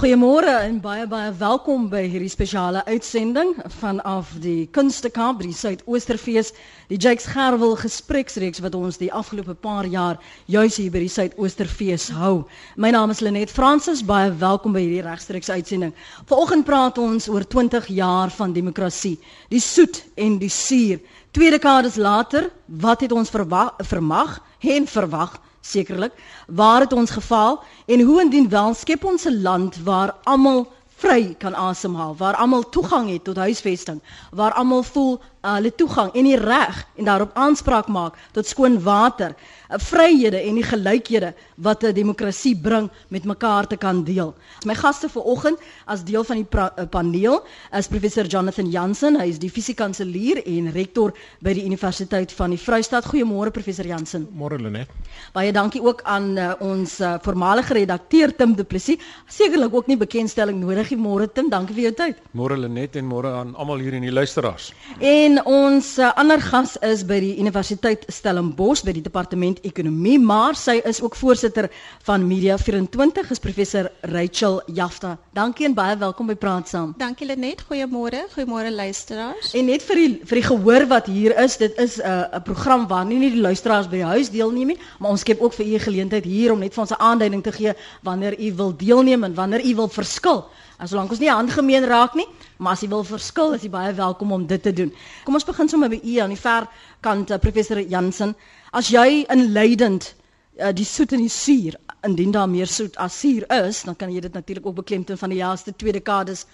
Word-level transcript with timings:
Goeiemôre 0.00 0.48
en 0.64 0.78
baie 0.80 1.02
baie 1.04 1.28
welkom 1.36 1.82
by 1.92 2.06
hierdie 2.08 2.30
spesiale 2.32 2.80
uitsending 2.86 3.50
vanaf 3.82 4.30
die 4.40 4.62
Kunstekamp, 4.72 5.42
die 5.44 5.52
Suidoosterfees, 5.52 6.54
die 6.88 6.96
Jakes 6.96 7.26
Gerwel 7.28 7.74
gespreksreeks 7.76 8.62
wat 8.64 8.78
ons 8.78 8.96
die 8.96 9.10
afgelope 9.12 9.52
paar 9.52 9.84
jaar 9.84 10.16
juis 10.48 10.78
hier 10.80 10.88
by 10.94 11.02
die 11.04 11.12
Suidoosterfees 11.12 12.06
hou. 12.16 12.46
My 12.80 12.94
naam 12.96 13.12
is 13.12 13.20
Lenet 13.20 13.52
Fransis, 13.52 14.00
baie 14.00 14.32
welkom 14.40 14.72
by 14.72 14.86
hierdie 14.86 15.04
regstreeks 15.04 15.52
uitsending. 15.52 15.92
Vanoggend 16.32 16.64
praat 16.64 16.96
ons 16.96 17.28
oor 17.28 17.44
20 17.44 17.92
jaar 17.92 18.32
van 18.38 18.56
demokrasie, 18.56 19.18
die 19.52 19.60
soet 19.60 20.00
en 20.16 20.40
die 20.40 20.48
suur. 20.48 21.04
Twee 21.36 21.52
dekades 21.52 22.00
later, 22.00 22.48
wat 22.80 23.04
het 23.04 23.12
ons 23.12 23.28
verwag, 23.36 23.76
vermag 23.84 24.38
en 24.64 24.88
verwag? 24.88 25.36
Sekerlik 25.60 26.12
waar 26.46 26.80
het 26.80 26.92
ons 26.92 27.10
gefaal 27.10 27.62
en 27.86 28.00
hoe 28.00 28.20
indien 28.20 28.48
wel 28.48 28.74
skep 28.74 29.04
ons 29.04 29.24
'n 29.24 29.42
land 29.42 29.82
waar 29.82 30.14
almal 30.22 30.72
vry 30.96 31.34
kan 31.38 31.54
asemhaal 31.54 32.16
waar 32.16 32.34
almal 32.36 32.68
toegang 32.68 33.10
het 33.10 33.24
tot 33.24 33.36
huisvesting 33.36 34.02
waar 34.30 34.52
almal 34.52 34.82
voel 34.82 35.20
uh, 35.42 35.54
hulle 35.56 35.72
toegang 35.74 36.12
en 36.14 36.24
die 36.24 36.38
reg 36.38 36.84
en 36.96 37.04
daarop 37.04 37.34
aanspraak 37.34 37.88
maak 37.88 38.18
tot 38.32 38.46
skoon 38.46 38.80
water 38.84 39.34
vryhede 39.78 40.40
en 40.42 40.54
die 40.58 40.64
gelykhede 40.64 41.34
wat 41.56 41.84
'n 41.84 41.92
demokrasie 41.92 42.56
bring 42.56 42.90
met 43.08 43.24
mekaar 43.24 43.66
te 43.66 43.76
kan 43.76 44.04
deel. 44.04 44.34
My 44.64 44.74
gaste 44.74 45.08
vanoggend 45.08 45.58
as 45.86 46.04
deel 46.04 46.24
van 46.24 46.36
die 46.36 46.46
eh, 46.58 46.84
paneel 46.90 47.44
is 47.72 47.86
professor 47.86 48.26
Jonathan 48.26 48.70
Jansen, 48.70 49.20
hy 49.20 49.28
is 49.28 49.38
die 49.38 49.50
fisiekanselier 49.50 50.42
en 50.46 50.72
rektor 50.72 51.12
by 51.40 51.52
die 51.52 51.64
Universiteit 51.64 52.32
van 52.32 52.50
die 52.50 52.58
Vrystaat. 52.58 53.04
Goeiemôre 53.04 53.50
professor 53.50 53.86
Jansen. 53.86 54.28
Môre 54.32 54.58
Lenet. 54.58 54.88
Baie 55.32 55.52
dankie 55.52 55.82
ook 55.82 56.02
aan 56.02 56.38
uh, 56.38 56.52
ons 56.60 57.00
uh, 57.00 57.14
voormalige 57.22 57.74
redakteur 57.74 58.36
Tim 58.36 58.54
Du 58.54 58.64
Plessis. 58.64 58.98
Sekerlik 59.28 59.74
ook 59.74 59.86
nie 59.86 59.96
bekendstelling 59.96 60.60
nodig 60.60 60.90
nie. 60.90 60.98
Môre 60.98 61.32
Tim, 61.32 61.48
dankie 61.50 61.74
vir 61.74 61.82
jou 61.82 61.92
tyd. 61.92 62.16
Môre 62.32 62.56
Lenet 62.56 62.96
en 62.96 63.06
môre 63.06 63.32
aan 63.32 63.54
almal 63.54 63.78
hier 63.78 63.94
in 63.94 64.02
die 64.02 64.12
luisteraars. 64.12 64.72
En 64.98 65.29
ons 65.46 65.98
uh, 65.98 66.08
ander 66.18 66.40
gas 66.42 66.72
is 66.82 67.02
by 67.06 67.18
die 67.22 67.34
Universiteit 67.38 68.06
Stellenbosch 68.10 68.80
by 68.86 68.94
die 68.96 69.02
departement 69.04 69.60
ekonomie, 69.68 70.16
maar 70.18 70.56
sy 70.58 70.78
is 70.88 70.98
ook 71.04 71.14
voorsitter 71.18 71.68
van 72.08 72.24
Media 72.26 72.56
24, 72.58 73.30
is 73.30 73.42
professor 73.42 73.90
Rachel 74.10 74.58
Jafta. 74.74 75.12
Dankie 75.36 75.68
en 75.68 75.76
baie 75.76 75.94
welkom 76.00 76.30
by 76.32 76.34
Praat 76.40 76.72
Saam. 76.72 76.94
Dankie 76.98 77.28
Lenet, 77.28 77.62
goeiemôre, 77.68 78.24
goeiemôre 78.32 78.72
luisteraars. 78.74 79.52
En 79.54 79.70
net 79.70 79.86
vir 79.86 80.00
die 80.02 80.08
vir 80.24 80.40
die 80.40 80.46
gehoor 80.48 80.88
wat 80.90 81.12
hier 81.12 81.36
is, 81.44 81.58
dit 81.60 81.78
is 81.78 82.00
'n 82.00 82.08
uh, 82.10 82.40
'n 82.40 82.42
program 82.42 82.88
waar 82.88 83.04
nie 83.04 83.18
net 83.18 83.36
die 83.36 83.44
luisteraars 83.46 83.86
by 83.92 84.02
die 84.02 84.10
huis 84.16 84.30
deelneem 84.30 84.74
nie, 84.74 84.78
maar 84.98 85.10
ons 85.10 85.20
skep 85.20 85.40
ook 85.40 85.52
vir 85.52 85.66
u 85.66 85.78
geleentheid 85.78 86.24
hier 86.24 86.52
om 86.52 86.58
net 86.58 86.74
vir 86.74 86.82
ons 86.82 86.90
'n 86.90 87.02
aanduiding 87.02 87.42
te 87.42 87.52
gee 87.52 87.72
wanneer 88.02 88.40
u 88.40 88.54
wil 88.54 88.76
deelneem 88.76 89.24
en 89.24 89.34
wanneer 89.34 89.64
u 89.64 89.74
wil 89.74 89.88
verskil. 89.88 90.48
As 90.78 90.90
solank 90.90 91.10
ons 91.10 91.20
nie 91.20 91.28
handgemeen 91.28 91.84
raak 91.84 92.14
nie, 92.14 92.26
maar 92.60 92.76
as 92.76 92.84
jy 92.84 92.90
wil 92.92 93.04
verskil, 93.08 93.54
is 93.56 93.64
jy 93.64 93.70
baie 93.72 93.92
welkom 93.96 94.32
om 94.36 94.46
dit 94.46 94.62
te 94.62 94.72
doen. 94.76 94.92
Kom 95.24 95.38
ons 95.38 95.48
begin 95.48 95.70
sommer 95.72 95.90
by 95.92 96.00
u 96.04 96.16
aan 96.20 96.34
die 96.34 96.40
ver 96.40 96.68
kant, 97.04 97.32
uh, 97.32 97.38
professor 97.40 97.80
Jansen. 97.80 98.34
As 98.76 98.92
jy 98.92 99.24
inleidend 99.32 100.12
uh, 100.60 100.68
die 100.76 100.84
soet 100.84 101.16
en 101.16 101.24
die 101.24 101.32
suur, 101.32 101.78
indien 102.06 102.34
daar 102.36 102.48
meer 102.52 102.68
soet 102.68 102.96
as 103.00 103.16
suur 103.22 103.46
is, 103.62 103.82
dan 103.88 103.96
kan 103.96 104.12
jy 104.12 104.20
dit 104.28 104.36
natuurlik 104.36 104.68
ook 104.68 104.80
beklemtoon 104.82 105.20
van 105.20 105.32
die 105.32 105.40
laaste 105.40 105.72
twee 105.76 105.96
dekades 105.96 106.46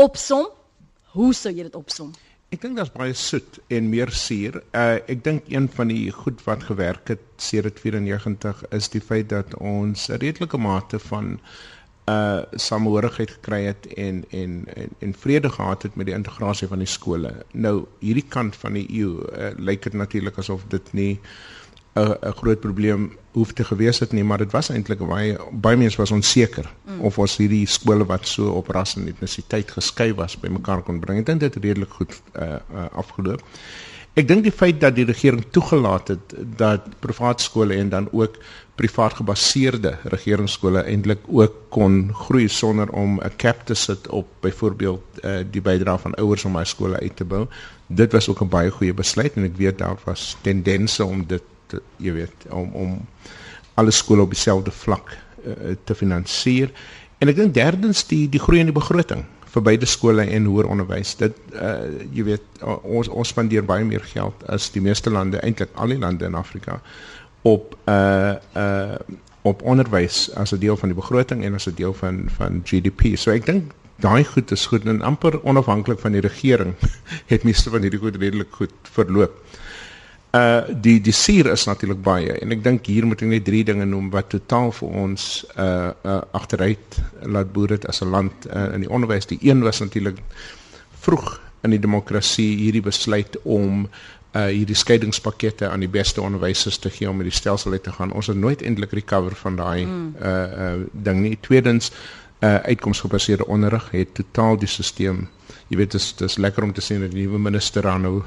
opsom. 0.00 0.48
Hoe 1.12 1.32
sou 1.36 1.52
jy 1.52 1.68
dit 1.68 1.76
opsom? 1.76 2.14
Ek 2.52 2.60
dink 2.60 2.76
daar's 2.76 2.92
baie 2.92 3.14
soet 3.16 3.60
en 3.72 3.86
meer 3.92 4.10
suur. 4.12 4.58
Uh 4.76 4.98
ek 5.12 5.22
dink 5.24 5.46
een 5.52 5.68
van 5.72 5.92
die 5.92 6.10
goed 6.12 6.40
wat 6.48 6.64
gewerk 6.68 7.12
het 7.12 7.22
sedert 7.40 7.80
94 7.80 8.64
is 8.76 8.88
die 8.92 9.00
feit 9.00 9.30
dat 9.32 9.54
ons 9.56 10.08
'n 10.08 10.20
redelike 10.20 10.60
mate 10.60 11.00
van 11.12 11.38
uh 12.10 12.42
samehorigheid 12.58 13.30
gekry 13.30 13.62
het 13.64 13.86
en 13.94 14.24
en 14.30 14.64
en, 14.74 14.88
en 14.98 15.14
vrede 15.14 15.50
gehad 15.50 15.82
het 15.82 15.94
met 15.94 16.06
die 16.06 16.14
integrasie 16.14 16.68
van 16.68 16.78
die 16.78 16.90
skole. 16.90 17.34
Nou 17.52 17.84
hierdie 17.98 18.26
kant 18.28 18.56
van 18.56 18.72
die 18.72 18.86
eeu 18.90 19.22
uh, 19.22 19.52
lyk 19.56 19.82
dit 19.82 19.92
natuurlik 19.92 20.38
asof 20.38 20.64
dit 20.68 20.92
nie 20.92 21.20
'n 21.94 22.16
'n 22.22 22.32
groot 22.32 22.60
probleem 22.60 23.12
hoef 23.32 23.52
te 23.52 23.64
gewees 23.64 23.98
het 23.98 24.12
nie, 24.12 24.24
maar 24.24 24.38
dit 24.38 24.52
was 24.52 24.68
eintlik 24.68 24.98
baie 24.98 25.38
baie 25.52 25.76
mense 25.76 25.96
was 25.96 26.10
onseker 26.10 26.72
mm. 26.84 27.00
of 27.00 27.18
ons 27.18 27.36
hierdie 27.36 27.66
skole 27.66 28.04
wat 28.04 28.26
so 28.26 28.48
op 28.48 28.68
ras 28.68 28.96
en 28.96 29.08
etnisiteit 29.08 29.70
geskei 29.70 30.14
was 30.14 30.36
bymekaar 30.40 30.82
kon 30.82 31.00
bring. 31.00 31.18
Ek 31.18 31.26
dink 31.26 31.40
dit 31.40 31.54
het 31.54 31.64
redelik 31.64 31.90
goed 31.90 32.22
uh, 32.36 32.58
uh 32.74 32.88
afgeloop. 32.92 33.42
Ek 34.12 34.28
dink 34.28 34.42
die 34.44 34.52
feit 34.52 34.80
dat 34.80 34.96
die 34.96 35.06
regering 35.08 35.44
toegelaat 35.56 36.08
het 36.08 36.34
dat 36.56 36.88
privaat 37.00 37.40
skole 37.40 37.74
en 37.74 37.88
dan 37.88 38.08
ook 38.12 38.36
privaat 38.82 39.14
gebaseerde 39.20 39.92
regeringsskole 40.10 40.82
eintlik 40.90 41.22
ook 41.30 41.54
kon 41.74 42.10
groei 42.24 42.48
sonder 42.48 42.90
om 42.90 43.20
'n 43.20 43.36
cap 43.36 43.62
te 43.66 43.74
sit 43.74 44.08
op 44.08 44.26
byvoorbeeld 44.40 45.02
uh, 45.24 45.38
die 45.50 45.62
bydrae 45.62 45.98
van 45.98 46.14
ouers 46.14 46.44
om 46.44 46.52
my 46.52 46.64
skole 46.64 46.98
uit 47.00 47.16
te 47.16 47.24
bou. 47.24 47.46
Dit 47.86 48.12
was 48.12 48.28
ook 48.28 48.42
'n 48.42 48.48
baie 48.48 48.70
goeie 48.70 48.94
besluit 48.94 49.36
en 49.36 49.44
ek 49.44 49.56
weet 49.56 49.78
daar 49.78 49.98
was 50.04 50.36
tendense 50.40 51.04
om 51.04 51.26
dit 51.26 51.42
te, 51.66 51.82
jy 51.96 52.12
weet 52.12 52.34
om 52.50 52.70
om 52.72 53.06
alle 53.74 53.90
skole 53.90 54.22
op 54.22 54.30
dieselfde 54.30 54.70
vlak 54.70 55.16
uh, 55.46 55.52
te 55.84 55.94
finansier. 55.94 56.70
En 57.18 57.28
ek 57.28 57.36
dink 57.36 57.54
derdens 57.54 58.06
die 58.06 58.28
die 58.28 58.40
groei 58.40 58.58
in 58.60 58.70
die 58.72 58.80
begroting 58.80 59.24
vir 59.52 59.62
beide 59.62 59.86
skole 59.86 60.22
en 60.24 60.44
hoër 60.44 60.66
onderwys. 60.66 61.16
Dit 61.16 61.36
uh 61.54 61.86
jy 62.12 62.24
weet 62.24 62.42
ons 62.82 63.08
ons 63.08 63.28
spandeer 63.28 63.64
baie 63.64 63.84
meer 63.84 64.04
geld 64.04 64.34
as 64.48 64.70
die 64.70 64.82
meeste 64.82 65.10
lande, 65.10 65.38
eintlik 65.38 65.70
al 65.74 65.88
die 65.88 65.98
lande 65.98 66.24
in 66.24 66.34
Afrika 66.34 66.80
op 67.42 67.76
uh 67.84 68.34
uh 68.56 68.94
op 69.42 69.62
onderwys 69.62 70.34
as 70.34 70.52
'n 70.54 70.58
deel 70.58 70.76
van 70.76 70.88
die 70.88 70.98
begroting 70.98 71.44
en 71.44 71.54
as 71.54 71.66
'n 71.66 71.74
deel 71.74 71.94
van 71.94 72.28
van 72.36 72.62
GDP. 72.64 73.16
So 73.16 73.30
ek 73.30 73.46
dink 73.46 73.72
daai 73.96 74.24
goed 74.24 74.50
is 74.50 74.66
goed 74.66 74.84
en 74.84 75.02
amper 75.02 75.42
onafhanklik 75.42 75.98
van 75.98 76.12
die 76.12 76.20
regering 76.20 76.74
het 77.32 77.42
meeste 77.42 77.70
van 77.70 77.82
hierdie 77.82 78.00
goed 78.00 78.16
redelik 78.16 78.50
goed 78.50 78.74
verloop. 78.82 79.34
Uh 80.32 80.62
die 80.80 81.00
die 81.00 81.12
suur 81.12 81.50
is 81.50 81.64
natuurlik 81.64 82.02
baie 82.02 82.38
en 82.38 82.50
ek 82.50 82.62
dink 82.64 82.86
hier 82.86 83.06
moet 83.06 83.22
ek 83.22 83.28
net 83.28 83.44
drie 83.44 83.64
dinge 83.64 83.84
noem 83.84 84.10
wat 84.10 84.30
totaal 84.32 84.72
vir 84.72 84.88
ons 84.88 85.44
uh 85.56 85.90
uh 86.02 86.20
agteruit 86.32 87.02
laat 87.22 87.52
boer 87.52 87.74
dit 87.74 87.86
as 87.86 88.00
'n 88.00 88.10
land 88.10 88.46
uh, 88.46 88.74
in 88.74 88.80
die 88.80 88.90
onderwys. 88.90 89.26
Die 89.26 89.38
een 89.42 89.62
was 89.62 89.80
natuurlik 89.80 90.22
vroeg 91.00 91.40
in 91.62 91.70
die 91.70 91.82
demokrasie 91.82 92.56
hierdie 92.56 92.82
besluit 92.82 93.36
om 93.42 93.88
uh 94.32 94.46
hierdie 94.48 94.76
skeidingspakkette 94.76 95.68
aan 95.68 95.84
die 95.84 95.90
beste 95.92 96.22
onderwysers 96.24 96.78
te 96.80 96.90
gee 96.90 97.08
om 97.10 97.18
met 97.20 97.28
die 97.28 97.36
stelsel 97.36 97.72
uit 97.72 97.82
te 97.82 97.92
gaan. 97.92 98.12
Ons 98.16 98.30
het 98.32 98.36
nooit 98.36 98.62
eintlik 98.62 98.92
recover 98.96 99.36
van 99.36 99.56
daai 99.56 99.84
mm. 99.84 100.14
uh 100.22 100.32
uh 100.66 100.72
ding 100.92 101.20
nie. 101.20 101.36
Tweedens 101.40 101.92
uh 102.40 102.56
uitkomsgebaseerde 102.56 103.46
onderrig 103.46 103.90
het 103.90 104.14
totaal 104.14 104.58
die 104.58 104.68
stelsel. 104.68 105.26
Jy 105.68 105.76
weet 105.76 105.92
dis 105.92 106.14
dis 106.16 106.38
lekker 106.38 106.64
om 106.64 106.72
te 106.72 106.80
sien 106.80 107.00
dat 107.00 107.12
die 107.12 107.26
nuwe 107.26 107.38
minister 107.38 107.88
aan 107.88 108.08
nou 108.08 108.22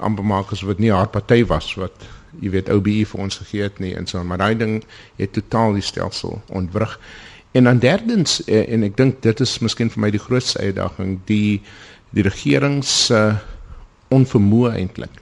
amper 0.00 0.24
maak 0.24 0.52
as 0.52 0.64
wat 0.64 0.80
nie 0.80 0.92
haar 0.92 1.08
party 1.12 1.44
was 1.46 1.74
wat 1.76 2.04
jy 2.40 2.50
weet 2.54 2.70
OBE 2.72 3.04
vir 3.06 3.20
ons 3.20 3.36
gegee 3.42 3.68
het 3.68 3.78
nie 3.78 3.92
en 3.96 4.08
so 4.08 4.24
maar 4.24 4.40
daai 4.40 4.56
ding 4.56 4.78
het 5.20 5.32
totaal 5.36 5.76
die 5.76 5.84
stelsel 5.84 6.40
ontwrig. 6.48 6.98
En 7.52 7.64
dan 7.68 7.78
derdens 7.78 8.40
uh, 8.48 8.64
en 8.72 8.88
ek 8.88 8.96
dink 8.96 9.20
dit 9.22 9.40
is 9.40 9.58
miskien 9.60 9.92
vir 9.92 10.00
my 10.00 10.10
die 10.10 10.22
grootste 10.22 10.64
uitdaging 10.64 11.18
die 11.28 11.60
die 12.16 12.24
regering 12.24 12.80
se 12.84 13.16
uh, 13.16 13.36
onvermoë 14.12 14.74
eintlik 14.76 15.21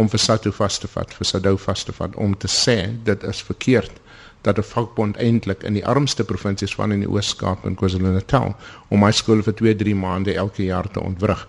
om 0.00 0.08
vir 0.08 0.22
Sato 0.22 0.52
vas 0.56 0.78
te 0.80 0.88
vat, 0.88 1.12
vir 1.14 1.28
Sadou 1.28 1.56
vas 1.60 1.84
te 1.84 1.92
vat 1.92 2.16
om 2.16 2.36
te 2.36 2.48
sê 2.48 2.76
dit 3.04 3.26
is 3.28 3.42
verkeerd 3.44 4.00
dat 4.46 4.58
'n 4.58 4.62
vakbond 4.62 5.16
eintlik 5.16 5.62
in 5.62 5.74
die 5.76 5.86
armste 5.86 6.24
provinsies 6.24 6.74
van 6.74 6.92
in 6.92 7.00
die 7.04 7.10
Oos-Kaap 7.10 7.64
en 7.64 7.74
KwaZulu-Natal 7.74 8.54
om 8.88 9.00
my 9.00 9.10
skole 9.12 9.42
vir 9.42 9.54
2-3 9.54 9.94
maande 9.94 10.34
elke 10.34 10.64
jaar 10.64 10.88
te 10.90 11.00
ontwrig. 11.00 11.46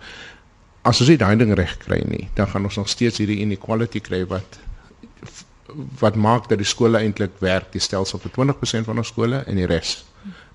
As 0.82 1.00
ons 1.00 1.08
nie 1.08 1.16
daai 1.16 1.36
ding 1.36 1.54
reg 1.54 1.76
kry 1.78 2.02
nie, 2.04 2.28
dan 2.34 2.46
gaan 2.46 2.64
ons 2.64 2.76
nog 2.76 2.88
steeds 2.88 3.18
hierdie 3.18 3.40
inequality 3.40 4.00
kry 4.00 4.26
wat 4.26 4.58
wat 6.00 6.16
maak 6.16 6.48
dat 6.48 6.58
die 6.58 6.66
skole 6.66 6.98
eintlik 6.98 7.30
werk, 7.38 7.72
die 7.72 7.80
stelsel 7.80 8.18
vir 8.18 8.30
20% 8.30 8.84
van 8.84 8.98
ons 8.98 9.08
skole 9.08 9.44
en 9.46 9.56
die 9.56 9.66
res 9.66 10.04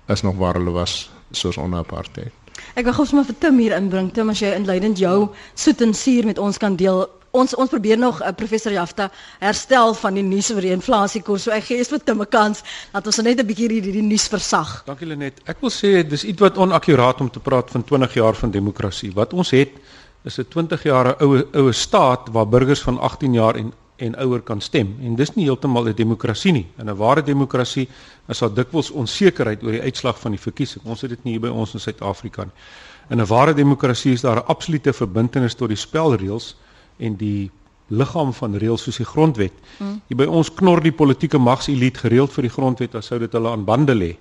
is 0.06 0.22
nog 0.22 0.36
waar 0.36 0.54
hulle 0.54 0.70
was 0.70 1.10
soos 1.30 1.56
onder 1.56 1.78
apartheid. 1.78 2.32
Ek 2.74 2.84
wil 2.84 2.92
gou 2.92 3.06
sommer 3.06 3.26
vir 3.26 3.34
Tim 3.38 3.58
hier 3.58 3.74
inbring. 3.76 4.12
Tim, 4.14 4.30
as 4.30 4.40
jy 4.40 4.54
inleidend 4.54 4.98
jou 4.98 5.28
soet 5.54 5.80
en 5.80 5.94
suur 5.94 6.24
met 6.24 6.38
ons 6.38 6.58
kan 6.58 6.76
deel 6.76 7.08
ons 7.30 7.54
ons 7.54 7.70
probeer 7.70 7.98
nog 7.98 8.22
uh, 8.22 8.32
professor 8.36 8.72
Jafta 8.72 9.10
herstel 9.38 9.94
van 9.94 10.14
die 10.14 10.22
nuus 10.22 10.50
oor 10.50 10.64
die 10.64 10.72
inflasiekoers. 10.72 11.42
So 11.42 11.50
ek 11.50 11.64
gee 11.64 11.78
eers 11.78 11.92
vir 11.92 12.02
Tim 12.04 12.22
'n 12.22 12.28
kans 12.30 12.62
dat 12.92 13.06
ons 13.06 13.18
net 13.22 13.40
'n 13.40 13.46
bietjie 13.46 13.68
hierdie 13.68 13.92
die 13.92 14.02
nuus 14.02 14.28
versag. 14.28 14.82
Dankie 14.86 15.06
Lenet. 15.06 15.40
Ek 15.46 15.60
wil 15.60 15.70
sê 15.70 16.02
dis 16.08 16.24
iets 16.24 16.40
wat 16.40 16.58
onakkuraat 16.58 17.20
om 17.20 17.30
te 17.30 17.40
praat 17.40 17.70
van 17.70 17.84
20 17.84 18.14
jaar 18.14 18.34
van 18.34 18.50
demokrasie. 18.50 19.12
Wat 19.14 19.32
ons 19.32 19.50
het 19.50 19.70
is 20.24 20.38
'n 20.38 20.48
20 20.48 20.82
jaar 20.82 21.16
oue 21.22 21.46
oue 21.52 21.72
staat 21.72 22.28
waar 22.32 22.46
burgers 22.46 22.82
van 22.82 22.98
18 22.98 23.32
jaar 23.32 23.54
en 23.56 23.72
en 23.98 24.14
ouer 24.16 24.40
kan 24.40 24.60
stem. 24.60 24.96
En 25.02 25.16
dis 25.16 25.34
nie 25.34 25.44
heeltemal 25.44 25.88
'n 25.88 25.94
demokrasie 25.94 26.52
nie. 26.52 26.66
In 26.78 26.88
'n 26.88 26.96
ware 26.96 27.22
demokrasie 27.22 27.88
is 28.28 28.38
daar 28.38 28.54
dikwels 28.54 28.90
onsekerheid 28.90 29.62
oor 29.62 29.72
die 29.72 29.82
uitslag 29.82 30.20
van 30.20 30.30
die 30.30 30.40
verkiesing. 30.40 30.84
Ons 30.84 31.00
het 31.00 31.10
dit 31.10 31.24
nie 31.24 31.32
hier 31.32 31.40
by 31.40 31.48
ons 31.48 31.74
in 31.74 31.80
Suid-Afrika 31.80 32.44
nie. 32.44 32.52
In 33.10 33.20
'n 33.20 33.26
ware 33.26 33.54
demokrasie 33.54 34.12
is 34.12 34.20
daar 34.20 34.36
'n 34.36 34.46
absolute 34.46 34.92
verbintenis 34.92 35.54
tot 35.54 35.68
die 35.68 35.76
spelreëls 35.76 36.54
en 36.98 37.16
die 37.16 37.50
liggaam 37.88 38.32
van 38.36 38.56
reëls 38.60 38.82
soos 38.84 39.00
die 39.00 39.08
grondwet. 39.08 39.52
Mm. 39.78 40.00
Hier 40.08 40.18
by 40.20 40.26
ons 40.28 40.50
knor 40.54 40.82
die 40.84 40.92
politieke 40.92 41.38
magselite 41.40 42.04
gereeld 42.04 42.32
vir 42.34 42.48
die 42.48 42.52
grondwet 42.52 42.94
as 42.98 43.08
sou 43.08 43.18
dit 43.18 43.32
hulle 43.32 43.52
aan 43.52 43.64
bande 43.64 43.94
lê. 43.94 44.16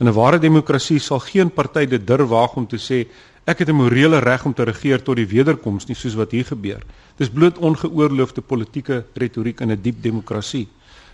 In 0.00 0.08
'n 0.08 0.14
ware 0.16 0.38
demokrasie 0.38 0.98
sal 0.98 1.20
geen 1.20 1.50
party 1.50 1.86
dit 1.86 2.06
durf 2.06 2.28
waag 2.28 2.56
om 2.56 2.66
te 2.66 2.78
sê 2.78 3.06
ek 3.44 3.58
het 3.58 3.68
'n 3.68 3.76
morele 3.76 4.18
reg 4.18 4.44
om 4.44 4.54
te 4.54 4.64
regeer 4.64 5.02
tot 5.02 5.16
die 5.16 5.26
wederkoms 5.26 5.86
nie 5.88 5.94
soos 5.94 6.14
wat 6.14 6.30
hier 6.30 6.44
gebeur. 6.44 6.80
Dis 7.16 7.28
bloot 7.28 7.58
ongeoorloofde 7.58 8.40
politieke 8.40 9.04
retoriek 9.14 9.60
in 9.60 9.70
'n 9.70 9.82
diep 9.82 10.02
demokrasie. 10.02 10.68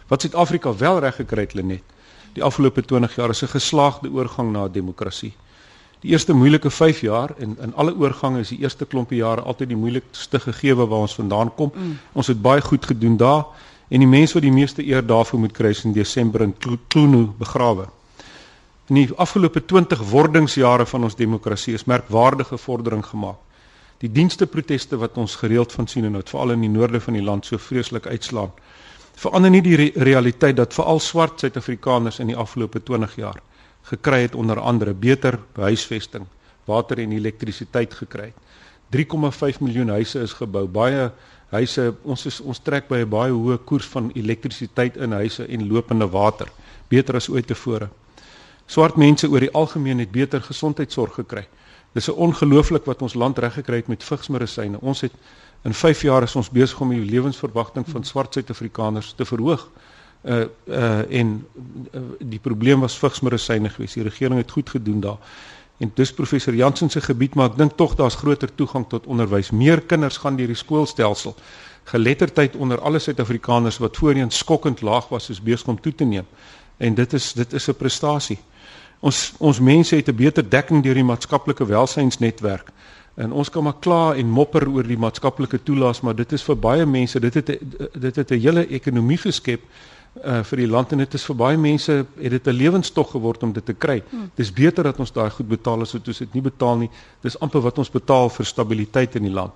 Wat 0.08 0.20
Suid-Afrika 0.20 0.76
wel 0.76 0.98
reg 0.98 1.16
gekry 1.16 1.40
het, 1.40 1.54
Lenet, 1.54 1.82
die 2.34 2.42
afgelope 2.42 2.82
20 2.82 3.16
jaar 3.16 3.30
is 3.30 3.42
'n 3.42 3.48
geslaagde 3.48 4.10
oorgang 4.10 4.52
na 4.52 4.68
demokrasie. 4.68 5.34
Die 6.04 6.10
eerste 6.12 6.34
moeilike 6.37 6.70
5 6.70 7.00
jaar 7.00 7.32
en 7.38 7.56
in 7.60 7.75
alle 7.75 7.94
oorgange 7.96 8.40
is 8.40 8.52
die 8.52 8.58
eerste 8.60 8.84
klompie 8.84 9.19
jare 9.22 9.40
altyd 9.40 9.69
die 9.69 9.78
moeilikste 9.81 10.40
gegeewe 10.40 10.87
waar 10.87 11.06
ons 11.06 11.14
vandaan 11.16 11.54
kom. 11.54 11.72
Mm. 11.75 11.96
Ons 12.12 12.26
het 12.26 12.43
baie 12.43 12.60
goed 12.60 12.84
gedoen 12.87 13.16
daar 13.16 13.46
en 13.88 14.02
die 14.02 14.08
mense 14.08 14.34
wat 14.34 14.44
die 14.44 14.52
meeste 14.52 14.84
eer 14.84 15.06
daarvoor 15.06 15.40
moet 15.40 15.54
kry 15.56 15.70
is 15.72 15.84
in 15.84 15.94
Desember 15.96 16.43
in 16.44 16.54
Kloono 16.88 17.22
begrawe. 17.38 17.87
In 18.87 19.00
die 19.00 19.08
afgelope 19.16 19.64
20 19.64 20.02
wordingsjare 20.10 20.87
van 20.87 21.08
ons 21.08 21.16
demokrasie 21.16 21.75
is 21.75 21.87
merkwaardige 21.87 22.58
vordering 22.58 23.04
gemaak. 23.06 23.40
Die 23.99 24.12
dienste 24.12 24.46
proteste 24.46 24.99
wat 25.00 25.16
ons 25.16 25.34
gereeld 25.40 25.72
van 25.72 25.87
sien 25.88 26.04
en 26.04 26.19
wat 26.19 26.28
veral 26.28 26.52
in 26.52 26.66
die 26.66 26.70
noorde 26.70 27.00
van 27.00 27.16
die 27.16 27.25
land 27.25 27.46
so 27.46 27.58
vreeslik 27.58 28.06
uitslaan, 28.06 28.52
verander 29.16 29.50
nie 29.50 29.62
die 29.64 29.76
re 29.81 29.90
realiteit 29.96 30.56
dat 30.56 30.75
veral 30.76 31.00
swart 31.00 31.40
Suid-Afrikaners 31.40 32.20
in 32.20 32.34
die 32.34 32.37
afgelope 32.37 32.82
20 32.82 33.16
jaar 33.16 33.40
gekry 33.87 34.21
het 34.27 34.35
onder 34.35 34.61
andere 34.61 34.94
beter 34.94 35.38
huisvesting, 35.55 36.27
water 36.65 36.99
en 36.99 37.12
elektrisiteit 37.12 37.94
gekry 37.94 38.33
het. 38.33 38.44
3,5 38.91 39.61
miljoen 39.61 39.88
huise 39.88 40.21
is 40.23 40.33
gebou. 40.33 40.67
Baie 40.67 41.11
huise, 41.50 41.94
ons 42.03 42.27
is 42.27 42.41
ons 42.41 42.59
trek 42.59 42.88
by 42.88 43.03
'n 43.03 43.09
baie 43.09 43.33
hoë 43.33 43.59
koers 43.65 43.87
van 43.87 44.11
elektrisiteit 44.15 44.97
in 44.97 45.12
huise 45.12 45.47
en 45.47 45.69
lopende 45.69 46.09
water, 46.09 46.49
beter 46.88 47.17
as 47.17 47.29
ooit 47.29 47.47
tevore. 47.47 47.88
Swart 48.67 48.97
mense 48.97 49.29
oor 49.29 49.41
die 49.41 49.53
algemeen 49.53 49.99
het 49.99 50.11
beter 50.11 50.43
gesondheidsorg 50.43 51.15
gekry. 51.15 51.47
Dis 51.93 52.09
'n 52.09 52.19
ongelooflik 52.19 52.85
wat 52.85 53.03
ons 53.03 53.15
land 53.15 53.38
reg 53.38 53.55
gekry 53.55 53.77
het 53.77 53.88
met 53.88 54.05
vigsmedisyne. 54.05 54.81
Ons 54.81 55.00
het 55.00 55.12
in 55.65 55.75
5 55.75 56.03
jaar 56.03 56.23
is 56.23 56.37
ons 56.37 56.50
besig 56.50 56.81
om 56.81 56.88
die 56.91 57.11
lewensverwagting 57.11 57.87
van 57.88 58.05
swart 58.05 58.33
Suid-Afrikaners 58.33 59.12
te 59.12 59.25
verhoog. 59.25 59.71
Uh 60.26 60.44
uh 60.69 61.19
en 61.20 61.46
uh, 61.94 62.00
die 62.19 62.38
probleem 62.43 62.81
was 62.81 62.99
vigsmedisyne 62.99 63.70
geweest. 63.70 63.94
Die 63.94 64.02
regering 64.02 64.40
het 64.40 64.50
goed 64.50 64.70
gedoen 64.70 65.00
daar. 65.00 65.19
En 65.78 65.90
dis 65.94 66.12
professor 66.12 66.55
Jansen 66.55 66.90
se 66.90 67.00
gebied, 67.00 67.34
maar 67.34 67.50
ek 67.52 67.58
dink 67.61 67.76
tog 67.76 67.94
daar's 67.94 68.17
groter 68.17 68.50
toegang 68.55 68.87
tot 68.88 69.06
onderwys. 69.06 69.50
Meer 69.52 69.82
kinders 69.84 70.17
gaan 70.17 70.37
deur 70.37 70.49
die 70.49 70.56
skoolstelsel. 70.56 71.37
Geletterdheid 71.84 72.56
onder 72.56 72.81
alle 72.81 72.99
Suid-Afrikaners 72.99 73.78
wat 73.78 73.96
voorheen 73.96 74.31
skokkend 74.31 74.81
laag 74.81 75.08
was, 75.08 75.31
is 75.31 75.43
besig 75.43 75.69
om 75.69 75.81
toe 75.81 75.94
te 75.94 76.05
neem. 76.05 76.26
En 76.76 76.94
dit 76.94 77.12
is 77.12 77.32
dit 77.32 77.52
is 77.52 77.69
'n 77.69 77.76
prestasie. 77.76 78.38
Ons 79.00 79.32
ons 79.38 79.61
mense 79.61 79.96
het 79.96 80.08
'n 80.08 80.17
beter 80.17 80.50
dekking 80.50 80.82
deur 80.82 80.94
die 80.94 81.05
maatskaplike 81.05 81.67
welsynsnetwerk. 81.67 82.73
En 83.14 83.32
ons 83.32 83.50
kan 83.50 83.62
maar 83.62 83.78
kla 83.81 84.14
en 84.14 84.28
mopper 84.28 84.69
oor 84.69 84.82
die 84.82 84.99
maatskaplike 84.99 85.62
toelaas, 85.62 86.00
maar 86.00 86.14
dit 86.14 86.32
is 86.32 86.43
vir 86.43 86.56
baie 86.56 86.87
mense, 86.87 87.20
dit 87.20 87.34
het 87.34 87.46
dit 88.00 88.17
het 88.17 88.31
'n 88.31 88.40
hele 88.40 88.67
ekonomie 88.69 89.19
geskep 89.19 89.61
uh 90.24 90.42
vir 90.42 90.62
die 90.62 90.68
land 90.68 90.92
en 90.92 90.98
dit 90.98 91.14
is 91.14 91.24
vir 91.28 91.36
baie 91.36 91.56
mense 91.56 91.92
het 91.92 92.30
dit 92.30 92.46
'n 92.46 92.56
lewenstog 92.56 93.10
geword 93.10 93.42
om 93.42 93.52
dit 93.52 93.64
te 93.64 93.74
kry. 93.74 94.02
Hmm. 94.10 94.30
Dis 94.34 94.52
beter 94.52 94.84
dat 94.84 94.98
ons 94.98 95.12
daai 95.12 95.30
goed 95.30 95.48
betaal 95.48 95.80
as 95.82 95.92
wat 95.92 96.08
ons 96.08 96.18
dit 96.18 96.34
nie 96.34 96.42
betaal 96.42 96.76
nie. 96.76 96.90
Dis 97.22 97.40
amper 97.40 97.60
wat 97.60 97.78
ons 97.78 97.90
betaal 97.90 98.28
vir 98.28 98.46
stabiliteit 98.46 99.16
in 99.16 99.22
die 99.22 99.32
land. 99.32 99.52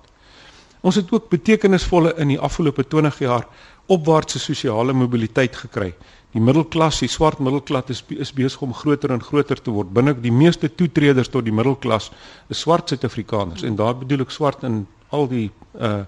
Ons 0.81 0.95
het 0.95 1.11
ook 1.11 1.29
betekenisvolle 1.29 2.15
in 2.17 2.27
die 2.27 2.39
afgelope 2.39 2.83
20 2.87 3.19
jaar 3.19 3.47
opwaartse 3.87 4.39
sosiale 4.39 4.93
mobiliteit 4.93 5.55
gekry. 5.55 5.93
Die 6.31 6.41
middelklas, 6.41 6.99
die 6.99 7.09
swart 7.11 7.39
middelklas 7.39 7.89
is 7.89 8.03
is 8.09 8.31
besig 8.33 8.61
om 8.61 8.73
groter 8.73 9.11
en 9.11 9.21
groter 9.21 9.61
te 9.61 9.71
word. 9.71 9.91
Binne 9.93 10.13
die 10.13 10.31
meeste 10.31 10.69
toetreders 10.69 11.29
tot 11.29 11.45
die 11.45 11.53
middelklas 11.53 12.11
is 12.49 12.59
swart 12.59 12.89
Suid-Afrikaners 12.89 13.63
en 13.63 13.75
daar 13.75 13.95
bedoel 13.95 14.21
ek 14.21 14.31
swart 14.31 14.63
in 14.63 14.85
al 15.09 15.27
die 15.27 15.49
uh 15.79 16.05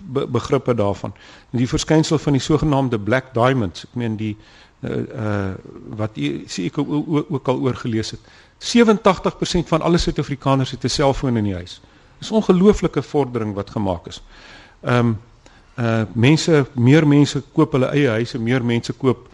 be 0.00 0.26
begrippe 0.26 0.74
daarvan. 0.74 1.14
Die 1.50 1.68
verskynsel 1.68 2.18
van 2.18 2.32
die 2.32 2.42
sogenaamde 2.42 2.98
black 2.98 3.34
diamonds, 3.34 3.84
ek 3.84 3.94
meen 3.94 4.16
die 4.16 4.36
uh, 4.80 4.90
uh 4.90 5.54
wat 5.96 6.18
sê 6.52 6.66
ek 6.68 6.78
ook 6.78 7.48
al 7.48 7.60
oorgelees 7.60 8.10
het. 8.10 8.20
87% 8.58 9.68
van 9.68 9.82
alle 9.82 9.98
Suid-Afrikaners 9.98 10.70
het 10.70 10.84
'n 10.84 10.88
selfoon 10.88 11.36
in 11.36 11.44
die 11.44 11.54
huis. 11.54 11.80
Dis 12.18 12.30
ongelooflike 12.30 13.02
vordering 13.02 13.54
wat 13.54 13.70
gemaak 13.70 14.06
is. 14.06 14.22
Ehm 14.80 14.98
um, 14.98 15.18
uh 15.78 16.02
mense, 16.12 16.66
meer 16.72 17.06
mense 17.06 17.42
koop 17.52 17.72
hulle 17.72 17.86
eie 17.86 18.08
huise, 18.08 18.38
meer 18.38 18.64
mense 18.64 18.92
koop 18.92 19.28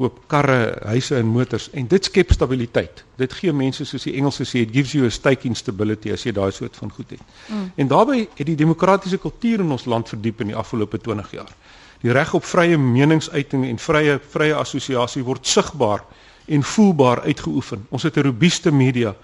koop 0.00 0.20
karre, 0.32 0.60
huise 0.88 1.18
en 1.18 1.28
motors 1.28 1.68
en 1.76 1.88
dit 1.88 2.06
skep 2.08 2.32
stabiliteit. 2.32 3.02
Dit 3.20 3.34
gee 3.36 3.52
mense 3.52 3.84
soos 3.84 4.06
die 4.08 4.14
Engelse 4.16 4.46
sê 4.48 4.62
it 4.64 4.72
gives 4.72 4.94
you 4.96 5.04
a 5.04 5.12
stake 5.12 5.44
in 5.48 5.58
stability 5.58 6.12
as 6.14 6.24
jy 6.24 6.32
daai 6.36 6.48
soort 6.56 6.78
van 6.80 6.92
goed 6.94 7.12
het. 7.12 7.20
Mm. 7.48 7.66
En 7.84 7.90
daarbey 7.90 8.22
het 8.38 8.46
die 8.48 8.56
demokratiese 8.56 9.20
kultuur 9.20 9.60
in 9.60 9.74
ons 9.76 9.84
land 9.84 10.08
verdiep 10.08 10.40
in 10.40 10.54
die 10.54 10.56
afgelope 10.56 11.00
20 11.04 11.34
jaar. 11.36 11.52
Die 12.00 12.14
reg 12.16 12.32
op 12.34 12.46
vrye 12.48 12.78
meningsuiting 12.80 13.66
en 13.68 13.82
vrye 13.82 14.16
vrye 14.32 14.56
assosiasie 14.56 15.24
word 15.26 15.46
sigbaar 15.46 16.06
en 16.48 16.64
voelbaar 16.64 17.20
uitgeoefen. 17.28 17.84
Ons 17.90 18.08
het 18.08 18.16
'n 18.16 18.24
robuuste 18.30 18.72
media. 18.72 19.14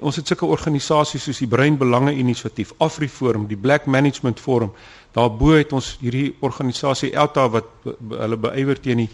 Ons 0.00 0.16
het 0.16 0.26
sulke 0.26 0.46
organisasies 0.46 1.22
soos 1.22 1.38
die 1.38 1.48
Breinbelange 1.48 2.12
Inisiatief, 2.12 2.72
AfriForum, 2.78 3.46
die 3.46 3.56
Black 3.56 3.86
Management 3.86 4.40
Forum. 4.40 4.72
Daarbo 5.12 5.56
het 5.56 5.72
ons 5.72 5.96
hierdie 6.00 6.36
organisasie 6.40 7.12
ELTA 7.12 7.48
wat 7.48 7.64
hulle 8.10 8.36
beywer 8.36 8.80
teen 8.80 8.96
die 8.96 9.10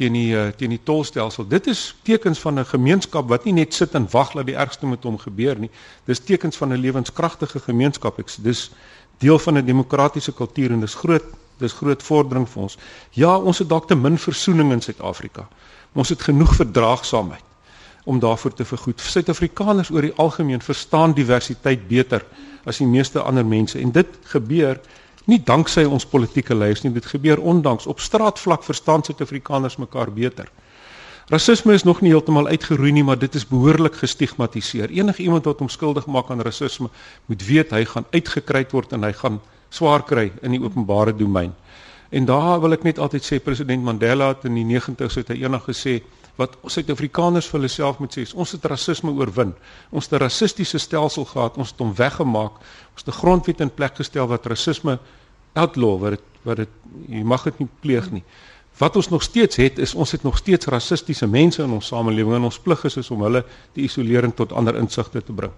teen 0.00 0.16
die 0.16 0.30
uh, 0.32 0.48
teen 0.56 0.72
die 0.72 0.80
tolstelsel. 0.82 1.44
Dit 1.48 1.66
is 1.68 1.94
tekens 2.08 2.40
van 2.40 2.58
'n 2.58 2.64
gemeenskap 2.64 3.28
wat 3.28 3.44
nie 3.44 3.52
net 3.52 3.74
sit 3.74 3.94
en 3.94 4.08
wag 4.10 4.32
dat 4.32 4.46
die 4.46 4.56
ergste 4.56 4.86
met 4.86 5.04
hom 5.04 5.18
gebeur 5.18 5.58
nie. 5.58 5.70
Dis 6.06 6.20
tekens 6.20 6.56
van 6.56 6.72
'n 6.72 6.80
lewenskragtige 6.80 7.60
gemeenskap. 7.60 8.18
Ek 8.18 8.28
dis 8.42 8.70
deel 9.18 9.38
van 9.38 9.58
'n 9.58 9.64
demokratiese 9.64 10.32
kultuur 10.32 10.70
en 10.70 10.80
dis 10.80 10.94
groot 10.94 11.24
dis 11.58 11.72
groot 11.72 12.02
vordering 12.02 12.48
vir 12.48 12.62
ons. 12.62 12.78
Ja, 13.10 13.36
ons 13.36 13.58
het 13.58 13.68
dalk 13.68 13.88
te 13.88 13.94
min 13.94 14.18
versoening 14.18 14.72
in 14.72 14.80
Suid-Afrika. 14.80 15.48
Ons 15.92 16.08
het 16.08 16.22
genoeg 16.22 16.54
verdraagsaamheid 16.54 17.44
om 18.04 18.18
daarvoor 18.18 18.54
te 18.54 18.64
vergoed. 18.64 19.00
Suid-Afrikaners 19.00 19.90
oor 19.90 20.02
die 20.02 20.14
algemeen 20.16 20.60
verstaan 20.60 21.12
diversiteit 21.12 21.88
beter 21.88 22.24
as 22.64 22.78
die 22.78 22.86
meeste 22.86 23.20
ander 23.20 23.46
mense 23.46 23.78
en 23.78 23.92
dit 23.92 24.06
gebeur 24.22 24.80
nie 25.26 25.40
danksy 25.44 25.84
ons 25.84 26.06
politieke 26.06 26.54
leiers 26.54 26.82
nie, 26.84 26.92
dit 26.92 27.06
gebeur 27.06 27.40
ondanks 27.40 27.86
op 27.86 28.00
straatvlak 28.00 28.64
verstaan 28.64 29.04
Suid-Afrikaners 29.04 29.76
mekaar 29.76 30.12
beter. 30.12 30.48
Rasisme 31.30 31.74
is 31.74 31.84
nog 31.86 32.00
nie 32.00 32.10
heeltemal 32.10 32.48
uitgeroei 32.50 32.90
nie, 32.92 33.04
maar 33.06 33.18
dit 33.18 33.34
is 33.34 33.46
behoorlik 33.46 33.94
gestigmatiseer. 34.00 34.90
Enige 34.90 35.22
iemand 35.22 35.44
wat 35.46 35.60
hom 35.62 35.68
skuldig 35.68 36.06
maak 36.06 36.30
aan 36.30 36.42
rasisme, 36.42 36.88
moet 37.26 37.44
weet 37.46 37.70
hy 37.70 37.84
gaan 37.84 38.06
uitgekry 38.10 38.64
word 38.72 38.92
en 38.96 39.06
hy 39.06 39.12
gaan 39.14 39.38
swaar 39.70 40.02
kry 40.02 40.32
in 40.42 40.56
die 40.56 40.62
openbare 40.62 41.14
domein. 41.14 41.52
En 42.10 42.26
daar 42.26 42.58
wil 42.60 42.74
ek 42.74 42.82
net 42.82 42.98
altyd 42.98 43.22
sê 43.22 43.38
president 43.38 43.84
Mandela 43.86 44.32
het 44.32 44.48
in 44.48 44.58
die 44.58 44.66
90's 44.66 45.20
het 45.20 45.30
hy 45.30 45.44
eendag 45.44 45.68
gesê 45.68 46.00
wat 46.40 46.56
Suid-Afrikaners 46.72 47.48
vir 47.50 47.58
hulle 47.58 47.68
self 47.68 47.98
moet 48.00 48.16
sê, 48.16 48.24
ons 48.32 48.54
het 48.56 48.64
rasisme 48.72 49.12
oorwin. 49.12 49.52
Ons 49.92 50.08
het 50.08 50.14
'n 50.14 50.24
rassistiese 50.24 50.78
stelsel 50.78 51.24
gehad, 51.24 51.58
ons 51.58 51.70
het 51.70 51.78
hom 51.78 51.94
weggemaak. 51.94 52.54
Ons 52.94 53.04
het 53.04 53.08
'n 53.14 53.20
grondwet 53.20 53.60
in 53.60 53.74
plek 53.74 53.96
gestel 53.96 54.26
wat 54.26 54.46
rasisme 54.46 54.98
outlaw 55.54 55.98
wat 56.00 56.10
dit 56.10 56.26
wat 56.42 56.56
dit 56.56 56.68
jy 57.08 57.22
mag 57.22 57.42
dit 57.44 57.58
nie 57.58 57.68
pleeg 57.80 58.10
nie. 58.10 58.24
Wat 58.78 58.96
ons 58.96 59.10
nog 59.10 59.22
steeds 59.22 59.56
het 59.56 59.78
is 59.78 59.94
ons 59.94 60.12
het 60.12 60.22
nog 60.22 60.38
steeds 60.38 60.66
rassistiese 60.66 61.26
mense 61.26 61.62
in 61.62 61.70
ons 61.70 61.86
samelewing 61.86 62.34
en 62.34 62.48
ons 62.48 62.58
plig 62.58 62.84
is, 62.84 62.96
is 62.96 63.10
om 63.10 63.22
hulle 63.22 63.44
te 63.74 63.80
isoleer 63.80 64.24
en 64.24 64.34
tot 64.34 64.52
ander 64.52 64.76
insigte 64.76 65.22
te 65.22 65.32
bring. 65.32 65.52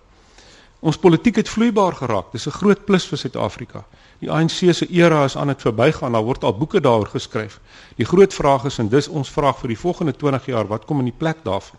Ons 0.82 0.98
politiek 0.98 1.36
het 1.38 1.48
vloeibaar 1.48 1.94
geraak. 1.94 2.32
Dis 2.32 2.46
'n 2.46 2.58
groot 2.58 2.84
plus 2.84 3.06
vir 3.06 3.18
Suid-Afrika. 3.18 3.84
Die 4.18 4.30
ANC 4.30 4.74
se 4.74 4.86
era 4.90 5.24
is 5.24 5.36
aan 5.36 5.46
dit 5.46 5.60
verbygaan. 5.60 6.12
Daar 6.12 6.24
word 6.24 6.44
al 6.44 6.56
boeke 6.56 6.80
daaroor 6.80 7.06
geskryf. 7.06 7.60
Die 7.96 8.06
groot 8.06 8.34
vraag 8.34 8.64
is 8.64 8.78
en 8.78 8.88
dis 8.88 9.08
ons 9.08 9.30
vraag 9.30 9.58
vir 9.58 9.68
die 9.68 9.78
volgende 9.78 10.16
20 10.16 10.46
jaar, 10.46 10.66
wat 10.66 10.84
kom 10.84 10.98
in 10.98 11.04
die 11.04 11.18
plek 11.18 11.36
daarvan? 11.42 11.78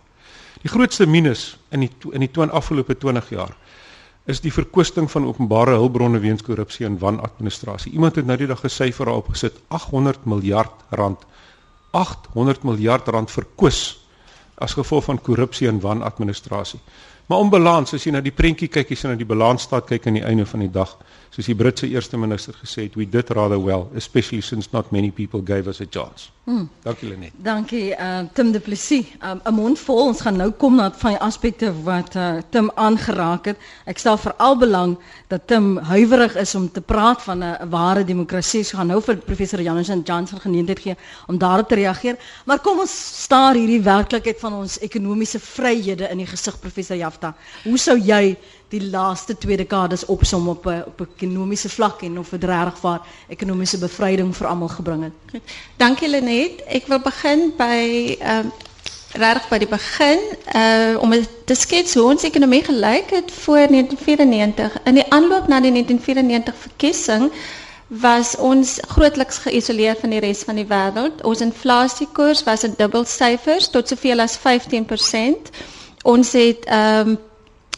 Die 0.61 0.69
grootste 0.69 1.05
minus 1.05 1.57
in 1.69 1.79
die 1.79 1.91
in 2.11 2.19
die 2.19 2.31
20 2.31 2.55
afgelope 2.55 2.97
20 2.97 3.29
jaar 3.29 3.55
is 4.25 4.39
die 4.39 4.53
verkwisting 4.53 5.11
van 5.11 5.25
openbare 5.27 5.71
hulpbronne 5.71 6.19
weens 6.19 6.41
korrupsie 6.41 6.85
en 6.85 6.99
wanadministrasie. 6.99 7.91
Iemand 7.91 8.15
het 8.15 8.25
nou 8.25 8.37
die 8.37 8.47
dag 8.47 8.59
gesyfer 8.59 9.05
daarop 9.05 9.27
gesit 9.27 9.59
800 9.67 10.25
miljard 10.25 10.71
rand. 10.89 11.25
800 11.91 12.63
miljard 12.63 13.07
rand 13.07 13.31
verkwis 13.31 13.99
as 14.55 14.73
gevolg 14.73 15.03
van 15.03 15.21
korrupsie 15.21 15.67
en 15.67 15.81
wanadministrasie. 15.83 16.79
Maar 17.25 17.37
om 17.39 17.49
balans, 17.49 17.93
as 17.95 18.03
jy 18.03 18.11
na 18.11 18.21
die 18.23 18.35
prentjie 18.35 18.67
kyk, 18.67 18.91
as 18.91 19.03
jy 19.03 19.13
na 19.13 19.19
die 19.19 19.27
balans 19.27 19.63
staat 19.63 19.87
kyk 19.89 20.07
aan 20.07 20.19
die 20.19 20.25
einde 20.27 20.45
van 20.45 20.65
die 20.65 20.71
dag, 20.71 20.97
soos 21.33 21.49
die 21.49 21.55
Britse 21.57 21.87
eerste 21.89 22.17
minister 22.17 22.53
gesê 22.61 22.85
het, 22.87 22.95
we 22.95 23.09
did 23.09 23.31
rather 23.33 23.57
well, 23.57 23.89
especially 23.97 24.41
since 24.41 24.69
not 24.71 24.91
many 24.91 25.11
people 25.11 25.41
gave 25.41 25.67
us 25.67 25.81
a 25.81 25.85
chance. 25.89 26.29
Hmm. 26.45 26.67
Dankie 26.83 27.07
Lenet. 27.07 27.31
Dankie 27.39 27.93
uh, 27.95 28.25
Tim 28.33 28.51
Du 28.51 28.59
Plessis. 28.59 29.05
'n 29.21 29.41
um, 29.47 29.53
Mond 29.55 29.79
vol. 29.79 30.07
Ons 30.11 30.21
gaan 30.21 30.35
nou 30.35 30.51
kom 30.51 30.75
na 30.75 30.91
van 30.91 31.15
die 31.15 31.21
aspekte 31.23 31.71
wat 31.85 32.15
uh, 32.15 32.41
Tim 32.51 32.67
aangeraak 32.75 33.45
het. 33.45 33.57
Ek 33.87 33.97
stel 33.97 34.17
veral 34.19 34.57
belang 34.59 34.97
dat 35.31 35.47
Tim 35.47 35.77
huiwerig 35.77 36.35
is 36.35 36.55
om 36.55 36.67
te 36.71 36.81
praat 36.81 37.21
van 37.23 37.43
'n 37.43 37.69
ware 37.69 38.03
demokrasie. 38.03 38.59
Ons 38.59 38.73
gaan 38.75 38.87
nou 38.87 39.01
vir 39.01 39.15
professor 39.23 39.61
Janus 39.61 39.89
en 39.89 40.03
Johnson 40.03 40.39
geleentheid 40.39 40.79
gee 40.79 40.95
om 41.27 41.37
daarop 41.37 41.67
te 41.67 41.75
reageer. 41.75 42.19
Maar 42.45 42.59
kom 42.59 42.79
ons 42.79 43.23
staar 43.23 43.55
hierdie 43.55 43.81
werklikheid 43.81 44.39
van 44.39 44.53
ons 44.53 44.79
ekonomiese 44.79 45.39
vryhede 45.39 46.11
in 46.11 46.17
die 46.17 46.27
gesig 46.27 46.59
professor 46.59 46.97
Jafta. 46.97 47.35
Hoe 47.63 47.77
sou 47.77 47.97
jy 47.97 48.35
die 48.69 48.81
laaste 48.89 49.37
twee 49.37 49.57
dekades 49.57 50.05
opsom 50.05 50.47
op 50.49 50.65
'n 50.65 50.83
op 50.87 50.99
'n 51.01 51.07
ekonomiese 51.17 51.69
vlak 51.69 52.01
en 52.01 52.19
of 52.19 52.29
dit 52.29 52.43
regtig 52.43 52.77
vir 52.79 52.99
ekonomiese 53.27 53.77
bevryding 53.77 54.35
vir 54.35 54.47
almal 54.47 54.67
gebring 54.67 55.03
het? 55.03 55.41
Dankie 55.77 56.09
Lenet. 56.09 56.63
Ek 56.67 56.87
wil 56.87 56.99
begin 56.99 57.53
by 57.57 58.15
ehm 58.19 58.47
regtig 59.13 59.49
by 59.49 59.59
begin 59.69 60.19
uh 60.55 61.01
om 61.01 61.13
te 61.45 61.55
skets 61.55 61.93
hoe 61.93 62.03
ons 62.03 62.23
ekonomie 62.23 62.63
gelyk 62.63 63.09
het 63.09 63.31
voor 63.31 63.67
1994. 63.67 64.77
In 64.83 64.93
die 64.93 65.11
aanloop 65.11 65.47
na 65.47 65.59
die 65.61 65.71
1994 65.71 66.55
verkiesing 66.55 67.31
was 67.87 68.35
ons 68.37 68.79
grootliks 68.87 69.37
geïsoleer 69.37 69.95
van 69.99 70.09
die 70.09 70.19
res 70.19 70.41
van 70.47 70.55
die 70.55 70.65
wêreld. 70.67 71.21
Ons 71.23 71.41
inflasiekoers 71.41 72.43
was 72.43 72.63
in 72.63 72.73
dubbelsyfers 72.77 73.69
tot 73.69 73.87
soveel 73.87 74.19
as 74.19 74.37
15%. 74.37 75.53
Ons 76.03 76.31
het 76.31 76.65
ehm 76.65 77.13
um, 77.13 77.17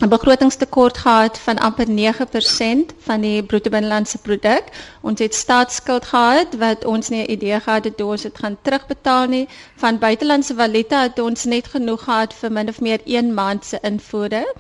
'n 0.04 0.10
begrotingstekort 0.10 0.98
gehad 0.98 1.40
van 1.40 1.58
amper 1.58 1.90
9% 1.90 2.94
van 2.98 3.22
die 3.22 3.44
bruto 3.44 3.70
binnelandse 3.70 4.18
produk. 4.18 4.64
Ons 5.02 5.20
het 5.20 5.36
staatsskuld 5.36 6.06
gehad 6.06 6.56
wat 6.56 6.86
ons 6.86 7.10
nie 7.10 7.24
'n 7.24 7.32
idee 7.32 7.60
gehad 7.60 7.84
het 7.84 8.00
hoe 8.00 8.12
ons 8.12 8.22
dit 8.22 8.38
gaan 8.38 8.58
terugbetaal 8.62 9.28
nie. 9.28 9.48
Van 9.76 9.98
buitelandse 10.00 10.56
valuta 10.56 11.02
het 11.02 11.20
ons 11.20 11.44
net 11.44 11.68
genoeg 11.68 12.04
gehad 12.04 12.34
vir 12.34 12.52
min 12.52 12.70
of 12.70 12.82
meer 12.82 13.00
1 13.06 13.34
maand 13.34 13.66
se 13.66 13.78
invoere. 13.82 14.54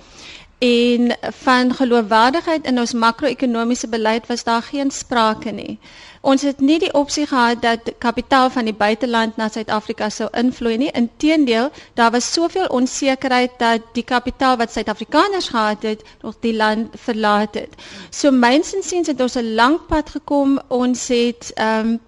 En 0.57 1.17
van 1.21 1.73
geloofwaardigheid 1.73 2.65
in 2.65 2.79
ons 2.79 2.93
makro-ekonomiese 2.93 3.87
beleid 3.87 4.27
was 4.27 4.43
daar 4.43 4.61
geen 4.61 4.91
sprake 4.91 5.51
nie. 5.51 5.79
Ons 6.25 6.41
het 6.41 6.62
nie 6.65 6.79
die 6.82 6.94
opsie 6.98 7.27
gehad 7.29 7.60
dat 7.62 7.89
kapitaal 8.01 8.50
van 8.50 8.65
die 8.65 8.74
buiteland 8.74 9.36
na 9.38 9.46
Suid-Afrika 9.53 10.08
sou 10.10 10.25
invloei 10.41 10.77
nie. 10.82 10.91
Inteendeel, 10.98 11.67
daar 12.00 12.12
was 12.15 12.32
soveel 12.34 12.65
onsekerheid 12.74 13.51
dat 13.62 13.86
die 13.94 14.03
kapitaal 14.03 14.58
wat 14.58 14.72
Suid-Afrikaners 14.74 15.50
gehad 15.53 15.84
het, 15.86 16.01
nog 16.22 16.39
die 16.41 16.55
land 16.55 16.96
verlaat 17.03 17.53
het. 17.62 17.75
So 18.10 18.32
myns 18.32 18.74
insiens 18.74 19.08
het 19.13 19.22
ons 19.22 19.36
'n 19.38 19.53
lang 19.60 19.77
pad 19.88 20.10
gekom. 20.10 20.58
Ons 20.67 21.08
het 21.08 21.51
ehm 21.53 21.94
um, 21.94 22.00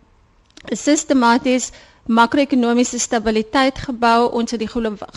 sistematies 0.74 1.70
makro-ekonomiese 2.08 3.00
stabiliteit 3.00 3.78
gebou, 3.78 4.32
ons 4.32 4.52
het 4.52 4.60
die 4.60 4.70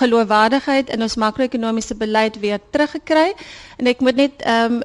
geloofwaardigheid 0.03 0.91
in 0.91 1.03
ons 1.03 1.17
makro-ekonomiese 1.17 1.95
beleid 1.95 2.39
weer 2.43 2.61
teruggekry. 2.71 3.33
En 3.77 3.87
ek 3.87 4.01
moet 4.01 4.17
net 4.17 4.43
ehm 4.43 4.73
um, 4.73 4.83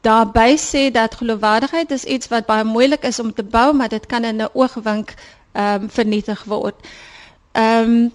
daarbey 0.00 0.56
sê 0.56 0.90
dat 0.92 1.14
geloofwaardigheid 1.14 1.90
is 1.90 2.04
iets 2.04 2.28
wat 2.28 2.46
baie 2.46 2.64
moeilik 2.64 3.02
is 3.04 3.18
om 3.20 3.32
te 3.34 3.42
bou, 3.42 3.72
maar 3.74 3.88
dit 3.88 4.06
kan 4.06 4.24
in 4.24 4.42
'n 4.42 4.48
oogwink 4.52 5.14
ehm 5.52 5.82
um, 5.82 5.90
vernietig 5.90 6.44
word. 6.44 6.74
Ehm 7.52 7.90
um, 7.90 8.12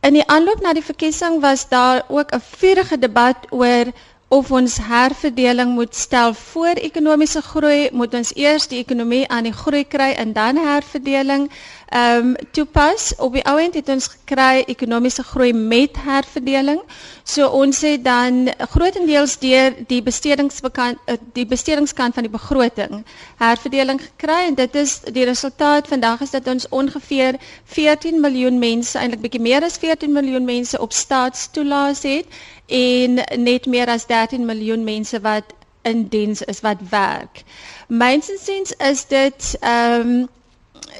in 0.00 0.12
die 0.12 0.26
aanloop 0.28 0.60
na 0.60 0.72
die 0.72 0.84
verkiesing 0.84 1.40
was 1.40 1.68
daar 1.68 2.04
ook 2.08 2.34
'n 2.34 2.40
vurige 2.40 2.98
debat 2.98 3.36
oor 3.50 3.92
of 4.28 4.50
ons 4.50 4.78
herverdeling 4.82 5.74
moet 5.74 5.94
stel 5.94 6.34
voor 6.34 6.74
ekonomiese 6.88 7.42
groei, 7.42 7.88
moet 7.92 8.14
ons 8.14 8.34
eers 8.34 8.66
die 8.68 8.78
ekonomie 8.78 9.28
aan 9.28 9.42
die 9.42 9.52
groei 9.52 9.84
kry 9.84 10.10
en 10.18 10.32
dan 10.32 10.56
herverdeling 10.56 11.50
ehm 11.94 12.26
um, 12.26 12.34
toepas. 12.50 13.12
Op 13.22 13.32
die 13.32 13.42
ou 13.46 13.58
end 13.62 13.74
het 13.78 13.88
ons 13.88 14.06
gekry 14.10 14.64
ekonomiese 14.66 15.22
groei 15.22 15.52
met 15.54 15.96
herverdeling. 16.02 16.80
So 17.22 17.46
ons 17.48 17.80
het 17.86 18.02
dan 18.04 18.48
grootendeels 18.72 19.36
deur 19.38 19.76
die 19.86 20.00
bestedingsbekant 20.02 20.98
eh, 21.06 21.14
die 21.38 21.46
bestedingskant 21.46 22.14
van 22.18 22.26
die 22.26 22.32
begroting 22.32 23.04
herverdeling 23.38 24.02
gekry 24.02 24.40
en 24.48 24.58
dit 24.58 24.74
is 24.82 24.96
die 25.14 25.24
resultaat 25.30 25.86
vandag 25.88 26.20
is 26.26 26.34
dat 26.34 26.50
ons 26.50 26.66
ongeveer 26.68 27.38
14 27.64 28.20
miljoen 28.20 28.58
mense, 28.58 28.98
eintlik 28.98 29.22
bietjie 29.28 29.44
meer 29.46 29.62
as 29.62 29.78
14 29.78 30.12
miljoen 30.12 30.44
mense 30.50 30.80
op 30.80 30.92
staatstoelaas 30.92 32.02
het 32.02 32.26
en 32.66 33.20
net 33.38 33.66
meer 33.70 33.86
as 33.88 34.06
13 34.10 34.42
miljoen 34.44 34.82
mense 34.84 35.20
wat 35.20 35.54
in 35.82 36.08
diens 36.08 36.42
is 36.42 36.60
wat 36.60 36.82
werk. 36.90 37.42
Myns 37.88 38.30
insiens 38.34 38.74
is 38.82 39.06
dit 39.06 39.54
ehm 39.60 40.00
um, 40.08 40.24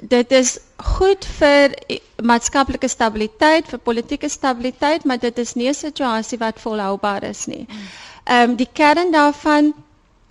dit 0.03 0.31
is 0.33 0.59
goed 0.77 1.25
vir 1.39 1.75
maatskaplike 2.23 2.89
stabiliteit, 2.89 3.69
vir 3.71 3.79
politieke 3.79 4.29
stabiliteit, 4.29 5.05
maar 5.05 5.19
dit 5.19 5.39
is 5.39 5.55
nie 5.55 5.69
'n 5.69 5.75
situasie 5.75 6.39
wat 6.39 6.61
volhoubaar 6.61 7.23
is 7.23 7.47
nie. 7.47 7.67
Ehm 8.25 8.51
um, 8.51 8.57
die 8.57 8.69
kern 8.73 9.13
daarvan 9.13 9.75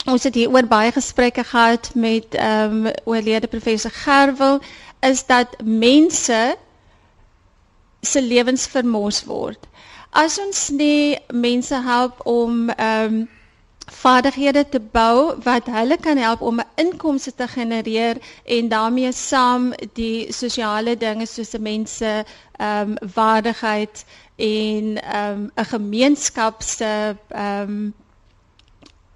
ons 0.05 0.23
het 0.23 0.35
hier 0.35 0.49
oor 0.51 0.65
baie 0.67 0.91
gesprekke 0.91 1.43
gehad 1.43 1.91
met 1.95 2.35
ehm 2.35 2.85
um, 2.85 2.91
oorlede 3.03 3.47
professor 3.47 3.91
Gerwel 3.91 4.59
is 4.99 5.25
dat 5.25 5.47
mense 5.63 6.55
se 8.01 8.21
lewens 8.21 8.67
vermors 8.67 9.23
word. 9.23 9.59
As 10.11 10.39
ons 10.39 10.69
nie 10.69 11.17
mense 11.33 11.75
help 11.75 12.25
om 12.25 12.69
ehm 12.69 13.13
um, 13.13 13.29
vaardighede 13.91 14.69
te 14.69 14.79
bou 14.79 15.35
wat 15.43 15.65
hulle 15.65 15.97
kan 15.97 16.17
help 16.17 16.41
om 16.41 16.59
'n 16.59 16.65
inkomste 16.75 17.33
te 17.35 17.47
genereer 17.47 18.17
en 18.45 18.67
daarmee 18.69 19.11
saam 19.11 19.73
die 19.93 20.31
sosiale 20.33 20.97
dinge 20.97 21.25
soos 21.25 21.51
mense 21.59 22.25
ehm 22.57 22.89
um, 22.91 22.97
waardigheid 23.13 24.05
en 24.35 25.01
ehm 25.03 25.31
um, 25.31 25.51
'n 25.55 25.65
gemeenskap 25.65 26.61
se 26.61 27.15
ehm 27.27 27.61
um, 27.69 27.93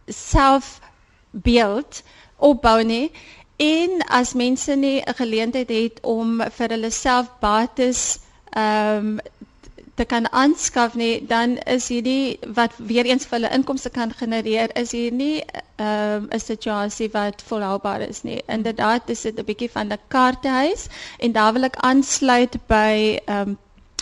selfbeeld 0.05 2.03
opbou 2.37 2.83
nie 2.83 3.11
en 3.55 3.89
as 4.07 4.33
mense 4.33 4.75
nie 4.75 5.01
'n 5.05 5.13
geleentheid 5.15 5.69
het 5.69 5.99
om 6.01 6.41
vir 6.51 6.69
hulle 6.69 6.89
self 6.91 7.27
bates 7.39 8.19
ehm 8.49 8.97
um, 9.07 9.19
te 9.97 10.05
kan 10.05 10.27
aanskaf 10.31 10.93
nie, 10.93 11.25
dan 11.27 11.57
is 11.75 11.87
hierdie 11.89 12.37
wat 12.53 12.73
weer 12.77 13.05
eens 13.09 13.25
vir 13.25 13.39
hulle 13.39 13.49
inkomste 13.57 13.89
kan 13.89 14.11
genereer, 14.19 14.69
is 14.81 14.91
hier 14.93 15.11
nie 15.11 15.41
ehm, 15.41 16.27
'n 16.27 16.33
um, 16.33 16.39
situasie 16.39 17.09
wat 17.13 17.41
volhoubaar 17.47 18.01
is 18.05 18.21
nie. 18.23 18.41
Inderdaad, 18.57 19.07
dis 19.07 19.21
dit 19.21 19.39
'n 19.39 19.45
bietjie 19.45 19.71
van 19.71 19.87
'n 19.93 19.99
kaartehuis 20.07 20.85
en 21.17 21.31
daar 21.31 21.53
wil 21.53 21.63
ek 21.63 21.81
aansluit 21.89 22.57
by 22.67 23.19
ehm 23.25 23.49
um, 23.49 23.57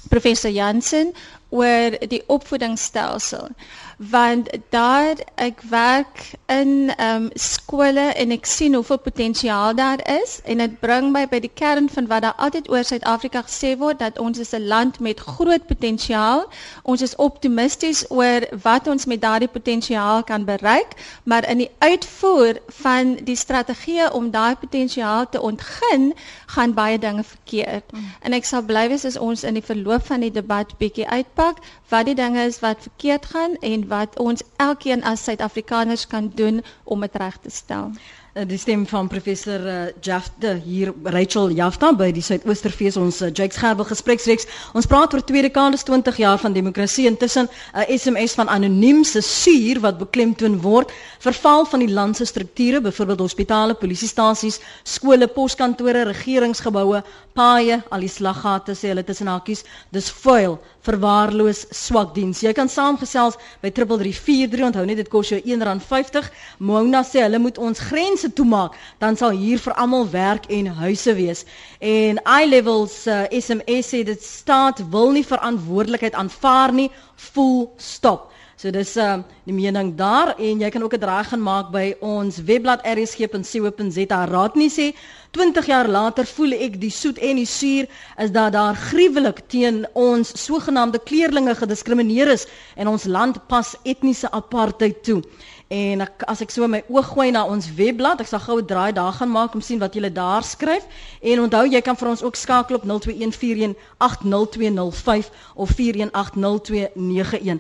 professor 0.10 0.52
Jansen 0.52 1.14
oor 1.56 1.98
die 2.12 2.24
opvoedingsstelsel 2.28 3.50
want 3.98 4.50
daar 4.70 5.16
ek 5.36 5.62
werk 5.70 6.32
in 6.46 6.92
ehm 6.98 7.16
um, 7.16 7.30
skole 7.34 8.00
en 8.00 8.32
ek 8.32 8.46
sien 8.46 8.74
hoeveel 8.74 9.00
potensiaal 9.00 9.76
daar 9.76 10.00
is 10.22 10.40
en 10.44 10.58
dit 10.58 10.80
bring 10.80 11.12
my 11.12 11.24
by 11.28 11.40
die 11.40 11.52
kern 11.54 11.88
van 11.90 12.08
wat 12.08 12.22
daar 12.22 12.36
altyd 12.38 12.70
oor 12.70 12.84
Suid-Afrika 12.84 13.42
gesê 13.48 13.78
word 13.78 14.00
dat 14.00 14.20
ons 14.20 14.40
is 14.40 14.52
'n 14.54 14.68
land 14.68 15.00
met 15.00 15.20
groot 15.20 15.68
potensiaal. 15.68 16.46
Ons 16.84 17.02
is 17.02 17.16
optimisties 17.16 18.06
oor 18.10 18.48
wat 18.62 18.88
ons 18.88 19.06
met 19.06 19.22
daardie 19.22 19.48
potensiaal 19.48 20.24
kan 20.24 20.46
bereik, 20.46 20.92
maar 21.24 21.50
in 21.50 21.58
die 21.58 21.72
uitvoer 21.80 22.60
van 22.68 23.16
die 23.16 23.36
strategie 23.36 24.12
om 24.12 24.32
daai 24.32 24.56
potensiaal 24.56 25.30
te 25.30 25.42
ontgin, 25.42 26.14
gaan 26.46 26.74
baie 26.74 27.00
dinge 27.00 27.24
verkeerd. 27.24 27.92
Mm. 27.92 28.12
En 28.22 28.34
ek 28.34 28.46
sal 28.46 28.64
bly 28.64 28.88
wees 28.88 29.06
as 29.06 29.18
ons 29.18 29.44
in 29.44 29.54
die 29.54 29.64
verloop 29.64 30.06
van 30.06 30.20
die 30.20 30.32
debat 30.32 30.78
bietjie 30.78 31.08
uitpak 31.08 31.45
wat 31.94 32.06
die 32.06 32.16
dinge 32.16 32.44
is 32.50 32.60
wat 32.60 32.82
verkeerd 32.82 33.26
gaan 33.26 33.56
en 33.72 33.88
wat 33.88 34.20
ons 34.20 34.44
elkeen 34.56 35.04
as 35.04 35.24
Suid-Afrikaners 35.24 36.08
kan 36.08 36.32
doen 36.36 36.64
om 36.84 37.02
dit 37.02 37.16
reg 37.16 37.38
te 37.42 37.50
stel. 37.50 37.92
Eh, 38.36 38.44
die 38.44 38.58
stem 38.60 38.82
van 38.88 39.08
professor 39.08 39.62
uh, 39.64 39.76
Jafta 40.04 40.58
hier 40.60 40.90
Rachel 41.04 41.54
Jafta 41.56 41.94
by 41.96 42.10
die 42.12 42.24
Suidoosterfees 42.26 42.98
ons 43.00 43.22
uh, 43.24 43.30
Jakes 43.32 43.62
Gerwel 43.62 43.88
gespreksreeks. 43.88 44.44
Ons 44.76 44.90
praat 44.92 45.14
oor 45.16 45.24
tweede 45.24 45.48
dekades 45.48 45.88
20 45.88 46.20
jaar 46.20 46.42
van 46.42 46.52
demokrasie 46.52 47.06
intussen 47.08 47.48
'n 47.48 47.86
uh, 47.86 47.96
SMS 47.96 48.36
van 48.36 48.52
anoniem 48.52 49.06
se 49.08 49.22
suur 49.24 49.80
wat 49.80 50.02
beklemtoon 50.04 50.60
word 50.60 50.92
verval 51.24 51.64
van 51.66 51.80
die 51.80 51.94
land 51.94 52.18
se 52.18 52.26
strukture, 52.26 52.82
byvoorbeeld 52.82 53.24
hospitale, 53.24 53.74
polisiestasies, 53.74 54.60
skole, 54.84 55.28
poskantore, 55.28 56.04
regeringsgeboue, 56.04 57.04
paaie, 57.34 57.82
al 57.90 58.04
die 58.04 58.12
slaggate 58.12 58.76
sê 58.76 58.92
hulle 58.92 59.04
tussen 59.04 59.28
hakies, 59.28 59.64
dis 59.92 60.12
vuil, 60.24 60.60
verwaarloos, 60.84 61.66
swak 61.72 62.14
diens. 62.16 62.44
Jy 62.44 62.54
kan 62.54 62.70
saamgesels 62.70 63.40
by 63.64 63.72
3343 63.72 64.68
onthou 64.70 64.86
net 64.86 65.02
dit 65.02 65.10
kos 65.12 65.32
jou 65.32 65.40
R1.50. 65.40 66.30
Mona 66.60 67.04
sê 67.04 67.24
hulle 67.26 67.40
moet 67.40 67.58
ons 67.58 67.80
grense 67.90 68.25
grense 68.26 68.34
toemaak, 68.34 68.76
dan 69.00 69.16
sal 69.16 69.32
hier 69.32 69.60
vir 69.60 69.74
almal 69.74 70.08
werk 70.10 70.46
en 70.50 70.68
huise 70.68 71.14
wees. 71.16 71.46
En 71.80 72.20
I 72.26 72.46
levels 72.48 73.06
uh, 73.08 73.26
SMS 73.30 73.92
sê 73.94 74.04
dit 74.04 74.22
staat 74.22 74.82
wil 74.90 75.12
nie 75.12 75.26
verantwoordelikheid 75.26 76.16
aanvaar 76.16 76.74
nie, 76.74 76.90
full 77.16 77.70
stop. 77.78 78.32
So 78.56 78.72
dis 78.72 78.96
uh 78.96 79.20
die 79.46 79.54
mening 79.54 79.92
daar 80.00 80.32
en 80.40 80.62
jy 80.64 80.70
kan 80.72 80.82
ook 80.82 80.96
'n 80.96 81.00
draai 81.00 81.24
gaan 81.28 81.44
maak 81.44 81.72
by 81.72 81.94
ons 82.00 82.40
webblad 82.40 82.82
rsg.co.za. 82.88 84.26
Raadnie 84.26 84.70
sê 84.72 84.96
20 85.32 85.66
jaar 85.66 85.88
later 85.88 86.26
voel 86.26 86.54
ek 86.54 86.80
die 86.80 86.90
soet 86.90 87.20
en 87.20 87.36
die 87.36 87.46
suur 87.46 87.86
is 88.18 88.32
dat 88.32 88.54
daar 88.54 88.76
gruwelik 88.76 89.44
teen 89.48 89.86
ons 89.94 90.32
sogenaamde 90.46 91.00
kleerlinge 91.04 91.56
gediskrimineer 91.56 92.32
is 92.32 92.48
en 92.76 92.88
ons 92.88 93.04
land 93.04 93.38
pas 93.48 93.76
etniese 93.84 94.32
apartheid 94.32 95.04
toe. 95.04 95.22
En 95.68 96.02
ek, 96.02 96.22
as 96.30 96.42
ek 96.46 96.52
so 96.54 96.68
my 96.70 96.84
oog 96.94 97.08
gooi 97.16 97.32
na 97.34 97.42
ons 97.50 97.66
webblad, 97.74 98.20
ek 98.22 98.28
sal 98.30 98.40
gou 98.40 98.62
'n 98.62 98.66
draai 98.70 98.94
daar 98.94 99.14
gaan 99.14 99.32
maak 99.32 99.54
om 99.56 99.62
sien 99.62 99.80
wat 99.80 99.94
julle 99.94 100.12
daar 100.12 100.44
skryf. 100.44 100.86
En 101.22 101.40
onthou 101.42 101.66
jy 101.66 101.82
kan 101.82 101.96
vir 101.98 102.10
ons 102.10 102.24
ook 102.24 102.36
skakel 102.36 102.76
op 102.76 102.84
0214180205 102.86 105.30
of 105.56 105.70
418091. 105.70 107.60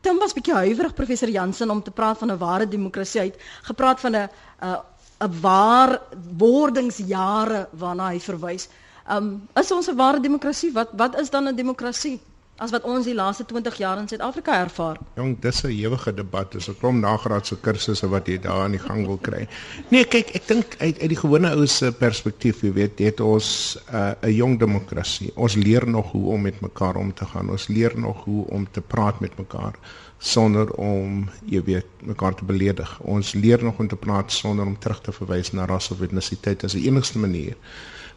Tim 0.00 0.18
was 0.18 0.32
bietjie 0.32 0.54
huiwerig 0.54 0.94
professor 0.94 1.28
Jansen 1.28 1.70
om 1.70 1.82
te 1.82 1.90
praat 1.90 2.18
van 2.18 2.30
'n 2.32 2.38
ware 2.38 2.68
demokrasie. 2.68 3.20
Hy 3.20 3.26
het 3.26 3.40
gepraat 3.62 4.00
van 4.00 4.16
'n 4.16 4.28
'n 4.60 4.76
'n 5.20 5.40
waar 5.40 6.00
wordingsjare 6.36 7.68
waarna 7.72 8.08
hy 8.08 8.20
verwys. 8.20 8.68
Um 9.08 9.48
is 9.54 9.72
ons 9.72 9.88
'n 9.88 9.96
ware 9.96 10.20
demokrasie? 10.20 10.72
Wat 10.72 10.88
wat 10.92 11.20
is 11.20 11.30
dan 11.30 11.48
'n 11.48 11.56
demokrasie? 11.56 12.20
As 12.60 12.72
wat 12.74 12.84
ons 12.84 13.06
die 13.08 13.14
laaste 13.16 13.46
20 13.48 13.78
jaar 13.80 13.98
in 14.00 14.08
Suid-Afrika 14.08 14.58
ervaar. 14.60 14.98
Jong, 15.16 15.32
dis 15.40 15.62
'n 15.64 15.72
ewige 15.72 16.12
debat. 16.14 16.52
Dis 16.52 16.68
'n 16.68 16.76
klomp 16.80 17.00
nagraadse 17.00 17.56
kursusse 17.60 18.08
wat 18.08 18.26
jy 18.26 18.38
daar 18.38 18.62
aan 18.64 18.76
die 18.76 18.80
gang 18.80 19.06
wil 19.06 19.16
kry. 19.16 19.48
Nee, 19.88 20.04
kyk, 20.04 20.34
ek 20.34 20.48
dink 20.48 20.76
uit 20.78 21.00
uit 21.00 21.08
die 21.08 21.16
gewone 21.16 21.50
ou 21.56 21.66
se 21.66 21.92
perspektief, 21.92 22.60
jy 22.62 22.72
weet, 22.72 22.98
het 22.98 23.20
ons 23.20 23.78
uh, 23.92 24.12
'n 24.22 24.28
uh, 24.28 24.36
jong 24.36 24.58
demokrasie. 24.58 25.32
Ons 25.34 25.54
leer 25.54 25.88
nog 25.88 26.12
hoe 26.12 26.32
om 26.32 26.42
met 26.42 26.60
mekaar 26.60 26.96
om 26.96 27.14
te 27.14 27.24
gaan. 27.24 27.50
Ons 27.50 27.68
leer 27.68 27.92
nog 27.98 28.24
hoe 28.24 28.46
om 28.46 28.66
te 28.70 28.80
praat 28.80 29.20
met 29.20 29.38
mekaar 29.38 29.74
sonder 30.18 30.70
om, 30.72 31.28
jy 31.44 31.62
weet, 31.64 31.86
mekaar 32.02 32.34
te 32.34 32.44
beledig. 32.44 33.00
Ons 33.00 33.32
leer 33.32 33.64
nog 33.64 33.78
om 33.78 33.88
te 33.88 33.96
praat 33.96 34.32
sonder 34.32 34.66
om 34.66 34.78
terug 34.78 35.00
te 35.00 35.12
verwys 35.12 35.52
na 35.52 35.64
ras 35.64 35.90
of 35.90 36.00
etnisiteit 36.00 36.64
as 36.64 36.72
die 36.72 36.86
enigste 36.86 37.18
manier 37.18 37.56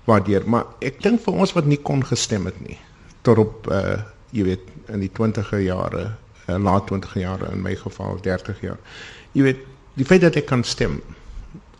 waardeur. 0.03 0.43
Maar 0.45 0.65
ek 0.79 1.01
dink 1.01 1.21
vir 1.21 1.33
ons 1.33 1.53
wat 1.53 1.65
nie 1.65 1.79
kon 1.79 2.03
gestem 2.05 2.45
het 2.45 2.59
nie 2.67 2.77
tot 3.23 3.37
op 3.37 3.67
uh 3.71 4.01
jy 4.33 4.45
weet 4.47 4.69
in 4.91 5.03
die 5.03 5.11
20e 5.13 5.61
jare, 5.63 6.05
uh, 6.47 6.57
laat 6.57 6.89
20e 6.91 7.21
jare 7.21 7.51
in 7.53 7.61
my 7.61 7.75
geval 7.79 8.17
30 8.21 8.61
jaar. 8.65 8.79
Jy 9.37 9.45
weet 9.45 9.67
die 9.99 10.07
feit 10.09 10.23
dat 10.25 10.37
ek 10.39 10.49
kan 10.49 10.65
stem 10.65 10.99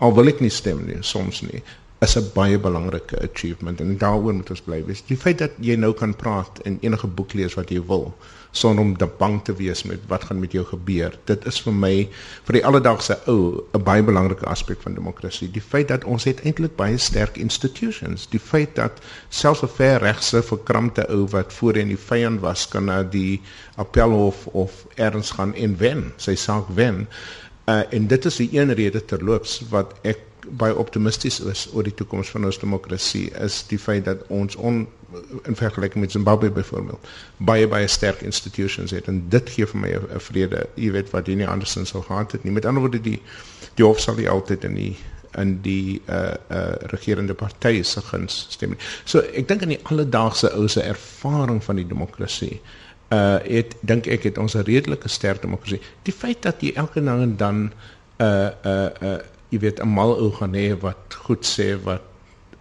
al 0.04 0.14
wil 0.14 0.30
ek 0.30 0.42
nie 0.44 0.52
stem 0.54 0.84
nie 0.86 1.00
soms 1.06 1.42
nie 1.46 1.64
is 2.04 2.16
'n 2.20 2.30
baie 2.34 2.60
belangrike 2.60 3.18
achievement 3.30 3.82
en 3.82 3.98
daaroor 3.98 4.34
moet 4.34 4.50
ons 4.50 4.62
bly 4.62 4.84
wees. 4.86 5.04
Die 5.08 5.18
feit 5.18 5.38
dat 5.38 5.52
jy 5.60 5.76
nou 5.76 5.94
kan 5.94 6.16
praat 6.16 6.60
en 6.68 6.78
enige 6.82 7.08
boek 7.08 7.34
lees 7.34 7.54
wat 7.60 7.70
jy 7.70 7.82
wil 7.88 8.14
sonder 8.54 8.84
om 8.86 8.98
te 8.98 9.08
bang 9.18 9.40
te 9.44 9.54
wees 9.58 9.84
met 9.84 10.00
wat 10.08 10.24
gaan 10.24 10.40
met 10.40 10.52
jou 10.52 10.64
gebeur. 10.66 11.16
Dit 11.26 11.46
is 11.50 11.60
vir 11.66 11.74
my 11.74 11.94
vir 12.48 12.58
die 12.60 12.66
alledaagse 12.66 13.18
ou 13.28 13.64
'n 13.74 13.84
baie 13.84 14.04
belangrike 14.04 14.46
aspek 14.46 14.82
van 14.82 14.94
demokrasie. 14.94 15.50
Die 15.52 15.62
feit 15.62 15.88
dat 15.88 16.04
ons 16.04 16.24
het 16.24 16.44
eintlik 16.46 16.76
baie 16.76 16.98
sterk 16.98 17.38
institutions. 17.38 18.28
Die 18.30 18.40
feit 18.40 18.76
dat 18.76 19.02
selfs 19.30 19.64
'n 19.64 19.68
ver 19.68 20.00
regse 20.00 20.42
verkrampte 20.42 21.08
ou 21.10 21.28
wat 21.28 21.54
voorheen 21.54 21.88
die 21.88 21.98
vyand 21.98 22.42
was 22.42 22.68
kan 22.68 22.86
na 22.86 23.04
die 23.04 23.42
appelhof 23.76 24.48
of 24.48 24.86
erns 24.96 25.32
gaan 25.32 25.56
en 25.56 25.78
wen, 25.78 26.14
sy 26.18 26.36
saak 26.36 26.68
wen. 26.68 27.08
Uh, 27.68 27.82
en 27.90 28.08
dit 28.08 28.26
is 28.26 28.36
die 28.36 28.50
een 28.52 28.74
rede 28.74 29.06
terloops 29.06 29.62
wat 29.70 29.94
ek 30.04 30.20
baie 30.50 30.76
optimisties 30.76 31.40
is 31.40 31.68
oor 31.74 31.84
die 31.84 31.94
toekoms 31.94 32.30
van 32.30 32.46
ons 32.46 32.60
demokrasie 32.60 33.30
is 33.46 33.64
die 33.70 33.80
feit 33.80 34.06
dat 34.06 34.24
ons 34.28 34.56
on, 34.56 34.88
in 35.46 35.56
vergelyking 35.56 36.04
met 36.04 36.12
Zimbabwe 36.12 36.50
byvoorbeeld 36.52 37.08
baie 37.38 37.68
baie 37.68 37.88
sterk 37.88 38.22
institutions 38.22 38.92
het 38.92 39.08
en 39.08 39.24
dit 39.30 39.50
gee 39.50 39.66
vir 39.66 39.80
my 39.80 39.92
'n 39.94 40.20
vrede 40.20 40.68
jy 40.76 40.92
weet 40.92 41.10
wat 41.12 41.28
jy 41.28 41.36
nie 41.36 41.48
andersins 41.48 41.90
sou 41.90 42.04
gehad 42.04 42.32
het 42.32 42.44
nie 42.44 42.54
met 42.54 42.66
ander 42.66 42.82
woorde 42.82 43.02
die 43.02 43.22
die 43.76 43.86
hof 43.86 44.00
sal 44.00 44.16
die 44.16 44.30
altyd 44.30 44.64
in 44.64 44.74
die 44.74 44.96
in 45.38 45.62
die 45.62 46.02
uh 46.08 46.34
uh 46.50 46.76
regerende 46.94 47.34
party 47.34 47.82
se 47.84 48.02
guns 48.02 48.46
stem. 48.50 48.76
So 49.06 49.20
ek 49.34 49.48
dink 49.48 49.62
in 49.62 49.76
die 49.76 49.82
alledaagse 49.84 50.52
ou 50.54 50.68
se 50.68 50.82
ervaring 50.82 51.64
van 51.64 51.76
die 51.82 51.88
demokrasie 51.88 52.62
uh 53.14 53.40
het 53.46 53.76
dink 53.82 54.08
ek 54.08 54.24
het 54.30 54.38
ons 54.38 54.56
'n 54.56 54.66
redelike 54.70 55.10
sterk 55.10 55.42
demokrasie. 55.42 55.82
Die 56.04 56.14
feit 56.14 56.42
dat 56.42 56.62
jy 56.62 56.74
elke 56.76 57.02
nou 57.02 57.22
en 57.22 57.38
dan 57.38 57.72
uh 58.22 58.50
uh 58.66 58.90
uh 59.02 59.18
jy 59.54 59.60
weet 59.62 59.82
'n 59.84 59.94
mal 59.94 60.16
ou 60.18 60.32
gaan 60.40 60.58
hê 60.58 60.74
wat 60.82 61.18
goed 61.26 61.46
sê 61.46 61.78
wat 61.84 62.02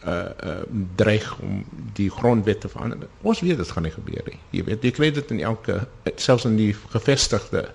uh 0.07 0.31
uh 0.45 0.63
dreig 0.97 1.39
om 1.41 1.65
die 1.95 2.11
grondwet 2.11 2.61
te 2.61 2.69
verander. 2.69 3.09
Ons 3.23 3.41
weet 3.41 3.57
dit 3.57 3.71
gaan 3.71 3.87
nie 3.87 3.95
gebeur 3.95 4.25
nie. 4.27 4.41
Jy 4.51 4.65
weet, 4.65 4.83
jy 4.83 4.91
kry 4.91 5.11
dit 5.15 5.31
in 5.31 5.41
elke 5.41 5.87
selfs 6.17 6.45
in 6.45 6.57
die 6.57 6.73
gevestigde 6.95 7.69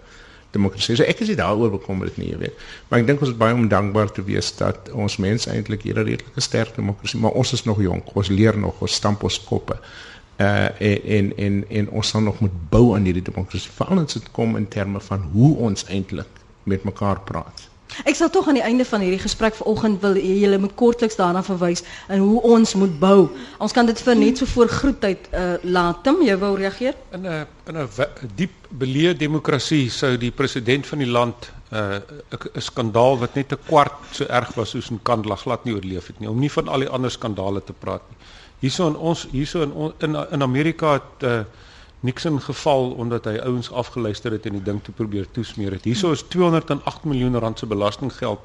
demokrasie. 0.52 0.96
So 0.96 1.08
ek 1.08 1.24
is 1.24 1.32
nie 1.32 1.40
daaroor 1.40 1.72
bekommerd 1.78 2.18
nie, 2.20 2.32
jy 2.34 2.42
weet. 2.42 2.66
Maar 2.90 3.00
ek 3.00 3.08
dink 3.08 3.24
ons 3.24 3.32
is 3.32 3.40
baie 3.40 3.56
ondankbaar 3.56 4.12
te 4.12 4.26
wees 4.28 4.52
dat 4.60 4.92
ons 4.92 5.18
mense 5.24 5.50
eintlik 5.52 5.88
hier 5.88 6.00
'n 6.00 6.08
redelike 6.08 6.44
sterk 6.44 6.76
demokrasie, 6.76 7.20
maar 7.20 7.32
ons 7.32 7.54
is 7.54 7.64
nog 7.64 7.82
jonk. 7.82 8.16
Ons 8.16 8.30
leer 8.30 8.58
nog, 8.58 8.82
ons 8.82 8.94
stamp 8.94 9.24
ons 9.24 9.40
koppe. 9.44 9.80
Uh 10.38 10.70
en 10.80 11.02
en 11.04 11.38
en, 11.38 11.64
en 11.70 11.90
ons 11.90 12.08
sal 12.08 12.22
nog 12.22 12.40
moet 12.40 12.58
bou 12.70 12.96
aan 12.96 13.08
hierdie 13.08 13.24
demokrasie. 13.24 13.72
Veral 13.72 14.04
as 14.04 14.14
dit 14.14 14.32
kom 14.32 14.56
in 14.56 14.68
terme 14.68 15.00
van 15.00 15.22
hoe 15.32 15.56
ons 15.58 15.86
eintlik 15.88 16.44
met 16.64 16.84
mekaar 16.84 17.20
praat. 17.22 17.70
Ek 18.06 18.16
sal 18.16 18.30
tog 18.30 18.48
aan 18.48 18.60
die 18.60 18.66
einde 18.66 18.86
van 18.86 19.02
hierdie 19.02 19.22
gesprek 19.22 19.56
vanoggend 19.58 20.02
wil 20.02 20.18
julle 20.18 20.58
moet 20.62 20.76
kortliks 20.78 21.18
daarna 21.18 21.42
verwys 21.44 21.84
en 22.08 22.20
hoe 22.20 22.42
ons 22.42 22.74
moet 22.78 23.00
bou. 23.00 23.30
Ons 23.64 23.74
kan 23.74 23.86
dit 23.90 24.02
vir 24.06 24.16
net 24.16 24.38
so 24.38 24.46
voor 24.46 24.70
groetheid 24.70 25.30
uh, 25.34 25.56
laat. 25.64 26.04
Tim, 26.04 26.22
jy 26.26 26.38
wou 26.38 26.56
reageer? 26.60 26.98
In 27.12 27.26
'n 27.26 27.48
in 27.68 27.78
'n 27.78 27.90
diep 28.36 28.54
beleë 28.70 29.18
demokrasie 29.18 29.90
sou 29.90 30.18
die 30.18 30.32
president 30.32 30.88
van 30.88 31.00
die 31.00 31.10
land 31.10 31.52
uh, 31.74 31.80
'n 31.80 32.04
uh, 32.54 32.62
skandaal 32.62 33.18
wat 33.18 33.36
net 33.36 33.52
'n 33.52 33.64
kwart 33.68 33.98
so 34.12 34.26
erg 34.26 34.54
was 34.56 34.70
soos 34.70 34.90
in 34.90 35.00
Kandla 35.04 35.36
glad 35.36 35.64
nie 35.66 35.74
oorleef 35.74 36.08
het 36.08 36.20
nie. 36.20 36.30
Om 36.30 36.40
nie 36.40 36.52
van 36.52 36.68
al 36.68 36.80
die 36.80 36.90
ander 36.90 37.12
skandale 37.12 37.64
te 37.64 37.74
praat 37.74 38.02
nie. 38.10 38.18
Hierso 38.60 38.88
in 38.88 38.96
ons 38.96 39.28
hierso 39.32 39.62
in 39.62 39.94
in 40.00 40.16
in 40.32 40.42
Amerika 40.42 40.94
het 40.94 41.24
uh, 41.24 41.44
Nixon 42.06 42.42
geval 42.42 42.92
omdat 42.92 43.26
hy 43.26 43.38
ouens 43.42 43.72
afgeluister 43.72 44.32
het 44.32 44.46
en 44.46 44.58
die 44.60 44.64
ding 44.64 44.84
te 44.84 44.92
probeer 44.92 45.26
toesmeer 45.32 45.74
het. 45.78 45.88
Hierso 45.90 46.12
is 46.14 46.22
208 46.30 47.08
miljoen 47.10 47.40
rand 47.42 47.60
se 47.60 47.66
belastinggeld 47.66 48.44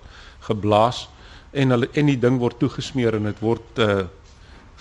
geblaas 0.48 1.08
en 1.50 1.70
hulle 1.74 1.88
en 1.92 2.08
die 2.08 2.18
ding 2.18 2.38
word 2.40 2.58
toegesmeer 2.58 3.18
en 3.18 3.28
dit 3.30 3.44
word 3.44 3.84
uh 3.84 4.02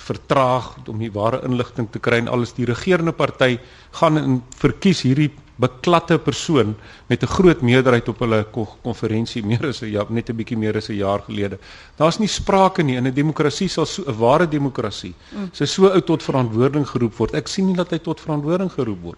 vertraag 0.01 0.71
om 0.89 0.97
die 0.97 1.11
ware 1.13 1.43
inligting 1.45 1.85
te 1.91 1.99
kry 2.01 2.17
en 2.21 2.29
alles 2.31 2.55
die 2.57 2.65
regerende 2.65 3.11
party 3.13 3.59
gaan 3.99 4.17
in 4.17 4.37
verkies 4.57 5.03
hierdie 5.05 5.27
beklatte 5.61 6.17
persoon 6.19 6.75
met 7.07 7.23
'n 7.23 7.33
groot 7.35 7.61
meerderheid 7.61 8.07
op 8.09 8.19
hulle 8.19 8.45
konferensie 8.81 9.43
meer 9.45 9.67
as 9.67 9.81
'n 9.81 9.91
jaar 9.91 10.09
net 10.09 10.29
'n 10.29 10.35
bietjie 10.35 10.57
meer 10.57 10.77
as 10.77 10.89
'n 10.89 10.97
jaar 10.97 11.21
gelede. 11.27 11.57
Daar's 11.97 12.19
nie 12.19 12.27
sprake 12.27 12.83
nie 12.83 12.97
in 12.97 13.07
'n 13.07 13.13
demokrasie 13.13 13.67
sal 13.67 13.85
so 13.85 14.03
'n 14.07 14.17
ware 14.17 14.47
demokrasie 14.47 15.13
mm. 15.31 15.49
sy 15.51 15.65
so 15.65 15.87
oud 15.87 16.05
tot 16.05 16.23
verantwoording 16.23 16.87
geroep 16.87 17.15
word. 17.17 17.33
Ek 17.33 17.47
sien 17.47 17.65
nie 17.65 17.75
dat 17.75 17.91
hy 17.91 17.99
tot 17.99 18.19
verantwoording 18.19 18.71
geroep 18.71 19.01
word. 19.01 19.17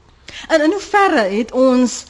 En 0.49 0.61
in 0.61 0.71
hoeverre 0.71 1.29
het 1.29 1.51
ons 1.51 2.05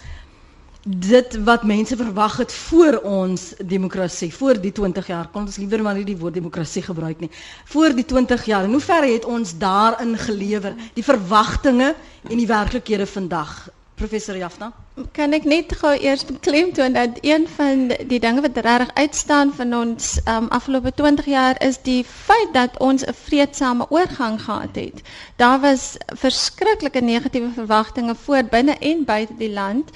dit 0.83 1.37
wat 1.43 1.63
mense 1.63 1.95
verwag 1.95 2.37
het 2.37 2.53
voor 2.53 2.97
ons 3.07 3.53
demokrasie, 3.57 4.33
voor 4.33 4.59
die 4.61 4.71
20 4.71 5.07
jaar, 5.07 5.29
kon 5.31 5.45
ons 5.47 5.57
liewer 5.57 5.81
maar 5.81 5.95
nie 5.95 6.07
die 6.07 6.17
woord 6.17 6.33
demokrasie 6.33 6.83
gebruik 6.83 7.19
nie. 7.23 7.29
Voor 7.71 7.95
die 7.95 8.05
20 8.05 8.45
jaar, 8.45 8.63
in 8.67 8.75
hoeverre 8.75 9.13
het 9.13 9.25
ons 9.25 9.55
daarin 9.57 10.17
gelewer, 10.17 10.75
die 10.93 11.03
verwagtinge 11.03 11.93
en 12.29 12.37
die 12.37 12.47
werklikhede 12.47 13.07
vandag? 13.07 13.69
Professor 13.95 14.35
Jafna? 14.37 14.71
Kan 15.13 15.33
ek 15.33 15.45
net 15.49 15.73
gou 15.77 15.91
eers 15.93 16.25
beklemtoon 16.25 16.93
dat 16.93 17.19
een 17.21 17.47
van 17.55 17.87
die 18.09 18.19
dinge 18.19 18.41
wat 18.41 18.57
regtig 18.65 18.91
uitstaan 18.93 19.53
van 19.53 19.73
ons 19.73 20.19
um, 20.29 20.47
afgelope 20.49 20.91
20 20.97 21.25
jaar 21.25 21.61
is 21.65 21.77
die 21.85 22.03
feit 22.03 22.53
dat 22.53 22.77
ons 22.79 23.05
'n 23.05 23.13
vredesame 23.13 23.85
oorgang 23.89 24.41
gehad 24.41 24.75
het. 24.75 25.01
Daar 25.35 25.59
was 25.59 25.97
verskriklike 26.07 27.01
negatiewe 27.01 27.49
verwagtinge 27.53 28.15
voor 28.15 28.43
binne 28.43 28.77
en 28.79 29.05
buite 29.05 29.37
die 29.37 29.53
land 29.53 29.89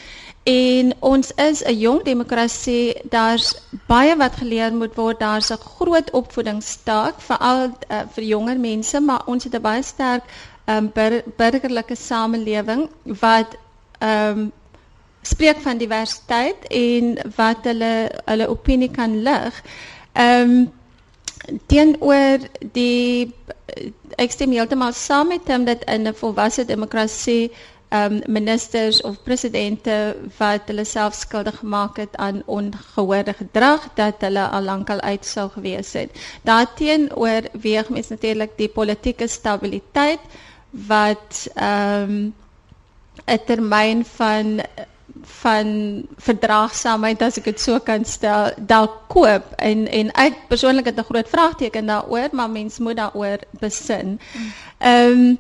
en 0.43 0.93
ons 0.99 1.31
is 1.35 1.63
'n 1.63 1.77
jong 1.77 2.03
demokrasie. 2.03 2.95
Daar's 3.09 3.55
baie 3.87 4.15
wat 4.15 4.35
geleer 4.35 4.73
moet 4.73 4.95
word. 4.95 5.19
Daar's 5.19 5.51
'n 5.51 5.57
groot 5.77 6.11
opvoedingstaak 6.11 7.21
veral 7.21 7.63
uh, 7.89 8.01
vir 8.13 8.23
jonger 8.23 8.59
mense, 8.59 8.99
maar 9.01 9.21
ons 9.25 9.43
het 9.43 9.55
'n 9.55 9.61
baie 9.61 9.83
sterk 9.83 10.23
um, 10.67 10.91
burgerlike 11.37 11.95
samelewing 11.95 12.89
wat 13.03 13.57
ehm 13.99 14.39
um, 14.39 14.51
spreek 15.27 15.57
van 15.59 15.77
diversiteit 15.77 16.67
en 16.71 17.17
wat 17.35 17.65
hulle 17.67 17.93
hulle 18.25 18.47
opinie 18.47 18.91
kan 18.91 19.21
lig. 19.21 19.63
Ehm 20.13 20.51
um, 20.51 20.71
teenoor 21.71 22.43
die 22.73 23.33
ek 24.17 24.31
stem 24.33 24.51
heeltemal 24.55 24.93
saam 24.97 25.29
met 25.33 25.49
hom 25.51 25.65
dat 25.67 25.83
in 25.95 26.07
'n 26.07 26.13
volwasse 26.21 26.65
demokrasie 26.65 27.51
ehm 27.89 28.13
um, 28.13 28.21
ministers 28.27 29.01
of 29.01 29.21
presidente 29.23 30.15
wat 30.37 30.61
hulle 30.67 30.83
self 30.85 31.13
skuldig 31.13 31.57
gemaak 31.59 31.97
het 31.97 32.15
aan 32.15 32.41
ongehoorde 32.45 33.33
gedrag 33.33 33.89
dat 33.95 34.15
hulle 34.19 34.47
al 34.47 34.61
lankal 34.61 34.99
uit 35.01 35.25
sou 35.25 35.49
gewees 35.49 35.93
het. 35.93 36.11
Daarteenoor 36.43 37.41
weeg 37.51 37.89
mens 37.89 38.07
natuurlik 38.07 38.51
die 38.57 38.69
politieke 38.69 39.27
stabiliteit 39.27 40.19
wat 40.69 41.47
ehm 41.55 42.11
um, 42.11 42.33
'n 43.25 43.39
termyn 43.45 44.05
van 44.05 44.61
van 45.23 45.67
verdraagsaamheid 46.17 47.21
as 47.21 47.37
ek 47.37 47.43
dit 47.43 47.59
so 47.61 47.79
kan 47.79 48.05
stel 48.05 48.51
dalk 48.57 49.07
koop 49.07 49.53
en 49.57 49.87
en 49.87 50.11
ek 50.11 50.33
persoonlik 50.47 50.85
het 50.85 50.99
'n 50.99 51.09
groot 51.09 51.29
vraagteken 51.29 51.85
daaroor 51.85 52.29
maar 52.31 52.49
mens 52.49 52.79
moet 52.79 52.95
daaroor 52.97 53.39
besin. 53.59 54.19
Ehm 54.77 55.11
um, 55.11 55.37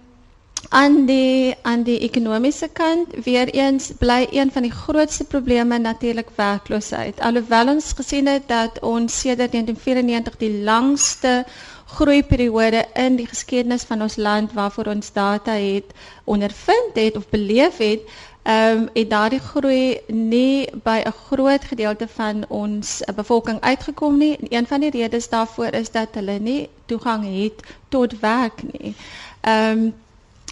aan 0.69 1.05
die 1.05 1.55
aan 1.61 1.83
die 1.83 1.99
ekonomiese 1.99 2.67
kant 2.73 3.13
weer 3.23 3.47
eens 3.49 3.91
bly 3.99 4.27
een 4.31 4.51
van 4.51 4.61
die 4.61 4.71
grootste 4.71 5.23
probleme 5.23 5.77
natuurlik 5.77 6.29
werkloosheid. 6.35 7.19
Alhoewel 7.19 7.67
ons 7.67 7.93
gesien 7.95 8.27
het 8.27 8.47
dat 8.47 8.79
ons 8.79 9.19
sedert 9.19 9.51
1994 9.51 10.37
die 10.37 10.63
langste 10.63 11.45
groeiperiode 11.87 12.85
in 12.93 13.15
die 13.15 13.27
geskiedenis 13.27 13.83
van 13.87 14.01
ons 14.01 14.15
land 14.15 14.53
waarvoor 14.53 14.91
ons 14.91 15.11
data 15.13 15.51
het 15.51 15.93
ondervind 16.23 16.95
het 16.99 17.15
of 17.17 17.29
beleef 17.29 17.77
het, 17.77 18.01
ehm 18.43 18.77
um, 18.77 18.89
het 18.93 19.09
daardie 19.09 19.39
groei 19.39 19.99
nie 20.07 20.69
by 20.83 21.01
'n 21.05 21.15
groot 21.27 21.63
gedeelte 21.63 22.07
van 22.07 22.45
ons 22.47 23.01
bevolking 23.15 23.59
uitgekom 23.61 24.17
nie. 24.17 24.37
En 24.37 24.47
een 24.49 24.67
van 24.67 24.79
die 24.79 24.91
redes 24.91 25.29
daarvoor 25.29 25.73
is 25.73 25.91
dat 25.91 26.07
hulle 26.11 26.39
nie 26.39 26.69
toegang 26.85 27.23
het 27.43 27.63
tot 27.89 28.19
werk 28.19 28.63
nie. 28.63 28.95
Ehm 29.41 29.77
um, 29.77 29.93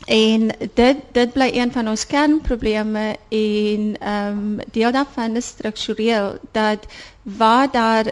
En 0.05 0.51
dit 0.73 0.97
dit 1.11 1.33
bly 1.33 1.49
een 1.53 1.71
van 1.71 1.87
ons 1.87 2.05
kernprobleme 2.07 3.15
en 3.29 3.95
ehm 3.99 4.37
um, 4.37 4.59
deel 4.71 4.91
daarvan 4.91 5.35
is 5.35 5.45
struktureel 5.47 6.37
dat 6.51 6.85
waar 7.21 7.71
daar 7.71 8.05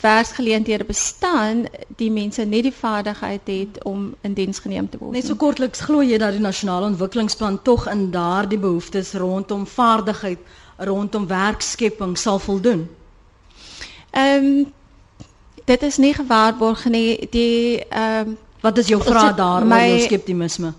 werksgeleenthede 0.00 0.84
bestaan, 0.84 1.64
die 1.96 2.10
mense 2.10 2.44
nie 2.44 2.62
die 2.62 2.74
vaardigheid 2.74 3.40
het 3.44 3.84
om 3.84 4.14
in 4.20 4.34
diens 4.34 4.58
geneem 4.58 4.88
te 4.88 4.98
word. 4.98 5.12
Net 5.12 5.26
so 5.26 5.34
kortliks 5.34 5.80
glo 5.80 6.02
jy 6.02 6.18
dat 6.18 6.36
die 6.36 6.42
nasionale 6.42 6.86
ontwikkelingsplan 6.86 7.62
tog 7.62 7.88
in 7.90 8.10
daardie 8.10 8.58
behoeftes 8.58 9.12
rondom 9.12 9.66
vaardigheid, 9.66 10.38
rondom 10.76 11.26
werkskepping 11.26 12.18
sal 12.18 12.38
voldoen. 12.38 12.88
Ehm 14.10 14.44
um, 14.44 14.68
dit 15.64 15.82
is 15.82 15.96
nie 15.96 16.14
gewaarborg 16.14 16.84
nie. 16.84 17.28
Die 17.30 17.84
ehm 17.88 18.28
um, 18.28 18.38
wat 18.60 18.78
is 18.78 18.88
jou 18.88 19.02
vraag 19.02 19.34
daar 19.36 19.64
oor 19.64 19.86
jou 19.86 20.00
skeptisisme? 20.00 20.72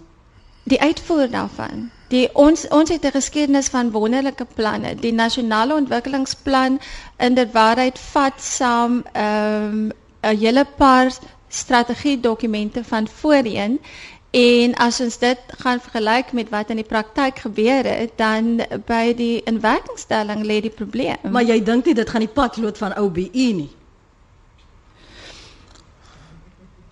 die 0.63 0.81
uitvoer 0.81 1.29
daarvan. 1.29 1.89
Die 2.11 2.27
ons 2.35 2.67
ons 2.67 2.89
het 2.89 3.05
'n 3.05 3.11
geskiedenis 3.11 3.67
van 3.67 3.91
wonderlike 3.91 4.45
planne. 4.55 4.95
Die 4.95 5.13
nasionale 5.13 5.73
ontwikkelingsplan 5.75 6.79
in 7.17 7.33
die 7.33 7.47
waarheid 7.51 7.99
vat 7.99 8.41
saam 8.41 9.03
ehm, 9.13 9.85
'n 9.85 9.91
um, 10.21 10.37
hele 10.37 10.65
paar 10.77 11.11
strategie 11.47 12.19
dokumente 12.19 12.83
van 12.83 13.07
voorheen 13.07 13.79
en 14.31 14.73
as 14.75 14.99
ons 15.01 15.17
dit 15.17 15.37
gaan 15.57 15.79
vergelyk 15.79 16.31
met 16.31 16.49
wat 16.49 16.69
in 16.69 16.75
die 16.75 16.85
praktyk 16.87 17.39
gebeur 17.39 17.83
het, 17.83 18.11
dan 18.15 18.61
by 18.85 19.13
die 19.15 19.43
inwerkingstelling 19.43 20.45
lê 20.45 20.61
die 20.61 20.71
probleem. 20.71 21.17
Maar 21.31 21.43
jy 21.43 21.63
dink 21.63 21.85
nie 21.85 21.93
dit 21.93 22.09
gaan 22.09 22.23
die 22.23 22.31
pad 22.31 22.57
loop 22.57 22.77
van 22.77 22.97
OBE 22.97 23.27
nie. 23.33 23.69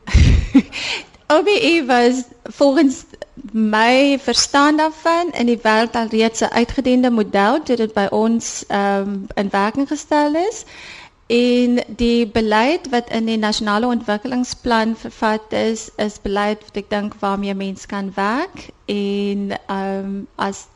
OBE 1.38 1.84
was 1.88 2.24
volgens 2.44 3.06
my 3.52 4.20
verstaan 4.20 4.78
daarvan 4.78 5.32
in 5.32 5.46
die 5.46 5.60
wêreld 5.62 5.96
al 5.96 6.08
reeds 6.08 6.42
'n 6.42 6.54
uitgediende 6.54 7.10
model 7.10 7.64
toe 7.64 7.76
dit 7.76 7.94
by 7.94 8.08
ons 8.12 8.64
ehm 8.68 9.02
um, 9.02 9.28
in 9.36 9.50
werking 9.50 9.88
gestel 9.88 10.36
is 10.36 10.66
en 11.28 11.84
die 11.88 12.28
beleid 12.28 12.90
wat 12.90 13.10
in 13.10 13.26
die 13.26 13.38
nasionale 13.38 13.86
ontwikkelingsplan 13.86 14.96
vervat 14.98 15.54
is 15.54 15.90
is 15.96 16.22
beleid 16.22 16.64
wat 16.66 16.78
ek 16.78 16.90
dink 16.90 17.14
waarmee 17.20 17.54
mense 17.54 17.88
kan 17.88 18.12
werk 18.16 18.70
en 18.86 19.52
ehm 19.68 20.06
um, 20.06 20.28
as 20.36 20.68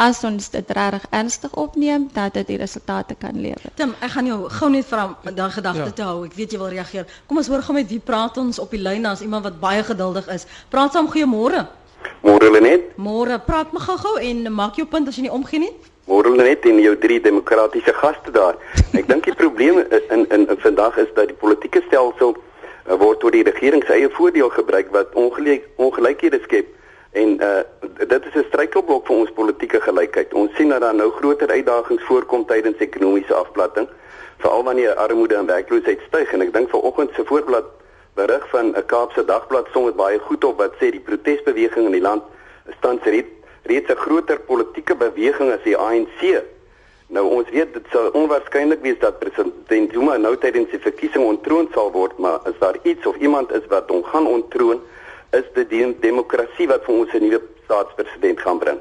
as 0.00 0.22
ons 0.24 0.48
dit 0.50 0.70
regtig 0.76 1.04
ernstig 1.10 1.54
opneem 1.60 2.08
dat 2.12 2.34
dit 2.34 2.46
die 2.46 2.56
resultate 2.56 3.14
kan 3.20 3.36
lewer. 3.36 3.72
Tim, 3.76 3.92
ek 4.00 4.14
gaan 4.14 4.30
jou 4.30 4.38
gou 4.48 4.70
net 4.72 4.86
vra 4.88 5.10
daai 5.26 5.50
gedagte 5.52 5.90
ja. 5.90 5.96
te 5.98 6.06
hou. 6.08 6.22
Ek 6.24 6.36
weet 6.38 6.54
jy 6.54 6.60
wil 6.62 6.72
reageer. 6.72 7.10
Kom 7.28 7.40
ons 7.42 7.50
hoor 7.52 7.64
gou 7.66 7.76
met 7.76 7.90
wie 7.90 8.00
praat 8.00 8.38
ons 8.40 8.58
op 8.62 8.72
die 8.72 8.80
lyn 8.80 9.04
as 9.10 9.20
iemand 9.26 9.44
wat 9.44 9.60
baie 9.60 9.84
geduldig 9.84 10.30
is. 10.32 10.46
Praat 10.72 10.96
saam 10.96 11.10
goeiemôre. 11.12 11.66
Môre 12.22 12.50
Lenet. 12.52 12.90
Môre, 12.96 13.38
praat 13.46 13.72
my 13.72 13.80
gou-gou 13.80 14.18
en 14.20 14.52
maak 14.52 14.76
jou 14.76 14.86
punt 14.86 15.08
as 15.08 15.16
jy 15.16 15.24
nie 15.24 15.32
omgee 15.32 15.62
nie. 15.62 15.72
Môre 16.10 16.32
Lenet 16.34 16.66
en 16.68 16.80
jou 16.82 16.92
drie 17.00 17.20
demokratiese 17.20 17.94
gaste 17.96 18.32
daar. 18.34 18.58
Ek 18.92 19.08
dink 19.08 19.24
die 19.24 19.36
probleem 19.36 19.80
in, 19.80 20.26
in 20.28 20.46
in 20.50 20.60
vandag 20.60 20.98
is 21.00 21.08
dat 21.16 21.32
die 21.32 21.38
politieke 21.40 21.80
stelsel 21.86 22.34
uh, 22.36 22.98
word 23.00 23.22
tot 23.24 23.32
die 23.32 23.44
regering 23.46 23.84
se 23.86 23.96
eie 23.96 24.10
voordeel 24.18 24.52
gebruik 24.52 24.92
wat 24.92 25.16
ongelyk 25.16 25.64
ongelykhede 25.76 26.42
skep. 26.44 26.68
En 27.16 27.40
uh 27.40 27.62
dit 28.04 28.26
is 28.26 28.36
'n 28.36 28.46
struikelblok 28.48 29.06
vir 29.06 29.16
ons 29.16 29.32
politieke 29.40 29.80
gelykheid. 29.80 30.34
Ons 30.34 30.54
sien 30.56 30.68
dat 30.68 30.80
daar 30.80 30.94
nou 30.94 31.10
groter 31.10 31.48
uitdagings 31.48 32.04
voorkom 32.04 32.44
tydens 32.46 32.78
ekonomiese 32.78 33.34
afplatting, 33.34 33.88
veral 34.38 34.64
wanneer 34.64 34.94
armoede 34.94 35.34
en 35.34 35.46
werkloosheid 35.46 36.00
styg 36.08 36.32
en 36.32 36.42
ek 36.42 36.52
dink 36.52 36.70
vanoggend 36.70 37.10
se 37.14 37.24
voorblad 37.24 37.64
berig 38.20 38.48
van 38.48 38.66
'n 38.76 38.86
Kaapse 38.86 39.24
dagblad 39.24 39.66
som 39.72 39.84
dit 39.84 39.96
baie 39.96 40.18
goed 40.18 40.44
op 40.44 40.56
wat 40.58 40.74
sê 40.80 40.90
die 40.90 41.06
protesbeweging 41.08 41.86
in 41.86 41.96
die 41.98 42.08
land 42.08 42.22
staan 42.78 42.98
reeds 43.70 43.90
'n 43.90 44.02
groter 44.04 44.40
politieke 44.40 44.94
beweging 44.94 45.52
as 45.52 45.62
die 45.62 45.76
ANC. 45.76 46.42
Nou 47.06 47.26
ons 47.26 47.48
weet 47.50 47.72
dit 47.74 47.86
sal 47.90 48.10
onwaarskynlik 48.20 48.82
wees 48.82 48.98
dat 48.98 49.18
president 49.18 49.92
Zuma 49.92 50.16
nou 50.16 50.36
tydens 50.36 50.70
die 50.70 50.78
verkiesing 50.78 51.24
ontroon 51.24 51.68
sal 51.72 51.90
word, 51.92 52.18
maar 52.18 52.38
as 52.44 52.58
daar 52.58 52.76
iets 52.82 53.06
of 53.06 53.16
iemand 53.16 53.52
is 53.52 53.66
wat 53.68 53.90
hom 53.90 54.04
gaan 54.04 54.26
ontroon, 54.26 54.80
is 55.30 55.44
dit 55.54 55.70
die 55.70 55.96
demokrasie 56.00 56.68
wat 56.68 56.84
vir 56.84 56.94
ons 56.94 57.12
'n 57.12 57.22
nuwe 57.22 57.40
staatspresident 57.64 58.40
gaan 58.40 58.58
bring. 58.58 58.78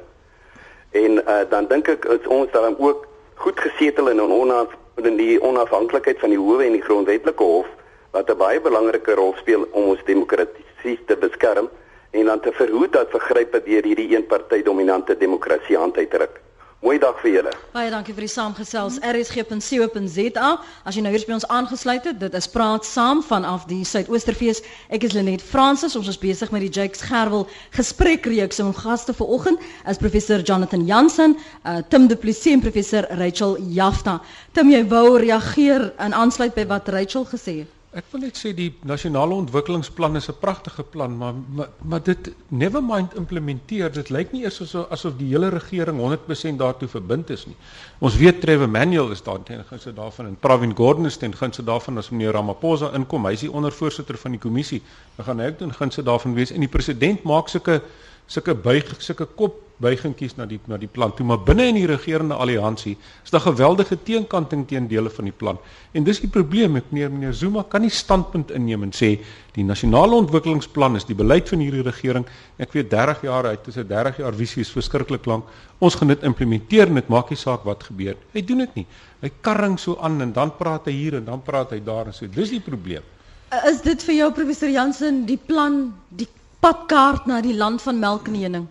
En 0.92 1.12
uh, 1.12 1.42
dan 1.50 1.68
dink 1.68 1.88
ek 1.88 2.06
is 2.06 2.28
ons 2.28 2.52
dan 2.52 2.76
ook 2.80 3.08
goed 3.36 3.60
gesetel 3.60 4.10
in 4.10 4.18
'n 4.18 4.32
onaf 4.32 4.68
in 4.96 5.16
die 5.16 5.42
onafhanklikheid 5.42 6.20
van 6.20 6.30
die 6.30 6.38
howe 6.38 6.64
en 6.64 6.72
die 6.72 6.82
grondwetlike 6.82 7.44
hof 7.44 7.68
wat 8.12 8.30
'n 8.30 8.38
baie 8.38 8.62
belangrike 8.62 9.14
rol 9.14 9.34
speel 9.38 9.68
om 9.72 9.84
ons 9.94 10.04
demokrasie 10.06 11.00
te 11.06 11.16
beskerm 11.16 11.70
en 12.12 12.26
dan 12.26 12.40
te 12.40 12.52
verhoed 12.52 12.94
dat 12.94 13.10
vergrype 13.10 13.62
deur 13.66 13.84
hierdie 13.84 14.10
eenparty 14.16 14.64
dominante 14.64 15.18
demokrasie 15.18 15.78
aan 15.78 15.92
te 15.92 16.08
druk. 16.08 16.42
Mooi 16.80 16.96
dag 16.96 17.18
vir 17.20 17.32
julle. 17.34 17.52
Baie 17.74 17.90
dankie 17.92 18.14
vir 18.16 18.24
die 18.24 18.32
saamgesels. 18.32 19.02
rsg.co.za. 19.04 20.50
As 20.88 20.96
jy 20.96 21.02
nou 21.04 21.12
hier 21.12 21.26
by 21.28 21.34
ons 21.36 21.48
aangesluit 21.52 22.06
het, 22.08 22.20
dit 22.22 22.38
is 22.40 22.48
praat 22.48 22.86
saam 22.88 23.20
vanaf 23.20 23.66
die 23.68 23.82
Suidoosterfees. 23.84 24.62
Ek 24.88 25.04
is 25.04 25.12
Lenet 25.12 25.44
Fransis. 25.44 25.98
Ons 26.00 26.08
is 26.08 26.18
besig 26.18 26.54
met 26.56 26.64
die 26.64 26.72
Jakes 26.72 27.04
Gerwel 27.04 27.50
gesprekreeks. 27.76 28.62
Ons 28.64 28.80
gaste 28.80 29.14
vanoggend 29.14 29.60
is 29.92 30.00
professor 30.00 30.40
Jonathan 30.40 30.86
Jansen, 30.88 31.36
uh, 31.66 31.82
Tim 31.90 32.08
Du 32.08 32.16
Plessis 32.16 32.54
en 32.54 32.64
professor 32.64 33.04
Rachel 33.20 33.58
Jafta. 33.76 34.22
Tim, 34.56 34.72
jy 34.72 34.86
wou 34.88 35.18
reageer 35.20 35.92
en 36.00 36.16
aansluit 36.16 36.56
by 36.56 36.64
wat 36.72 36.88
Rachel 36.96 37.28
gesê 37.28 37.58
het. 37.66 37.79
Ek 37.90 38.06
wil 38.14 38.22
net 38.22 38.38
sê 38.38 38.52
die 38.54 38.68
nasionale 38.86 39.34
ontwikkelingsplan 39.34 40.16
is 40.20 40.28
'n 40.30 40.38
pragtige 40.40 40.84
plan, 40.84 41.18
maar 41.18 41.34
maar, 41.82 42.04
dit 42.04 42.30
never 42.48 42.84
mind 42.84 43.16
implementeer. 43.16 43.92
Dit 43.92 44.10
lyk 44.10 44.32
nie 44.32 44.44
eers 44.44 44.62
asof 44.62 44.92
asof 44.92 45.18
die 45.18 45.30
hele 45.30 45.50
regering 45.50 45.98
100% 45.98 46.60
daartoe 46.60 46.88
verbind 46.88 47.30
is 47.30 47.46
nie. 47.48 47.56
Ons 48.00 48.16
weet 48.18 48.42
Trevor 48.42 48.70
Manuel 48.70 49.10
is 49.12 49.24
daar 49.24 49.44
ten 49.44 49.66
gunste 49.66 49.94
daarvan 49.94 50.26
en 50.26 50.36
Pravin 50.36 50.76
Gordhan 50.76 51.06
is 51.06 51.18
ten 51.18 51.34
gunste 51.34 51.64
daarvan 51.64 51.98
as 51.98 52.10
meneer 52.10 52.32
Ramaphosa 52.32 52.94
inkom. 52.94 53.26
Is 53.28 53.40
die 53.40 53.52
ondervoorsitter 53.52 54.18
van 54.18 54.32
die 54.32 54.40
kommissie. 54.40 54.82
Dan 55.16 55.26
gaan 55.26 55.40
hy 55.40 55.48
ook 55.48 55.58
ten 55.58 55.74
gunste 55.74 56.04
daarvan 56.04 56.34
wees 56.34 56.52
en 56.52 56.60
die 56.60 56.70
president 56.70 57.24
maak 57.24 57.48
sulke 57.48 57.82
sulke 58.30 58.56
buig 58.56 58.94
sulke 59.02 59.26
kop 59.36 59.66
buigingkies 59.80 60.36
na 60.38 60.46
die 60.46 60.60
na 60.68 60.78
die 60.78 60.92
plan 60.92 61.12
toe 61.16 61.26
maar 61.26 61.40
binne 61.48 61.70
in 61.72 61.78
die 61.80 61.88
regerende 61.88 62.36
alliansie 62.36 62.98
is 63.24 63.32
daar 63.32 63.46
geweldige 63.48 63.98
teenkanting 64.04 64.66
teen 64.68 64.88
dele 64.92 65.10
van 65.10 65.30
die 65.30 65.36
plan 65.44 65.60
en 65.94 66.04
dis 66.04 66.20
die 66.20 66.30
probleem 66.30 66.76
met 66.78 66.92
meneer 66.92 67.12
meneer 67.12 67.34
Zuma 67.34 67.64
kan 67.64 67.82
nie 67.82 67.94
standpunt 67.94 68.52
inneem 68.52 68.84
en 68.84 68.92
sê 68.94 69.16
die 69.56 69.66
nasionale 69.66 70.16
ontwikkelingsplan 70.16 70.96
is 71.00 71.08
die 71.10 71.18
beleid 71.18 71.50
van 71.50 71.64
hierdie 71.64 71.84
regering. 71.84 72.26
Ek 72.62 72.74
weet 72.78 72.90
30 72.92 73.24
jaar 73.28 73.50
uit 73.50 73.66
dis 73.66 73.78
'n 73.78 73.88
30 73.88 74.18
jaar 74.22 74.34
visie 74.34 74.62
is 74.62 74.72
verskriklik 74.72 75.26
lank. 75.26 75.46
Ons 75.80 75.96
gaan 75.96 76.08
dit 76.08 76.24
implementeer 76.24 76.88
en 76.88 76.96
dit 76.96 77.10
maak 77.10 77.30
nie 77.30 77.38
saak 77.38 77.64
wat 77.64 77.84
gebeur 77.84 78.16
hy 78.34 78.42
doen 78.42 78.58
dit 78.58 78.76
nie. 78.76 78.88
Hy 79.22 79.32
karring 79.42 79.80
so 79.80 79.98
aan 80.02 80.22
en 80.22 80.34
dan 80.34 80.52
praat 80.58 80.86
hy 80.86 80.92
hier 80.92 81.16
en 81.16 81.26
dan 81.26 81.42
praat 81.42 81.72
hy 81.72 81.80
daar 81.84 82.06
en 82.06 82.14
so. 82.14 82.28
Dis 82.28 82.50
die 82.50 82.62
probleem. 82.62 83.04
Is 83.66 83.82
dit 83.82 84.04
vir 84.04 84.16
jou 84.16 84.32
professor 84.32 84.70
Jansen 84.70 85.26
die 85.26 85.38
plan 85.38 85.94
die 86.10 86.28
padkaart 86.60 87.26
na 87.26 87.42
die 87.42 87.56
land 87.56 87.82
van 87.82 88.00
melk 88.00 88.28
en 88.28 88.36
honing? 88.36 88.68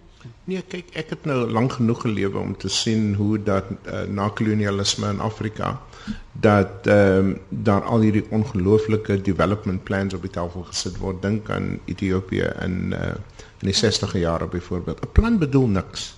Nee, 0.48 0.62
kyk, 0.62 0.90
ek 0.96 1.11
het 1.12 1.27
nou 1.29 1.44
lank 1.53 1.77
genoeg 1.77 2.01
gelewe 2.07 2.38
om 2.40 2.57
te 2.57 2.68
sien 2.72 3.14
hoe 3.14 3.37
dat 3.42 3.68
uh, 3.70 4.03
na 4.09 4.29
kolonialisme 4.29 5.11
in 5.12 5.20
Afrika 5.20 5.77
dat 6.33 6.87
ehm 6.87 7.18
um, 7.18 7.33
daar 7.48 7.83
al 7.85 8.01
hierdie 8.01 8.24
ongelooflike 8.31 9.20
development 9.20 9.85
plans 9.85 10.14
op 10.14 10.22
die 10.22 10.31
tafel 10.31 10.64
gesit 10.70 10.96
word. 10.98 11.22
Dink 11.22 11.51
aan 11.51 11.79
Ethiopië 11.85 12.53
in 12.64 12.94
uh, 12.96 13.12
in 13.61 13.68
die 13.72 13.77
60e 13.77 14.20
jare 14.20 14.46
byvoorbeeld. 14.46 15.05
'n 15.05 15.12
Plan 15.12 15.38
bedoel 15.38 15.66
niks 15.66 16.14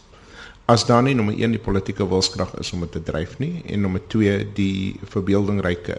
as 0.70 0.86
daar 0.86 1.02
nie 1.02 1.14
nommer 1.14 1.34
1 1.34 1.56
die 1.56 1.62
politieke 1.62 2.06
wilskrag 2.08 2.52
is 2.62 2.72
om 2.72 2.84
dit 2.84 2.92
te 2.92 3.02
dryf 3.02 3.38
nie 3.42 3.62
en 3.66 3.80
nommer 3.86 4.02
2 4.12 4.52
die 4.54 5.00
verbeeldingryke, 5.14 5.98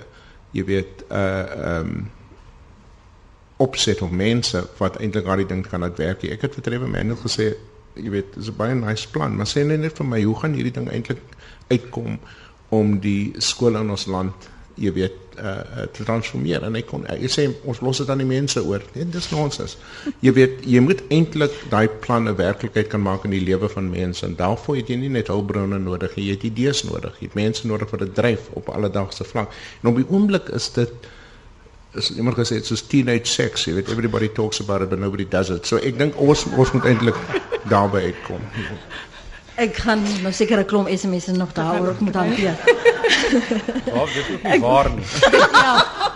jy 0.55 0.65
weet, 0.69 1.05
uh 1.09 1.21
ehm 1.67 1.93
um, 1.93 2.09
opset 3.61 4.01
of 4.01 4.11
mense 4.11 4.63
wat 4.79 4.97
eintlik 4.99 5.27
daardie 5.27 5.49
ding 5.49 5.61
kan 5.67 5.85
laat 5.85 5.99
werk. 6.01 6.23
Ek 6.23 6.47
het 6.47 6.57
vir 6.57 6.65
Trevor 6.65 6.89
Manuel 6.89 7.19
gesê 7.21 7.53
jy 7.99 8.09
weet, 8.09 8.35
dis 8.35 8.47
'n 8.47 8.55
baie 8.57 8.75
nice 8.75 9.07
plan, 9.11 9.35
maar 9.35 9.49
sê 9.49 9.65
net 9.65 9.97
vir 9.97 10.07
my, 10.07 10.21
hoe 10.23 10.35
gaan 10.39 10.53
hierdie 10.55 10.73
ding 10.73 10.87
eintlik 10.89 11.19
uitkom 11.69 12.19
om 12.69 12.99
die 12.99 13.33
skole 13.37 13.79
in 13.79 13.91
ons 13.91 14.07
land 14.07 14.49
jy 14.79 14.91
weet 14.95 15.17
uh 15.41 15.85
te 15.95 16.05
transformeer 16.05 16.63
en 16.67 16.75
ek 16.79 16.87
kon 16.89 17.03
jy 17.07 17.29
sê 17.31 17.45
ons 17.69 17.79
los 17.85 18.01
dit 18.01 18.09
aan 18.11 18.21
die 18.21 18.27
mense 18.27 18.61
oor. 18.63 18.83
Nee, 18.95 19.07
dis 19.13 19.29
nonsens. 19.31 19.77
Jy 20.25 20.33
weet 20.37 20.65
jy 20.67 20.81
moet 20.83 21.03
eintlik 21.13 21.55
daai 21.71 21.87
planne 22.03 22.33
werklikheid 22.37 22.89
kan 22.91 23.03
maak 23.03 23.25
in 23.27 23.35
die 23.35 23.43
lewe 23.43 23.69
van 23.71 23.89
mense 23.91 24.25
en 24.27 24.35
daarvoor 24.39 24.81
het 24.81 24.91
jy 24.91 24.99
nie 25.01 25.13
net 25.15 25.31
hulpbronne 25.31 25.79
nodig 25.79 26.15
jy 26.19 26.35
het 26.35 26.45
idees 26.47 26.83
nodig. 26.87 27.15
Jy 27.19 27.31
het 27.31 27.39
mense 27.39 27.67
nodig 27.67 27.89
vir 27.93 28.05
dit 28.05 28.13
dryf 28.19 28.49
op 28.59 28.69
alledaagse 28.75 29.27
vlak. 29.27 29.55
En 29.81 29.91
op 29.93 29.99
die 30.01 30.07
oomblik 30.09 30.51
is 30.55 30.69
dit 30.77 31.11
is 31.93 32.11
immer 32.11 32.33
gesê 32.33 32.59
dit 32.59 32.65
soos 32.65 32.83
teenage 32.87 33.27
sex, 33.27 33.65
jy 33.67 33.75
weet 33.75 33.91
everybody 33.91 34.29
talks 34.29 34.61
about 34.63 34.81
it 34.81 34.89
but 34.89 34.99
nobody 34.99 35.25
does 35.25 35.49
it. 35.49 35.65
So 35.65 35.77
ek 35.77 35.97
dink 35.99 36.19
ons 36.19 36.45
ons 36.55 36.71
moet 36.75 36.85
eintlik 36.91 37.17
daarby 37.71 38.11
uitkom. 38.11 38.43
Ek 39.61 39.75
gaan 39.83 40.03
nou 40.23 40.31
seker 40.33 40.63
'n 40.63 40.65
klomp 40.65 40.89
SMS'e 40.89 41.35
nog 41.35 41.53
daaroor 41.53 41.95
moet 41.99 42.15
hanteer. 42.15 42.55
Ja, 43.85 44.05
dit 44.05 44.29
is 44.29 44.43
nie 44.43 44.59
waar 44.59 44.89
nie. 44.95 45.05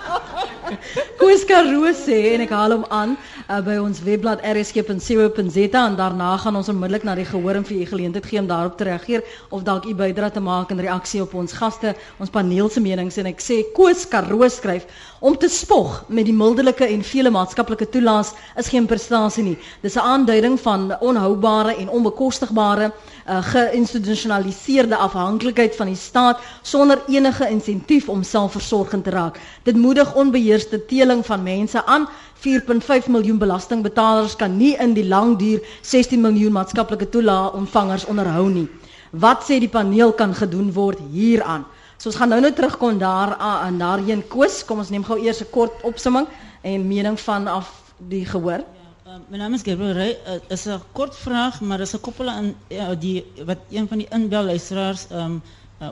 Koos 1.20 1.44
Karoo 1.46 1.92
sê 1.94 2.18
en 2.34 2.44
ek 2.46 2.54
haal 2.56 2.74
hom 2.74 2.86
aan 2.94 3.14
uh, 3.16 3.60
by 3.66 3.76
ons 3.82 4.00
webblad 4.06 4.42
rsg.co.za 4.46 5.82
en 5.82 5.98
daarna 6.00 6.32
gaan 6.42 6.58
ons 6.58 6.72
onmiddellik 6.72 7.06
na 7.06 7.14
die 7.20 7.28
gehoor 7.30 7.60
en 7.60 7.68
vir 7.68 7.78
u 7.78 7.86
geleentheid 7.92 8.30
gee 8.32 8.42
om 8.42 8.50
daarop 8.50 8.78
te 8.80 8.88
reageer 8.90 9.26
of 9.50 9.66
dalk 9.68 9.86
u 9.86 9.94
bydra 9.98 10.32
te 10.34 10.44
maak 10.44 10.74
in 10.74 10.82
reaksie 10.82 11.22
op 11.22 11.36
ons 11.38 11.54
gaste, 11.54 11.94
ons 12.18 12.34
paneel 12.34 12.72
se 12.74 12.82
menings 12.82 13.20
en 13.22 13.30
ek 13.30 13.44
sê 13.46 13.62
Koos 13.78 14.08
Karoo 14.10 14.50
skryf 14.50 14.90
om 15.26 15.38
te 15.38 15.48
spog 15.50 16.04
met 16.08 16.28
die 16.28 16.34
mildelike 16.38 16.86
en 16.86 17.02
vele 17.04 17.32
maatskaplike 17.34 17.88
toelaas 17.90 18.28
is 18.62 18.68
geen 18.70 18.86
prestasie 18.86 19.44
nie. 19.44 19.56
Dis 19.82 19.96
'n 19.98 20.06
aanduiding 20.14 20.60
van 20.60 20.94
onhoubare 21.00 21.74
en 21.76 21.90
onbekostigbare 21.90 22.92
uh, 22.92 23.42
geïnstitusionaliseerde 23.48 24.96
afhanklikheid 24.96 25.76
van 25.76 25.88
die 25.88 25.96
staat 25.96 26.40
sonder 26.62 27.02
enige 27.08 27.50
insentief 27.50 28.10
om 28.10 28.24
selfversorgend 28.24 29.04
te 29.04 29.10
raak. 29.10 29.40
Dit 29.64 29.76
moedig 29.76 30.16
onbeheerste 30.16 30.86
teeling 30.86 31.26
van 31.26 31.44
mense 31.44 31.86
aan. 31.86 32.08
4.5 32.46 33.10
miljoen 33.10 33.38
belastingbetalers 33.38 34.36
kan 34.36 34.58
nie 34.58 34.76
in 34.78 34.94
die 34.94 35.08
lang 35.08 35.38
duur 35.38 35.60
16 35.82 36.22
miljoen 36.22 36.52
maatskaplike 36.52 37.10
toelaa 37.10 37.48
ontvangers 37.48 38.06
onderhou 38.06 38.50
nie. 38.50 38.70
Wat 39.10 39.42
sê 39.44 39.58
die 39.60 39.70
paneel 39.70 40.14
kan 40.14 40.36
gedoen 40.36 40.74
word 40.74 41.00
hieraan? 41.12 41.66
So 41.98 42.10
ons 42.10 42.18
gaan 42.20 42.30
nou 42.30 42.42
nou 42.42 42.52
terugkom 42.54 42.98
daar 43.00 43.36
aan 43.36 43.78
daarheen 43.80 44.28
koes. 44.28 44.66
Kom 44.66 44.78
ons 44.84 44.90
neem 44.90 45.04
gou 45.04 45.18
eers 45.20 45.40
'n 45.42 45.50
kort 45.52 45.82
opsomming 45.84 46.28
en 46.62 46.88
mening 46.88 47.20
van 47.20 47.48
af 47.48 47.70
die 47.98 48.26
gehoor. 48.26 48.64
Uh, 49.08 49.14
mijn 49.28 49.42
naam 49.42 49.54
is 49.54 49.62
Gabriel 49.64 49.92
Rey. 49.92 50.18
Het 50.24 50.42
uh, 50.48 50.52
is 50.58 50.66
een 50.66 50.80
kort 50.92 51.16
vraag, 51.16 51.62
maar 51.62 51.78
het 51.78 51.88
is 51.88 51.94
gekoppeld 51.94 52.28
aan 52.30 52.56
uh, 52.68 52.88
die, 53.00 53.26
wat 53.46 53.58
een 53.72 53.88
van 53.88 53.98
die 53.98 54.08
inbelluisteraars 54.10 55.06
um, 55.12 55.42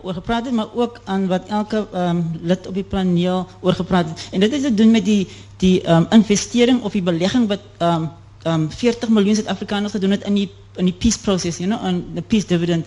gepraat 0.06 0.46
het, 0.46 0.54
maar 0.54 0.68
ook 0.76 1.00
aan 1.04 1.28
wat 1.28 1.48
elke 1.48 1.88
um, 1.96 2.32
lid 2.42 2.68
op 2.68 2.74
die 2.74 2.84
paneel 2.84 3.48
oor 3.60 3.74
gepraat 3.74 4.10
het. 4.10 4.28
En 4.32 4.40
dit 4.40 4.52
is 4.54 4.62
te 4.62 4.74
doen 4.74 4.92
met 4.92 5.06
die, 5.06 5.28
die 5.58 5.82
investering 6.10 6.82
of 6.84 6.92
die 6.92 7.02
belegging 7.02 7.48
wat 7.48 7.60
um, 7.80 8.10
um, 8.48 8.72
40 8.72 9.10
miljoen 9.10 9.36
Zuid-Afrikaners 9.36 9.92
gedoen 9.92 10.12
het 10.12 10.24
in 10.24 10.34
die, 10.34 10.52
in 10.76 10.86
die 10.86 10.94
peace 10.94 11.20
process, 11.20 11.58
you 11.58 11.70
know, 11.70 11.88
in 11.88 12.24
peace 12.28 12.48
dividend, 12.48 12.86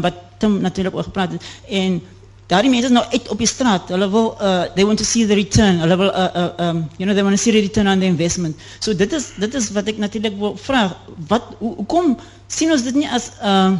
wat 0.00 0.14
Tim 0.38 0.60
natuurlijk 0.60 0.94
oor 0.96 1.02
gepraat 1.02 1.32
het. 1.32 1.44
En 1.68 2.02
daardie 2.48 2.70
mense 2.72 2.88
is 2.88 2.94
nou 2.96 3.04
uit 3.12 3.28
op 3.28 3.38
die 3.42 3.46
straat. 3.48 3.90
Hulle 3.92 4.08
wil 4.12 4.28
uh 4.40 4.64
they 4.74 4.84
want 4.88 4.98
to 4.98 5.04
see 5.04 5.26
the 5.26 5.36
return. 5.36 5.78
Hulle 5.84 5.96
wil 6.00 6.08
uh, 6.12 6.28
uh 6.42 6.68
um 6.68 6.78
you 6.96 7.04
know 7.04 7.14
they 7.14 7.22
want 7.26 7.36
to 7.36 7.42
see 7.42 7.52
the 7.52 7.60
return 7.60 7.88
on 7.92 8.00
the 8.00 8.06
investment. 8.08 8.56
So 8.80 8.94
dit 8.96 9.12
is 9.12 9.32
dit 9.36 9.54
is 9.54 9.70
wat 9.76 9.88
ek 9.92 10.00
natuurlik 10.00 10.38
wil 10.40 10.56
vra. 10.56 10.86
Wat 11.28 11.54
hoekom 11.60 12.16
sien 12.46 12.72
ons 12.72 12.82
dit 12.88 12.94
nie 13.02 13.08
as 13.08 13.30
uh, 13.42 13.76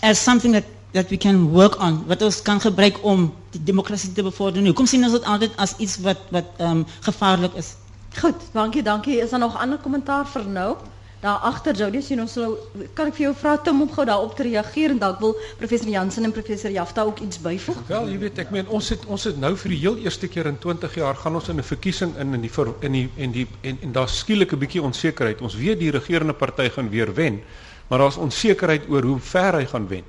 as 0.00 0.22
something 0.24 0.56
that 0.56 0.64
that 0.96 1.10
we 1.12 1.16
can 1.20 1.50
work 1.52 1.76
on 1.84 2.00
wat 2.08 2.22
ons 2.24 2.40
kan 2.42 2.60
gebruik 2.60 2.96
om 3.04 3.28
die 3.52 3.62
demokrasie 3.64 4.12
te 4.16 4.24
bevorder. 4.24 4.64
Hoekom 4.64 4.88
sien 4.88 5.04
ons 5.04 5.12
dit 5.18 5.24
altyd 5.28 5.52
as 5.60 5.76
iets 5.76 5.98
wat 6.06 6.24
wat 6.32 6.48
um 6.64 6.86
gevaarlik 7.04 7.54
is? 7.60 7.74
Goed, 8.18 8.40
dankie, 8.56 8.82
dankie. 8.82 9.20
Is 9.20 9.30
daar 9.30 9.44
nog 9.44 9.58
ander 9.60 9.78
kommentaar 9.78 10.24
vir 10.32 10.48
nou? 10.48 10.70
Daar 11.20 11.38
agter 11.48 11.74
Jody 11.74 12.00
sien 12.00 12.20
ons 12.22 12.32
sal 12.32 12.54
kan 12.94 13.08
ek 13.10 13.16
vir 13.16 13.24
jou 13.24 13.32
vra 13.40 13.56
Tim 13.66 13.80
om 13.82 13.90
gou 13.90 14.04
daarop 14.06 14.36
te 14.38 14.44
reageer 14.46 14.94
en 14.94 15.00
dalk 15.02 15.18
wil 15.22 15.34
professor 15.58 15.90
Jansen 15.90 16.28
en 16.28 16.34
professor 16.34 16.70
Jafta 16.70 17.02
ook 17.08 17.22
iets 17.24 17.40
byvoeg. 17.42 17.80
Wel, 17.88 18.10
jy 18.12 18.18
weet 18.22 18.38
ek 18.44 18.52
meen 18.54 18.68
ons 18.68 18.90
het 18.94 19.06
ons 19.06 19.24
het 19.26 19.40
nou 19.40 19.54
vir 19.64 19.74
die 19.74 19.80
heel 19.82 19.98
eerste 20.04 20.30
keer 20.30 20.46
in 20.50 20.60
20 20.62 20.94
jaar 21.00 21.18
gaan 21.18 21.34
ons 21.40 21.48
in 21.48 21.58
'n 21.58 21.70
verkiesing 21.72 22.14
in 22.16 22.34
in 22.34 22.46
die 22.46 22.52
in 22.80 22.92
die 22.92 23.08
en 23.16 23.32
die 23.32 23.46
en, 23.62 23.78
en 23.82 23.92
daar's 23.92 24.18
skielik 24.18 24.52
'n 24.52 24.58
bietjie 24.58 24.82
onsekerheid. 24.82 25.40
Ons 25.40 25.56
weet 25.56 25.78
die 25.78 25.90
regerende 25.90 26.34
party 26.34 26.68
gaan 26.68 26.90
weer 26.90 27.14
wen, 27.14 27.42
maar 27.88 27.98
daar's 27.98 28.16
onsekerheid 28.16 28.88
oor 28.88 29.02
hoe 29.02 29.18
ver 29.18 29.54
hy 29.54 29.66
gaan 29.66 29.88
wen 29.88 30.04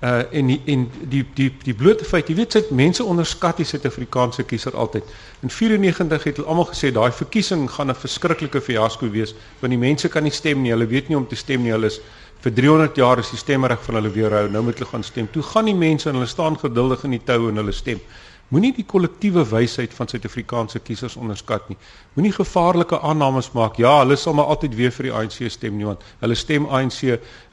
uh 0.00 0.22
en 0.30 0.46
die, 0.46 0.60
en 0.66 0.90
die 1.10 1.24
die 1.34 1.48
die 1.64 1.74
blote 1.74 2.04
feit 2.04 2.28
jy 2.30 2.36
weet 2.38 2.54
sit 2.54 2.70
mense 2.70 3.02
onderskat 3.02 3.58
die 3.58 3.66
Suid-Afrikaanse 3.66 4.44
kiezer 4.46 4.76
altyd. 4.78 5.08
In 5.42 5.50
94 5.50 6.24
het 6.24 6.36
hulle 6.38 6.48
almal 6.48 6.68
gesê 6.70 6.92
daai 6.94 7.10
verkiesing 7.10 7.66
gaan 7.70 7.90
'n 7.90 7.98
verskriklike 7.98 8.60
fiasco 8.60 9.10
wees 9.10 9.34
want 9.60 9.74
die 9.74 9.80
mense 9.80 10.08
kan 10.08 10.22
nie 10.22 10.30
stem 10.30 10.62
nie. 10.62 10.70
Hulle 10.70 10.86
weet 10.86 11.08
nie 11.08 11.16
om 11.16 11.26
te 11.26 11.36
stem 11.36 11.62
nie. 11.62 11.72
Hulle 11.72 11.86
is 11.86 12.00
vir 12.40 12.52
300 12.52 12.96
jaar 12.96 13.18
is 13.18 13.30
die 13.30 13.38
stemreg 13.38 13.82
van 13.82 13.94
hulle 13.94 14.10
weer 14.10 14.30
hou 14.30 14.48
nou 14.48 14.62
moet 14.62 14.78
hulle 14.78 14.90
gaan 14.90 15.02
stem. 15.02 15.28
Toe 15.32 15.42
gaan 15.42 15.64
die 15.64 15.74
mense 15.74 16.08
en 16.08 16.14
hulle 16.14 16.26
staan 16.26 16.58
geduldig 16.58 17.04
in 17.04 17.10
die 17.10 17.24
tou 17.24 17.48
en 17.48 17.56
hulle 17.56 17.72
stem 17.72 17.98
Moenie 18.48 18.70
die 18.72 18.84
kollektiewe 18.88 19.42
wysheid 19.44 19.92
van 19.92 20.08
Suid-Afrikaanse 20.08 20.80
kiesers 20.80 21.18
onderskat 21.20 21.66
nie. 21.68 21.76
Moenie 22.16 22.32
gevaarlike 22.32 22.96
aannames 23.04 23.50
maak. 23.52 23.76
Ja, 23.76 23.98
hulle 24.00 24.16
sal 24.16 24.38
maar 24.38 24.48
altyd 24.54 24.76
weer 24.78 24.94
vir 24.96 25.10
die 25.10 25.12
ANC 25.12 25.36
stem 25.52 25.76
nie 25.76 25.84
want 25.84 26.06
hulle 26.22 26.36
stem 26.38 26.64
ANC, 26.64 27.02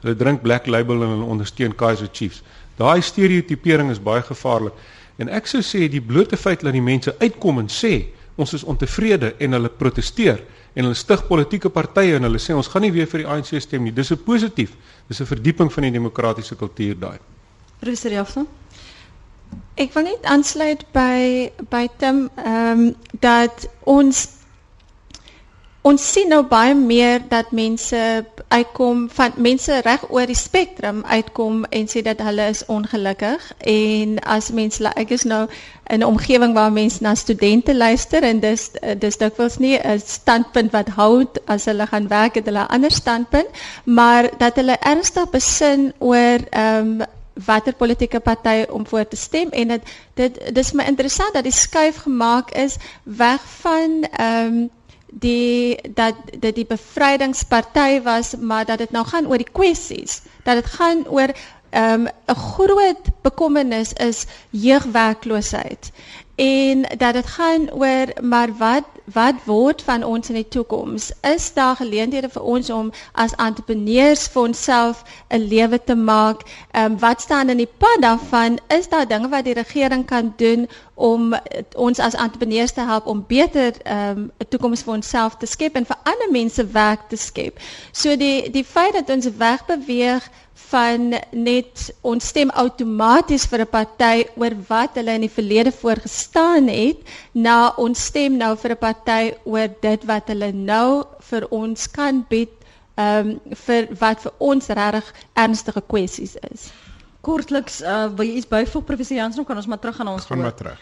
hulle 0.00 0.14
drink 0.16 0.40
Black 0.46 0.70
Label 0.72 1.04
en 1.04 1.12
hulle 1.18 1.28
ondersteun 1.36 1.76
Kaizer 1.76 2.08
Chiefs. 2.08 2.40
Daai 2.80 3.04
stereotipering 3.04 3.92
is 3.92 4.00
baie 4.00 4.24
gevaarlik. 4.24 4.72
En 5.20 5.28
ek 5.28 5.52
sou 5.52 5.60
sê 5.60 5.84
die 5.92 6.00
blote 6.00 6.40
feit 6.40 6.64
dat 6.64 6.72
die 6.72 6.84
mense 6.84 7.12
uitkom 7.20 7.60
en 7.60 7.68
sê 7.72 7.94
ons 8.40 8.56
is 8.56 8.64
ontevrede 8.64 9.34
en 9.40 9.56
hulle 9.56 9.68
proteseer 9.68 10.40
en 10.72 10.84
hulle 10.84 10.96
stig 10.96 11.22
politieke 11.28 11.68
partye 11.72 12.16
en 12.16 12.24
hulle 12.28 12.40
sê 12.40 12.56
ons 12.56 12.68
gaan 12.72 12.84
nie 12.84 12.92
weer 12.96 13.08
vir 13.08 13.26
die 13.26 13.32
ANC 13.36 13.52
stem 13.60 13.84
nie. 13.84 13.92
Dis 13.92 14.12
'n 14.12 14.24
positief. 14.24 14.72
Dis 15.08 15.20
'n 15.20 15.28
verdieping 15.28 15.72
van 15.72 15.82
die 15.82 15.92
demokratiese 15.92 16.56
kultuur 16.56 16.96
daai. 16.98 17.18
Professor 17.80 18.12
Jafson 18.12 18.48
Ik 19.74 19.92
wil 19.92 20.02
niet 20.02 20.22
aansluiten 20.22 20.86
bij, 20.90 21.52
bij 21.68 21.88
Tim 21.96 22.28
um, 22.46 22.94
dat 23.20 23.68
ons 23.84 24.28
ons 25.86 26.02
sien 26.12 26.28
nou 26.32 26.40
baie 26.50 26.74
meer 26.74 27.20
dat 27.30 27.52
mense 27.54 27.98
uitkom 28.48 29.04
van 29.14 29.36
mense 29.36 29.76
reg 29.86 30.02
oor 30.10 30.26
die 30.26 30.38
spektrum 30.38 31.04
uitkom 31.06 31.60
en 31.70 31.86
sê 31.92 32.02
dat 32.02 32.22
hulle 32.26 32.48
is 32.50 32.64
ongelukkig. 32.66 33.44
En 33.70 34.16
as 34.36 34.50
mense 34.50 34.90
ek 34.98 35.14
is 35.14 35.26
nou 35.30 35.44
in 35.86 36.02
'n 36.02 36.08
omgewing 36.08 36.54
waar 36.58 36.72
mense 36.72 37.02
na 37.02 37.14
studente 37.14 37.74
luister 37.76 38.22
en 38.22 38.40
dis 38.40 38.70
dis 38.98 39.16
dikwels 39.22 39.58
nie 39.62 39.78
'n 39.78 40.00
standpunt 40.00 40.72
wat 40.72 40.88
hou 40.98 41.24
as 41.46 41.64
hulle 41.70 41.86
gaan 41.86 42.08
werk 42.08 42.34
het 42.34 42.46
hulle 42.50 42.64
'n 42.66 42.74
ander 42.78 42.90
standpunt. 42.90 43.48
Maar 43.84 44.30
dat 44.38 44.56
hulle 44.56 44.76
ernstig 44.80 45.30
besin 45.30 45.92
oor 45.98 46.38
ehm 46.50 47.00
um, 47.00 47.06
watter 47.44 47.74
politieke 47.74 48.20
party 48.20 48.64
om 48.70 48.86
voor 48.86 49.08
te 49.08 49.16
stem 49.16 49.48
en 49.50 49.68
dit 49.68 49.82
dit 50.14 50.54
dis 50.54 50.72
my 50.72 50.84
interessant 50.88 51.34
dat 51.34 51.44
die 51.44 51.52
skuif 51.52 51.96
gemaak 51.96 52.50
is 52.50 52.76
weg 53.02 53.42
van 53.60 54.02
ehm 54.10 54.46
um, 54.56 54.70
die 55.18 55.78
dat 55.94 56.14
dit 56.38 56.54
die 56.54 56.66
bevrydingsparty 56.66 58.00
was 58.02 58.34
maar 58.40 58.64
dat 58.64 58.78
dit 58.78 58.90
nou 58.90 59.06
gaan 59.06 59.26
oor 59.26 59.36
die 59.38 59.52
kwessies 59.52 60.22
dat 60.44 60.54
dit 60.54 60.66
gaan 60.66 61.06
oor 61.08 61.30
ehm, 61.70 62.02
'n 62.02 62.10
um, 62.26 62.34
groot 62.34 63.04
bekommernis 63.22 63.92
is 63.92 64.24
jeugwerkloosheid 64.50 65.90
en 66.36 66.82
dat 66.96 67.12
dit 67.12 67.26
gaan 67.26 67.72
oor 67.72 68.06
maar 68.22 68.56
wat 68.56 68.84
wat 69.12 69.34
word 69.44 69.82
van 69.82 70.02
ons 70.04 70.28
in 70.28 70.34
die 70.34 70.48
toekoms? 70.48 71.10
Is 71.20 71.52
daar 71.52 71.76
geleenthede 71.76 72.28
vir 72.28 72.42
ons 72.42 72.70
om 72.70 72.90
as 73.12 73.34
entrepreneurs 73.34 74.26
vir 74.28 74.42
onsself 74.42 75.02
'n 75.28 75.46
lewe 75.48 75.84
te 75.84 75.94
maak? 75.94 76.42
Ehm 76.70 76.92
um, 76.92 76.98
wat 76.98 77.20
staan 77.20 77.48
in 77.48 77.56
die 77.56 77.72
pad 77.78 77.96
daarvan? 78.00 78.58
Is 78.68 78.88
daar 78.88 79.08
dinge 79.08 79.28
wat 79.28 79.44
die 79.44 79.54
regering 79.54 80.06
kan 80.06 80.32
doen 80.36 80.68
om 80.94 81.34
ons 81.74 81.98
as 81.98 82.14
entrepreneurs 82.14 82.72
te 82.72 82.80
help 82.80 83.06
om 83.06 83.24
beter 83.26 83.72
ehm 83.82 84.18
um, 84.18 84.30
'n 84.38 84.48
toekoms 84.48 84.82
vir 84.82 84.94
onsself 84.94 85.36
te 85.36 85.46
skep 85.46 85.74
en 85.74 85.86
vir 85.86 85.96
ander 86.02 86.30
mense 86.30 86.66
werk 86.66 87.08
te 87.08 87.16
skep? 87.16 87.58
So 87.92 88.16
die 88.16 88.50
die 88.50 88.64
feit 88.64 88.92
dat 88.92 89.10
ons 89.10 89.28
wegbeweeg 89.36 90.30
van 90.56 91.14
net 91.32 91.82
ons 92.00 92.28
stem 92.32 92.50
outomaties 92.50 93.44
vir 93.50 93.60
'n 93.64 93.70
party 93.70 94.24
oor 94.40 94.54
wat 94.68 94.96
hulle 94.96 95.14
in 95.18 95.26
die 95.26 95.32
verlede 95.32 95.72
voorgestaan 95.72 96.68
het, 96.68 96.98
na 97.32 97.74
ons 97.76 98.04
stem 98.04 98.36
nou 98.36 98.56
vir 98.56 98.72
'n 98.72 98.78
party 98.78 99.34
oor 99.44 99.68
dit 99.80 100.04
wat 100.04 100.28
hulle 100.28 100.52
nou 100.52 101.04
vir 101.30 101.46
ons 101.50 101.86
kan 101.90 102.24
bied, 102.28 102.52
ehm 102.96 103.30
um, 103.30 103.54
vir 103.66 103.88
wat 104.00 104.20
vir 104.20 104.32
ons 104.38 104.66
regtig 104.68 105.14
ernstige 105.34 105.82
kwessies 105.86 106.36
is. 106.50 106.72
Kortliks, 107.20 107.82
uh, 107.82 108.08
wil 108.16 108.26
jy 108.26 108.36
iets 108.36 108.48
byvoeg 108.48 108.84
professor 108.84 109.16
Jansen, 109.16 109.44
kan 109.44 109.56
ons 109.56 109.66
maar 109.66 109.78
terug 109.78 110.00
aan 110.00 110.08
ons 110.08 110.24
gaan 110.24 110.38
maar 110.40 110.54
terug. 110.54 110.80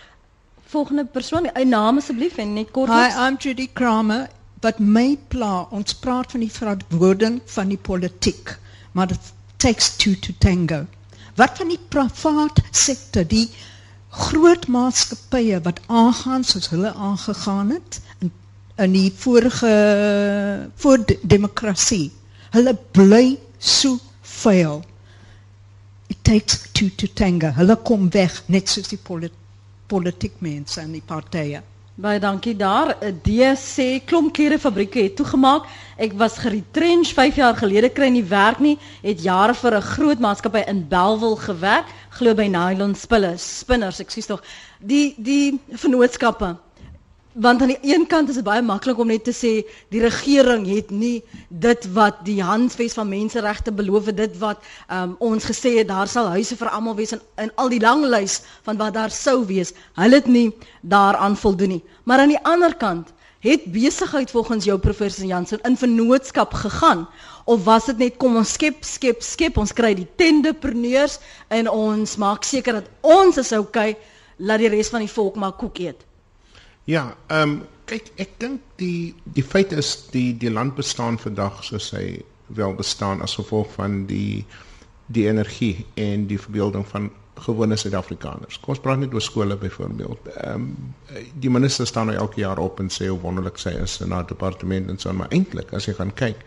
Volgende 0.66 1.04
persoon, 1.04 1.46
'n 1.54 1.68
naam 1.68 1.98
asseblief 1.98 2.38
en 2.38 2.54
net 2.54 2.70
kortliks. 2.70 3.14
Hi, 3.14 3.26
I'm 3.28 3.36
Judy 3.38 3.68
Kramer. 3.72 4.28
Wat 4.60 4.78
my 4.78 5.18
pla, 5.28 5.66
ons 5.70 5.94
praat 5.94 6.30
van 6.30 6.40
die 6.40 6.52
verantwoording 6.52 7.40
van 7.44 7.68
die 7.68 7.78
politiek 7.78 8.62
maar 8.94 9.10
it 9.10 9.32
takes 9.64 9.96
two 9.96 10.14
to 10.20 10.32
tango. 10.44 10.86
Wat 11.40 11.56
van 11.58 11.70
die 11.72 11.80
private 11.88 12.62
sektor, 12.70 13.24
die 13.24 13.46
groot 14.14 14.66
maatskappye 14.70 15.60
wat 15.64 15.80
aangaan 15.88 16.44
soos 16.46 16.68
hulle 16.72 16.92
aangegaan 16.94 17.70
het 17.74 18.00
in 18.84 18.92
die 18.94 19.08
vorige 19.24 19.70
voor 20.84 21.04
de, 21.08 21.16
demokrasie. 21.22 22.12
Hulle 22.54 22.74
bly 22.98 23.38
so 23.58 23.96
vuil. 24.20 24.82
It 26.12 26.20
takes 26.22 26.60
two 26.72 26.90
to 27.00 27.08
tango. 27.14 27.50
Hulle 27.56 27.76
kom 27.88 28.10
weg 28.14 28.42
net 28.46 28.68
soos 28.68 28.92
die 28.92 29.00
polit 29.00 29.32
politiek 29.90 30.36
mense 30.44 30.80
en 30.80 30.92
die 30.96 31.02
partye. 31.04 31.60
Baie 31.94 32.18
dankie 32.18 32.56
daar. 32.58 32.96
DC 33.22 34.00
klompkere 34.04 34.58
fabrieke 34.58 34.98
het 34.98 35.14
toegemaak. 35.16 35.68
Ek 35.96 36.16
was 36.18 36.40
geretrench 36.42 37.12
5 37.14 37.36
jaar 37.38 37.54
gelede 37.54 37.92
kry 37.94 38.08
nie 38.10 38.24
werk 38.26 38.58
nie. 38.58 38.78
Het 39.02 39.22
jare 39.22 39.54
vir 39.54 39.76
'n 39.76 39.82
groot 39.94 40.18
maatskappy 40.18 40.64
in 40.66 40.88
Belwel 40.88 41.36
gewerk, 41.36 41.86
glo 42.10 42.34
by 42.34 42.48
nylon 42.50 42.94
spulle, 42.94 43.38
spinners, 43.38 44.00
ekskuus 44.00 44.26
tog. 44.26 44.42
Die 44.80 45.14
die 45.18 45.60
vennootskappe 45.70 46.56
want 47.34 47.60
aan 47.62 47.72
die 47.72 47.78
een 47.82 48.06
kant 48.06 48.28
is 48.28 48.36
dit 48.38 48.46
baie 48.46 48.62
maklik 48.62 48.98
om 48.98 49.08
net 49.10 49.24
te 49.26 49.32
sê 49.34 49.50
die 49.90 50.00
regering 50.02 50.66
het 50.70 50.90
nie 50.94 51.22
dit 51.48 51.86
wat 51.96 52.20
die 52.26 52.38
handves 52.42 52.94
van 52.94 53.08
menseregte 53.10 53.72
beloof 53.74 54.06
het 54.12 54.20
dit 54.20 54.36
wat 54.38 54.62
um, 54.86 55.16
ons 55.18 55.48
gesê 55.50 55.72
het 55.80 55.88
daar 55.88 56.10
sal 56.10 56.30
huise 56.36 56.54
vir 56.56 56.70
almal 56.70 56.94
wees 56.94 57.16
in, 57.16 57.24
in 57.42 57.50
al 57.58 57.72
die 57.74 57.80
lang 57.82 58.04
lys 58.06 58.38
van 58.62 58.78
wat 58.78 58.94
daar 58.94 59.10
sou 59.10 59.42
wees. 59.50 59.74
Hulle 59.98 60.22
het 60.22 60.30
nie 60.30 60.52
daaraan 60.80 61.36
voldoen 61.36 61.74
nie. 61.74 61.82
Maar 62.04 62.22
aan 62.22 62.36
die 62.36 62.44
ander 62.46 62.76
kant 62.78 63.10
het 63.42 63.66
besigheid 63.72 64.30
volgens 64.30 64.64
jou 64.64 64.78
professor 64.78 65.26
Jansen 65.26 65.60
in 65.66 65.76
vennootskap 65.76 66.54
gegaan? 66.54 67.08
Of 67.44 67.64
was 67.64 67.90
dit 67.90 67.98
net 67.98 68.16
kom 68.16 68.38
ons 68.38 68.54
skep 68.54 68.86
skep 68.86 69.22
skep 69.22 69.58
ons 69.58 69.74
kry 69.74 69.92
die 69.98 70.08
tendepreneurs 70.16 71.18
en 71.50 71.68
ons 71.68 72.16
maak 72.16 72.46
seker 72.46 72.78
dat 72.78 72.90
ons 73.02 73.42
is 73.42 73.52
okay 73.58 73.96
laat 74.38 74.62
die 74.62 74.70
res 74.70 74.94
van 74.94 75.02
die 75.02 75.14
volk 75.18 75.34
maar 75.36 75.58
koek 75.58 75.82
eet 75.82 76.06
Ja, 76.84 77.14
ehm 77.26 77.50
um, 77.50 77.62
kyk 77.84 78.06
ek 78.16 78.30
dink 78.40 78.60
die 78.80 79.14
die 79.36 79.44
feit 79.44 79.72
is 79.72 79.90
die 80.12 80.32
die 80.40 80.50
land 80.52 80.72
bestaan 80.76 81.18
vandag 81.20 81.58
soos 81.64 81.90
hy 81.92 82.22
wel 82.56 82.72
bestaan 82.76 83.20
as 83.24 83.36
gevolg 83.36 83.72
van 83.76 84.06
die 84.08 84.44
die 85.12 85.26
energie 85.28 85.84
en 86.00 86.24
die 86.30 86.38
verbeelding 86.40 86.86
van 86.88 87.10
gewone 87.44 87.76
Suid-Afrikaners. 87.76 88.60
Kom 88.62 88.72
ons 88.72 88.80
praat 88.80 89.02
net 89.02 89.12
oor 89.14 89.24
skole 89.24 89.56
byvoorbeeld. 89.60 90.30
Ehm 90.36 90.68
um, 90.68 91.24
die 91.40 91.50
minister 91.52 91.86
staan 91.86 92.08
nou 92.12 92.16
elke 92.16 92.40
jaar 92.40 92.58
op 92.58 92.80
en 92.80 92.92
sê 92.92 93.08
hoe 93.08 93.20
wonderlik 93.20 93.60
sy 93.60 93.74
is 93.84 93.98
in 94.04 94.12
haar 94.12 94.26
departement 94.28 94.90
en 94.90 94.98
so 95.00 95.12
maar 95.12 95.32
eintlik 95.32 95.72
as 95.72 95.88
jy 95.88 95.96
gaan 96.00 96.12
kyk 96.20 96.40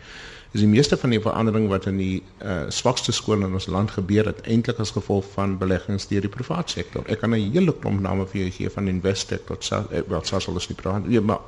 is 0.58 0.64
die 0.64 0.70
meeste 0.70 0.98
van 0.98 1.14
die 1.14 1.20
verandering 1.22 1.68
wat 1.70 1.86
in 1.90 2.00
die 2.02 2.18
uh, 2.42 2.66
swakste 2.74 3.14
skole 3.14 3.46
in 3.46 3.54
ons 3.58 3.68
land 3.70 3.92
gebeur 3.94 4.26
het 4.26 4.40
eintlik 4.50 4.80
as 4.82 4.94
gevolg 4.96 5.28
van 5.36 5.54
beleggings 5.62 6.08
deur 6.10 6.26
die 6.26 6.32
private 6.34 6.74
sektor. 6.74 7.06
Ek 7.06 7.22
kan 7.22 7.36
'n 7.36 7.52
hele 7.54 7.74
klomp 7.74 8.02
name 8.02 8.26
vir 8.32 8.42
jou 8.42 8.52
gee 8.58 8.70
van 8.74 8.90
Investec 8.90 9.46
tot 9.46 9.70
eh, 9.72 10.02
wat 10.08 10.28
sou 10.28 10.42
alles 10.48 10.68
nie 10.70 10.78
praat. 10.82 11.04
Ja, 11.10 11.22
maar 11.22 11.40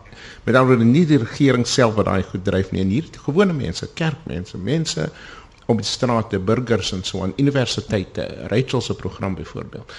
met 0.46 0.56
ander 0.56 0.76
woorde 0.76 0.86
nie 0.86 1.06
die 1.06 1.18
regering 1.18 1.66
self 1.68 1.96
wat 1.96 2.06
daai 2.06 2.24
goed 2.24 2.46
dryf 2.46 2.72
nie 2.72 2.82
en 2.82 2.90
hier 2.90 3.10
gewone 3.26 3.54
mense, 3.54 3.90
kerkmense, 3.94 4.58
mense 4.58 5.10
op 5.66 5.78
die 5.78 5.86
strate, 5.86 6.40
burgers 6.40 6.92
en 6.92 7.04
so 7.04 7.24
aan 7.24 7.34
universiteite, 7.38 8.48
Rachel 8.50 8.82
se 8.82 8.96
program 8.96 9.36
byvoorbeeld 9.36 9.92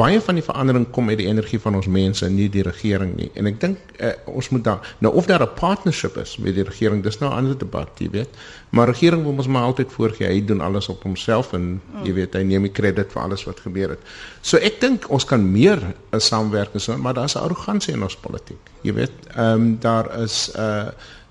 baie 0.00 0.20
van 0.24 0.38
die 0.38 0.44
verandering 0.44 0.86
kom 0.94 1.10
uit 1.12 1.18
die 1.20 1.28
energie 1.28 1.60
van 1.60 1.76
ons 1.78 1.88
mense 1.90 2.24
en 2.26 2.34
nie 2.36 2.48
die 2.52 2.64
regering 2.66 3.12
nie. 3.18 3.28
En 3.38 3.48
ek 3.50 3.60
dink 3.62 3.92
uh, 4.00 4.12
ons 4.30 4.48
moet 4.54 4.64
daar 4.64 4.94
nou 5.04 5.12
of 5.20 5.28
daar 5.28 5.44
'n 5.44 5.54
partnership 5.58 6.16
is 6.16 6.36
met 6.38 6.54
die 6.56 6.64
regering, 6.64 7.02
dis 7.04 7.20
nou 7.20 7.30
'n 7.30 7.36
ander 7.36 7.58
debat, 7.58 7.90
jy 7.98 8.10
weet. 8.10 8.40
Maar 8.70 8.88
regering 8.88 9.22
wil 9.22 9.36
ons 9.36 9.46
maar 9.46 9.68
altyd 9.70 9.92
voorgee 9.92 10.28
hy 10.28 10.44
doen 10.44 10.60
alles 10.60 10.88
op 10.88 11.02
homself 11.02 11.52
en 11.52 11.80
jy 12.04 12.12
weet 12.12 12.34
hy 12.34 12.42
neem 12.42 12.62
die 12.62 12.72
krediet 12.72 13.12
vir 13.12 13.22
alles 13.22 13.44
wat 13.44 13.60
gebeur 13.60 13.90
het. 13.90 14.00
So 14.42 14.56
ek 14.56 14.80
dink 14.80 15.10
ons 15.10 15.24
kan 15.24 15.52
meer 15.52 15.78
'n 16.12 16.20
samewerking 16.20 16.80
so, 16.80 16.96
maar 16.96 17.14
daar's 17.14 17.36
arrogansie 17.36 17.94
in 17.94 18.02
ons 18.02 18.16
politiek. 18.16 18.60
Jy 18.82 18.92
weet, 18.94 19.12
ehm 19.36 19.60
um, 19.60 19.78
daar 19.80 20.20
is 20.22 20.50
'n 20.54 20.60
uh, 20.60 20.88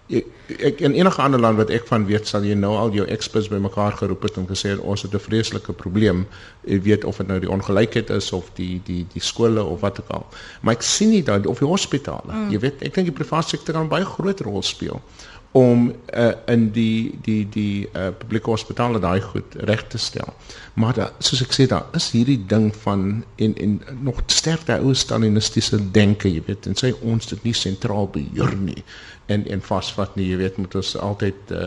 ek 0.10 0.80
in 0.82 0.96
enige 0.98 1.22
ander 1.22 1.40
land 1.40 1.60
wat 1.62 1.70
ek 1.70 1.86
van 1.86 2.06
weet 2.10 2.28
sal 2.28 2.46
jy 2.46 2.56
nou 2.58 2.72
al 2.78 2.90
jou 2.96 3.06
experts 3.14 3.50
bymekaar 3.52 3.94
geroep 4.00 4.24
het 4.26 4.40
en 4.42 4.48
gesê 4.50 4.72
het 4.74 4.82
ons 4.82 5.04
het 5.06 5.14
'n 5.14 5.22
vreeslike 5.22 5.74
probleem 5.74 6.26
jy 6.66 6.80
weet 6.82 7.04
of 7.06 7.18
dit 7.18 7.28
nou 7.28 7.40
die 7.40 7.50
ongelykheid 7.50 8.10
is 8.10 8.32
of 8.32 8.50
die 8.56 8.82
die 8.86 9.06
die 9.14 9.22
skole 9.22 9.64
of 9.64 9.80
wat 9.82 10.00
ook 10.02 10.10
al. 10.10 10.26
Maar 10.62 10.74
ek 10.74 10.82
sien 10.82 11.10
nie 11.10 11.24
dat 11.24 11.46
of 11.46 11.60
die 11.60 11.68
hospitale. 11.68 12.34
Mm. 12.34 12.50
jy 12.50 12.60
weet 12.60 12.82
ek 12.82 12.94
dink 12.94 13.08
die 13.08 13.18
private 13.24 13.50
sektor 13.50 13.74
kan 13.74 13.88
baie 13.88 14.06
groot 14.06 14.40
rol 14.40 14.62
speel 14.62 15.02
om 15.52 15.88
uh, 16.14 16.32
in 16.46 16.72
die 16.72 17.18
die 17.26 17.50
die 17.50 17.90
uh, 17.94 18.10
publieke 18.18 18.52
hospitale 18.52 19.00
daai 19.02 19.22
goed 19.22 19.56
reg 19.70 19.88
te 19.88 19.98
stel. 19.98 20.34
Maar 20.74 20.94
da, 20.94 21.08
soos 21.26 21.42
ek 21.42 21.56
sê 21.58 21.66
daar 21.72 21.88
is 21.98 22.12
hierdie 22.14 22.38
ding 22.52 22.70
van 22.84 23.24
en 23.42 23.56
en 23.58 23.80
nog 24.06 24.22
sterk 24.30 24.68
daai 24.68 24.84
ou 24.86 24.94
stalinistiese 24.94 25.80
denke, 25.96 26.30
jy 26.30 26.44
weet, 26.46 26.70
en 26.70 26.78
sê 26.78 26.94
ons 27.02 27.32
dit 27.34 27.48
nie 27.48 27.56
sentraal 27.58 28.12
beheer 28.14 28.54
nie 28.58 28.84
en 29.26 29.48
en 29.50 29.66
vasvat 29.66 30.16
nie, 30.18 30.30
jy 30.30 30.38
weet, 30.44 30.62
moet 30.62 30.78
ons 30.78 30.94
altyd 31.02 31.56
uh, 31.58 31.66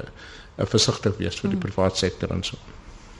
versigtig 0.70 1.18
wees 1.18 1.40
vir 1.40 1.50
die 1.50 1.58
hmm. 1.58 1.66
private 1.66 1.98
sektor 1.98 2.30
en 2.34 2.46
so. 2.46 2.58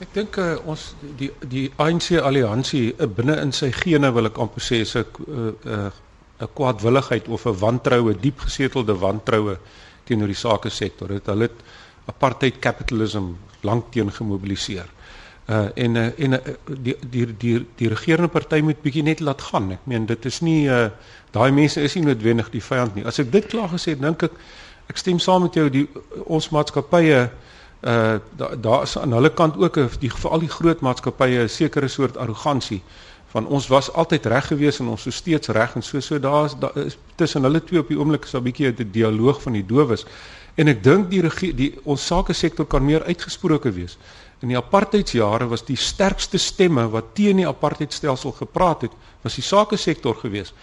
Ek 0.03 0.15
dink 0.15 0.39
uh, 0.39 0.55
ons 0.67 0.93
die 1.19 1.29
die 1.51 1.67
ANC 1.83 2.13
alliansie 2.23 2.93
uh, 2.93 3.07
binne 3.07 3.35
in 3.43 3.51
sy 3.55 3.71
gene 3.83 4.11
wil 4.15 4.31
ek 4.31 4.39
amper 4.39 4.63
sê 4.63 4.83
is 4.87 4.95
'n 4.95 5.03
'n 5.27 5.55
uh, 5.67 5.91
'n 6.39 6.51
kwaadwilligheid 6.55 7.27
of 7.27 7.45
'n 7.47 7.59
wantroue, 7.59 8.15
diep 8.15 8.39
gesetelde 8.47 8.95
wantroue 8.99 9.57
teenoor 10.07 10.31
die 10.31 10.37
sake 10.37 10.69
sektor. 10.69 11.07
Dit 11.07 11.29
hulle 11.31 11.49
het 11.49 11.63
apartheid 12.11 12.59
capitalism 12.59 13.33
lank 13.63 13.91
teen 13.91 14.11
gemobiliseer. 14.11 14.89
Uh 15.47 15.67
en 15.75 15.95
uh, 15.95 16.19
en 16.19 16.31
uh, 16.31 16.39
die 16.79 16.95
die 17.09 17.25
die 17.37 17.65
die 17.75 17.89
regerende 17.91 18.31
party 18.31 18.61
moet 18.63 18.81
bietjie 18.81 19.03
net 19.03 19.19
laat 19.19 19.41
gaan. 19.41 19.71
Ek 19.75 19.87
meen 19.91 20.05
dit 20.07 20.25
is 20.25 20.39
nie 20.41 20.67
uh 20.71 20.87
daai 21.35 21.51
mense 21.51 21.81
is 21.81 21.95
nie 21.95 22.05
noodwendig 22.05 22.51
die 22.53 22.63
vyand 22.63 22.95
nie. 22.95 23.03
As 23.05 23.19
ek 23.19 23.31
dit 23.31 23.49
klaar 23.51 23.67
gesê 23.71 23.95
het, 23.95 24.01
dink 24.01 24.23
ek 24.23 24.37
ek 24.91 24.99
stem 24.99 25.19
saam 25.19 25.43
met 25.47 25.55
jou 25.59 25.67
die 25.71 25.87
ons 26.25 26.47
maatskappye 26.55 27.19
uh 27.23 28.19
daar 28.39 28.55
da 28.61 28.81
is 28.87 28.95
aan 28.97 29.11
hulle 29.11 29.33
kant 29.35 29.59
ook 29.59 29.81
die 29.99 30.11
veral 30.11 30.39
die 30.39 30.51
groot 30.51 30.79
maatskappye 30.79 31.43
'n 31.43 31.49
sekere 31.49 31.87
soort 31.87 32.17
arrogansie 32.17 32.81
van 33.33 33.47
ons 33.49 33.67
was 33.67 33.89
altyd 33.97 34.25
reg 34.29 34.47
gewees 34.51 34.77
en 34.79 34.91
ons 34.93 35.07
is 35.09 35.15
steeds 35.15 35.49
reg 35.57 35.71
en 35.75 35.81
so 35.81 35.99
so 36.05 36.19
daar 36.21 36.45
is, 36.45 36.53
daar 36.61 36.75
is 36.77 36.97
tussen 37.17 37.47
hulle 37.47 37.63
twee 37.65 37.81
op 37.81 37.89
die 37.89 37.97
oomblik 37.97 38.27
is 38.29 38.35
'n 38.37 38.43
bietjie 38.45 38.69
'n 38.69 38.91
dialoog 38.91 39.41
van 39.41 39.53
die 39.57 39.65
dowes. 39.65 40.05
En 40.55 40.67
ek 40.67 40.83
dink 40.83 41.09
die 41.09 41.21
regie 41.21 41.53
die 41.53 41.71
ons 41.83 42.05
sake 42.05 42.33
sektor 42.33 42.65
kan 42.65 42.85
meer 42.85 43.03
uitgesproke 43.03 43.71
wees. 43.71 43.97
In 44.41 44.47
die 44.47 44.57
apartheidsjare 44.57 45.47
was 45.47 45.65
die 45.65 45.75
sterkste 45.75 46.37
stemme 46.37 46.89
wat 46.89 47.15
teen 47.15 47.35
die 47.35 47.47
apartheidstelsel 47.47 48.31
gepraat 48.31 48.81
het 48.81 48.91
was 49.21 49.35
die 49.35 49.43
sake 49.43 49.77
sektor 49.77 50.15
geweest 50.15 50.53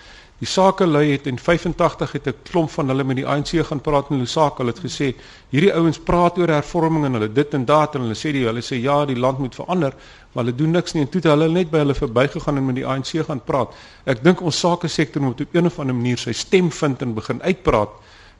Die 0.41 0.49
sakelui 0.49 1.11
het 1.11 1.27
in 1.29 1.37
85 1.39 2.13
het 2.13 2.27
'n 2.27 2.35
klomp 2.49 2.71
van 2.71 2.89
hulle 2.89 3.05
met 3.05 3.17
die 3.17 3.27
ANC 3.27 3.61
gaan 3.67 3.81
praat 3.81 4.11
in 4.11 4.19
Lusaka. 4.19 4.57
Hulle 4.57 4.73
het 4.73 4.81
gesê 4.81 5.15
hierdie 5.51 5.75
ouens 5.75 5.99
praat 5.99 6.39
oor 6.39 6.49
hervorming 6.49 7.05
en 7.05 7.13
hulle 7.13 7.33
dit 7.33 7.55
en 7.55 7.65
dat 7.65 7.95
en 7.95 8.01
hulle 8.01 8.15
sê 8.15 8.33
die 8.33 8.47
hulle 8.47 8.63
sê 8.63 8.81
ja, 8.81 9.05
die 9.05 9.19
land 9.19 9.39
moet 9.39 9.55
verander, 9.55 9.93
maar 10.33 10.45
hulle 10.45 10.57
doen 10.57 10.71
niks 10.71 10.93
nie 10.93 11.03
en 11.03 11.09
toe 11.09 11.21
het 11.21 11.31
hulle 11.31 11.49
net 11.49 11.71
by 11.71 11.79
hulle 11.79 11.95
verbygegaan 11.95 12.57
en 12.57 12.67
met 12.67 12.75
die 12.75 12.87
ANC 12.87 13.27
gaan 13.27 13.45
praat. 13.45 13.75
Ek 14.07 14.25
dink 14.25 14.41
ons 14.41 14.61
sake 14.61 14.89
sektor 14.89 15.23
moet 15.23 15.41
op 15.41 15.55
'n 15.55 15.67
of 15.67 15.79
ander 15.79 15.95
manier 15.95 16.19
sy 16.19 16.33
stem 16.33 16.71
vind 16.71 17.03
en 17.03 17.15
begin 17.15 17.43
uitpraat 17.43 17.91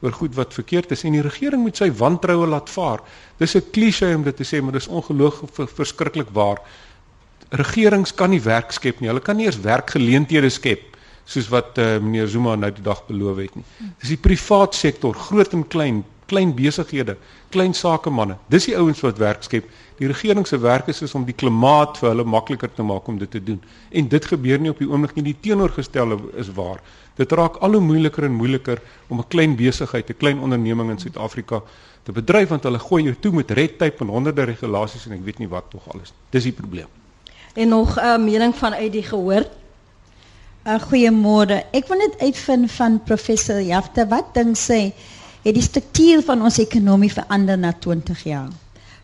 oor 0.01 0.13
goed 0.13 0.35
wat 0.35 0.55
verkeerd 0.55 0.91
is 0.91 1.05
en 1.05 1.13
die 1.13 1.23
regering 1.23 1.63
moet 1.63 1.77
sy 1.77 1.93
wantroue 1.93 2.47
laat 2.47 2.71
vaar. 2.71 3.01
Dis 3.37 3.57
'n 3.57 3.71
klise 3.73 4.15
om 4.17 4.23
dit 4.23 4.37
te 4.37 4.45
sê, 4.45 4.63
maar 4.63 4.73
dis 4.73 4.89
ongelooflik 4.89 5.69
verskriklik 5.69 6.29
waar. 6.33 6.59
Regerings 7.51 8.15
kan 8.15 8.31
nie 8.31 8.41
werk 8.41 8.73
skep 8.73 9.01
nie. 9.01 9.09
Hulle 9.09 9.21
kan 9.21 9.37
nie 9.37 9.47
eens 9.47 9.61
werkgeleenthede 9.61 10.49
skep 10.51 10.90
soos 11.25 11.49
wat 11.49 11.79
uh, 11.79 11.99
meneer 11.99 12.29
Zuma 12.29 12.57
nou 12.57 12.71
die 12.73 12.83
dag 12.83 13.03
beloof 13.07 13.37
het 13.37 13.55
nie. 13.55 13.65
Dis 14.01 14.15
die 14.15 14.21
privaat 14.21 14.75
sektor, 14.75 15.15
groot 15.15 15.53
en 15.53 15.67
klein, 15.69 16.05
klein 16.31 16.55
besighede, 16.55 17.17
klein 17.51 17.75
sakemanne. 17.75 18.37
Dis 18.49 18.69
die 18.71 18.77
ouens 18.79 19.01
wat 19.01 19.19
werk 19.19 19.43
skep. 19.43 19.69
Die 20.01 20.09
regering 20.09 20.47
se 20.47 20.59
werk 20.59 20.89
is, 20.89 21.03
is 21.03 21.15
om 21.15 21.27
die 21.29 21.37
klimaat 21.37 21.99
vir 22.01 22.09
hulle 22.15 22.25
makliker 22.25 22.71
te 22.73 22.83
maak 22.87 23.09
om 23.09 23.19
dit 23.19 23.31
te 23.31 23.43
doen. 23.43 23.61
En 23.91 24.09
dit 24.09 24.25
gebeur 24.33 24.61
nie 24.63 24.71
op 24.71 24.79
die 24.81 24.89
oomblik 24.89 25.15
nie. 25.19 25.27
Die 25.33 25.37
teenoorgestelde 25.43 26.17
is 26.41 26.49
waar. 26.57 26.81
Dit 27.21 27.33
raak 27.37 27.59
al 27.61 27.77
hoe 27.77 27.83
moeiliker 27.85 28.25
en 28.25 28.33
moeiliker 28.33 28.81
om 29.09 29.19
'n 29.21 29.29
klein 29.29 29.57
besigheid, 29.57 30.09
'n 30.09 30.17
klein 30.17 30.39
onderneming 30.39 30.91
in 30.91 30.99
Suid-Afrika 30.99 31.63
te 32.03 32.13
bedryf 32.13 32.49
want 32.49 32.63
hulle 32.63 32.79
gooi 32.79 33.03
jou 33.03 33.15
toe 33.21 33.33
met 33.33 33.51
red 33.51 33.79
tape 33.79 34.05
en 34.05 34.09
honderde 34.09 34.45
regulasies 34.49 35.07
en 35.07 35.13
ek 35.13 35.25
weet 35.25 35.39
nie 35.39 35.49
wat 35.49 35.71
tog 35.71 35.93
alles. 35.93 36.13
Dis 36.31 36.49
die 36.49 36.53
probleem. 36.53 36.89
En 37.55 37.69
nog 37.69 37.97
'n 37.97 38.05
uh, 38.05 38.19
mening 38.19 38.55
vanuit 38.57 38.93
die 38.93 39.03
gehoor 39.03 39.45
Uh, 40.71 40.77
goeiemôre. 40.79 41.57
Ek 41.75 41.89
wil 41.91 41.99
net 41.99 42.21
uitvind 42.21 42.71
van 42.71 43.01
professor 43.03 43.59
Jafta 43.59 44.05
wat 44.07 44.29
dink 44.37 44.55
sy 44.55 44.93
het 45.43 45.57
die 45.57 45.65
struktuur 45.65 46.21
van 46.23 46.45
ons 46.47 46.61
ekonomie 46.63 47.11
verander 47.11 47.59
na 47.59 47.73
20 47.87 48.21
jaar. 48.29 48.53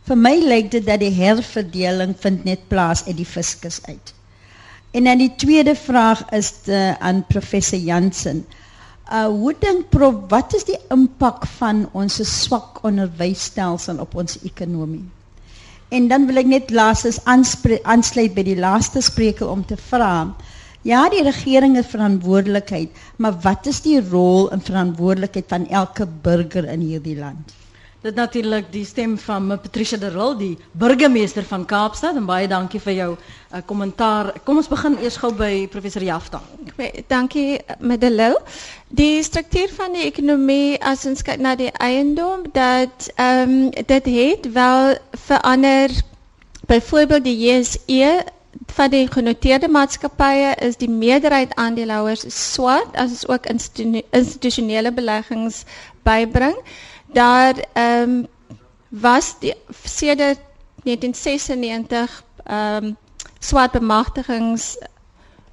Vir 0.07 0.21
my 0.21 0.35
lyk 0.45 0.69
dit 0.77 0.85
dat 0.87 1.03
die 1.03 1.11
herverdeling 1.17 2.13
vind 2.23 2.47
net 2.47 2.69
plaas 2.71 3.03
uit 3.09 3.17
die 3.19 3.27
fiskus 3.27 3.81
uit. 3.89 4.13
En 4.95 5.11
dan 5.11 5.19
die 5.19 5.33
tweede 5.43 5.75
vraag 5.75 6.23
is 6.39 6.53
de, 6.69 6.95
aan 7.03 7.25
professor 7.27 7.83
Jansen. 7.83 8.45
Uh 9.11 9.27
hoe 9.27 9.55
dink 9.59 9.91
prof 9.91 10.23
wat 10.31 10.55
is 10.55 10.69
die 10.71 10.79
impak 10.95 11.49
van 11.59 11.89
ons 11.99 12.21
swak 12.31 12.85
onderwysstelsel 12.87 13.99
op 14.07 14.15
ons 14.15 14.39
ekonomie? 14.47 15.03
En 15.91 16.07
dan 16.15 16.31
wil 16.31 16.45
ek 16.45 16.53
net 16.53 16.71
aanspre- 16.79 17.83
aansluit 17.83 18.39
by 18.39 18.47
die 18.55 18.61
laaste 18.61 19.03
spreker 19.03 19.51
om 19.51 19.67
te 19.67 19.81
vra. 19.91 20.29
Ja, 20.87 21.09
die 21.11 21.23
regering 21.27 21.75
het 21.75 21.89
verantwoordelikheid, 21.91 22.91
maar 23.19 23.35
wat 23.43 23.67
is 23.67 23.81
die 23.83 23.99
rol 24.11 24.51
en 24.55 24.61
verantwoordelikheid 24.63 25.49
van 25.51 25.65
elke 25.69 26.07
burger 26.23 26.69
in 26.71 26.85
hierdie 26.87 27.17
land? 27.19 27.55
Dit 28.07 28.15
natuurlik 28.15 28.69
die 28.71 28.85
stem 28.87 29.17
van 29.19 29.49
me 29.49 29.57
Patricia 29.59 29.99
de 29.99 30.13
Ril, 30.15 30.37
die 30.39 30.53
burgemeester 30.79 31.43
van 31.49 31.65
Kaapstad 31.67 32.15
en 32.21 32.29
baie 32.29 32.47
dankie 32.47 32.79
vir 32.85 32.95
jou 32.95 33.09
uh, 33.17 33.65
kommentaar. 33.67 34.31
Kom 34.47 34.61
ons 34.63 34.71
begin 34.71 34.95
eers 35.03 35.17
gou 35.19 35.33
by 35.35 35.67
professor 35.73 36.07
Jafta. 36.07 36.39
Dankie 37.11 37.59
Medelou. 37.81 38.37
Die 38.87 39.25
struktuur 39.27 39.75
van 39.75 39.99
die 39.99 40.07
ekonomie 40.07 40.79
as 40.87 41.03
ons 41.11 41.27
kyk 41.27 41.43
na 41.43 41.57
die 41.59 41.73
eiendom 41.83 42.47
dat 42.55 43.11
ehm 43.17 43.59
um, 43.59 43.59
dit 43.75 44.13
het 44.21 44.47
wel 44.55 44.95
verander. 45.27 45.99
Byvoorbeeld 46.71 47.27
die 47.27 47.37
JSE 47.43 48.36
van 48.67 48.91
die 48.91 49.07
genoteerde 49.13 49.69
maatskappye 49.69 50.55
is 50.61 50.77
die 50.77 50.91
meerderheid 50.91 51.55
aandeelhouers 51.55 52.25
swart 52.53 52.97
as 52.97 53.11
ons 53.11 53.27
ook 53.29 53.47
institu 53.47 54.03
institusionele 54.11 54.93
beleggings 54.93 55.65
bybring. 56.03 56.57
Daar 57.13 57.55
ehm 57.73 58.11
um, 58.11 58.27
was 58.89 59.35
die 59.41 59.55
sedert 59.85 60.41
1996 60.85 62.23
ehm 62.45 62.85
um, 62.85 62.97
swart 63.39 63.73
bemagtigings 63.73 64.77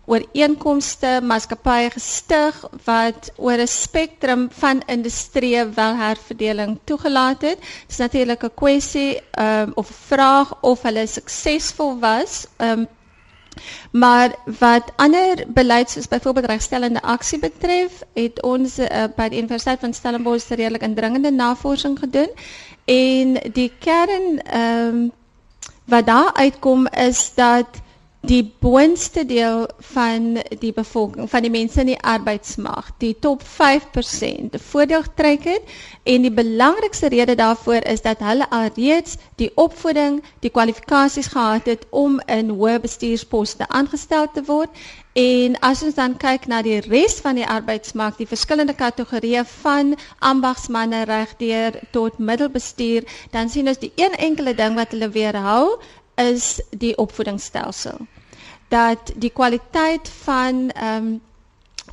ooreenkomste 0.06 1.20
maatskappye 1.24 1.90
gestig 1.94 2.58
wat 2.86 3.32
oor 3.38 3.60
'n 3.64 3.68
spektrum 3.68 4.48
van 4.52 4.82
industrie 4.86 5.64
wel 5.66 5.96
herverdeling 5.96 6.80
toegelaat 6.84 7.42
het. 7.42 7.60
Dit 7.60 7.90
is 7.90 7.98
natuurlik 7.98 8.44
'n 8.44 8.54
kwessie 8.56 9.22
um, 9.40 9.72
of 9.76 9.90
'n 9.90 9.94
vraag 10.08 10.62
of 10.62 10.82
hulle 10.82 11.08
suksesvol 11.08 12.00
was. 12.00 12.48
Um, 12.58 12.88
maar 13.92 14.36
wat 14.60 14.92
ander 14.96 15.44
beleid 15.48 15.90
soos 15.90 16.08
byvoorbeeld 16.08 16.46
regstellende 16.46 17.02
aksie 17.02 17.40
betref, 17.40 18.02
het 18.14 18.42
ons 18.42 18.80
uh, 18.80 19.04
by 19.16 19.28
die 19.30 19.40
Universiteit 19.40 19.80
van 19.80 19.94
Stellenbosch 19.94 20.48
redelik 20.50 20.82
indringende 20.82 21.32
navorsing 21.32 22.00
gedoen 22.00 22.30
en 22.86 23.34
die 23.54 23.72
kern 23.80 24.42
ehm 24.42 24.88
um, 24.88 25.12
wat 25.86 26.06
daar 26.06 26.34
uitkom 26.34 26.88
is 26.88 27.34
dat 27.36 27.68
die 28.24 28.54
boonste 28.60 29.26
deel 29.28 29.66
van 29.92 30.38
die 30.60 30.72
bevolking, 30.72 31.28
van 31.30 31.44
die 31.44 31.52
mense 31.52 31.82
in 31.82 31.90
die 31.92 32.00
arbeidsmag, 32.00 32.94
die 33.04 33.12
top 33.20 33.42
5%, 33.44 34.56
'n 34.56 34.60
voordeel 34.64 35.04
trek 35.16 35.44
het 35.44 35.74
en 36.04 36.22
die 36.22 36.32
belangrikste 36.32 37.10
rede 37.12 37.36
daarvoor 37.36 37.84
is 37.84 38.02
dat 38.02 38.24
hulle 38.24 38.50
alreeds 38.50 39.18
die 39.36 39.52
opvoeding, 39.56 40.24
die 40.40 40.50
kwalifikasies 40.50 41.28
gehad 41.28 41.66
het 41.66 41.86
om 41.90 42.22
in 42.26 42.50
hoë 42.50 42.80
bestuursposte 42.80 43.68
aangestel 43.68 44.32
te 44.32 44.44
word. 44.44 44.70
En 45.14 45.60
as 45.60 45.84
ons 45.84 45.94
dan 45.94 46.18
kyk 46.18 46.48
na 46.48 46.62
die 46.62 46.80
res 46.80 47.20
van 47.20 47.36
die 47.36 47.48
arbeidsmark, 47.48 48.18
die 48.18 48.28
verskillende 48.28 48.74
kategorieë 48.74 49.44
van 49.62 49.96
ambagsmanne 50.20 51.04
regdeur 51.04 51.76
tot 51.92 52.18
middelbestuur, 52.18 53.04
dan 53.32 53.50
sien 53.50 53.68
ons 53.68 53.78
die 53.78 53.92
een 53.96 54.16
enkele 54.16 54.56
ding 54.56 54.76
wat 54.76 54.92
hulle 54.92 55.10
weerhou 55.10 55.76
is 56.16 56.62
die 56.72 56.98
opvoedingsstelsel. 56.98 58.08
Dat 58.74 59.14
die 59.16 59.30
kwaliteit 59.40 60.10
van 60.24 60.70
ehm 60.72 61.06
um, 61.14 61.22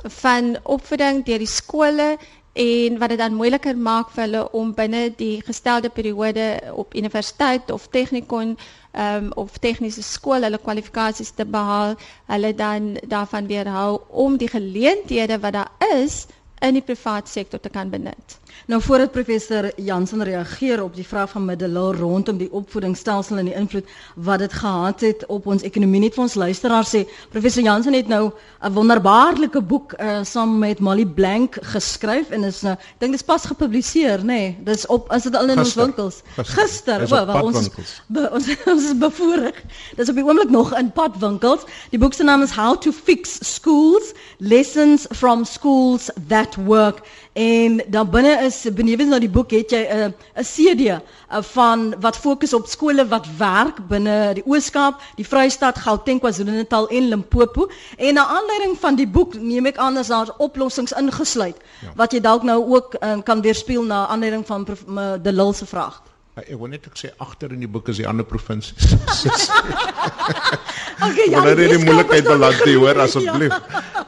van 0.03 0.57
opvoeding 0.63 1.25
deur 1.25 1.37
die 1.43 1.47
skole 1.49 2.17
en 2.53 2.97
wat 2.99 3.09
dit 3.09 3.17
dan 3.17 3.33
moeiliker 3.37 3.77
maak 3.77 4.09
vir 4.11 4.23
hulle 4.25 4.41
om 4.59 4.73
binne 4.75 5.01
die 5.15 5.41
gestelde 5.45 5.89
periode 5.89 6.47
op 6.73 6.95
universiteit 6.95 7.71
of 7.71 7.87
technikon 7.93 8.57
ehm 8.91 9.25
um, 9.25 9.31
of 9.35 9.57
tegniese 9.63 10.03
skool 10.03 10.43
hulle 10.43 10.57
kwalifikasies 10.59 11.31
te 11.35 11.45
behaal, 11.45 11.95
hulle 12.27 12.53
dan 12.55 12.97
daarvan 13.07 13.47
weerhou 13.47 14.01
om 14.09 14.37
die 14.37 14.49
geleenthede 14.51 15.39
wat 15.39 15.53
daar 15.53 15.71
is 16.03 16.25
in 16.59 16.73
die 16.73 16.81
private 16.83 17.29
sektor 17.31 17.59
te 17.59 17.69
kan 17.69 17.89
benut. 17.89 18.37
Nou 18.65 18.81
voordat 18.81 19.11
professor 19.11 19.71
Jansen 19.75 20.23
reageer 20.23 20.83
op 20.83 20.95
die 20.95 21.07
vraag 21.07 21.29
van 21.29 21.45
Middelil 21.45 21.93
rondom 21.93 22.37
die 22.37 22.51
opvoedingsstelsel 22.51 23.37
en 23.37 23.45
die 23.45 23.55
invloed 23.55 23.89
wat 24.15 24.39
dit 24.39 24.53
gehad 24.53 25.01
het 25.01 25.25
op 25.25 25.45
ons 25.45 25.63
ekonomie 25.63 25.99
net 25.99 26.13
vir 26.13 26.23
ons 26.23 26.35
luisteraars 26.35 26.95
sê 26.95 27.05
professor 27.29 27.63
Jansen 27.63 27.93
het 27.93 28.07
nou 28.07 28.31
'n 28.61 28.73
wonderbaarlike 28.73 29.61
boek 29.61 29.93
uh, 29.99 30.19
saam 30.23 30.57
met 30.59 30.79
Molly 30.79 31.05
Blank 31.05 31.57
geskryf 31.61 32.29
en 32.29 32.43
is 32.43 32.61
nou 32.61 32.73
ek 32.73 32.99
dink 32.99 33.11
dit 33.11 33.19
is 33.21 33.25
pas 33.25 33.45
gepubliseer 33.45 34.19
nê? 34.19 34.25
Nee, 34.25 34.57
dis 34.63 34.85
op 34.85 35.11
is 35.13 35.23
dit 35.23 35.35
al 35.35 35.49
in 35.49 35.57
ons 35.57 35.67
Gister. 35.67 35.83
winkels? 35.83 36.21
Gister. 36.35 36.61
gister 36.61 36.99
Dis 36.99 37.11
o 37.11 37.25
wel, 37.25 37.43
ons 37.43 37.69
be, 38.07 38.29
ons 38.31 38.47
ons 38.73 38.83
is 38.83 38.97
bevoorreg. 38.97 39.63
Dis 39.97 40.09
op 40.09 40.15
die 40.15 40.25
oomblik 40.25 40.49
nog 40.49 40.73
in 40.77 40.91
padwinkels. 40.91 41.65
Die 41.89 41.99
boek 41.99 42.13
se 42.13 42.23
naam 42.23 42.41
is 42.41 42.55
How 42.55 42.77
to 42.77 42.91
Fix 42.91 43.37
Schools 43.53 44.13
Lessons 44.37 45.07
from 45.11 45.45
Schools 45.45 46.09
That 46.27 46.55
Work 46.55 47.03
en 47.33 47.83
dan 47.87 48.09
binne 48.09 48.33
is 48.43 48.65
benewens 48.75 49.09
nou 49.09 49.19
die 49.23 49.29
boek 49.29 49.51
het 49.55 49.71
jy 49.71 49.81
'n 49.87 50.11
uh, 50.11 50.41
'n 50.41 50.43
CD 50.43 50.81
uh, 50.91 50.99
van 51.55 51.95
wat 51.99 52.17
fokus 52.17 52.53
op 52.53 52.67
skole 52.67 53.07
wat 53.07 53.27
werk 53.37 53.87
binne 53.87 54.33
die 54.33 54.43
Oos-Kaap, 54.45 55.01
die 55.15 55.27
Vrystaat, 55.27 55.77
Gauteng, 55.77 56.19
KwaZulu-Natal 56.19 56.89
en 56.89 57.07
Limpopo. 57.07 57.69
En 57.97 58.13
na 58.13 58.25
aanleiding 58.25 58.77
van 58.79 58.95
die 58.95 59.07
boek 59.07 59.33
neem 59.33 59.65
ek 59.65 59.77
aan 59.77 59.93
dat 59.93 60.07
daar 60.07 60.33
oplossings 60.37 60.91
ingesluit 60.91 61.57
ja. 61.81 61.91
wat 61.95 62.11
jy 62.11 62.19
dalk 62.19 62.43
nou 62.43 62.59
ook 62.75 62.95
uh, 62.99 63.21
kan 63.23 63.41
weerspieël 63.41 63.83
na 63.83 64.07
aanleiding 64.07 64.45
van 64.45 64.67
me, 64.85 65.21
de 65.21 65.53
se 65.53 65.65
vraag. 65.65 66.01
Ek 66.33 66.55
wil 66.57 66.69
net 66.71 66.85
ek 66.87 66.95
sê 66.95 67.09
agter 67.19 67.51
in 67.51 67.59
die 67.59 67.67
boek 67.67 67.89
is 67.91 67.97
die 67.97 68.07
ander 68.07 68.25
provinsies. 68.25 68.95
Okay, 71.01 71.31
Ja, 71.31 71.41
Wanneer 71.41 71.57
jy 71.63 71.77
die 71.77 71.85
moeilikheid 71.85 72.27
nog 72.27 72.33
beland 72.35 72.59
nie 72.65 72.75
hoor 72.77 72.99
asseblief. 73.05 73.55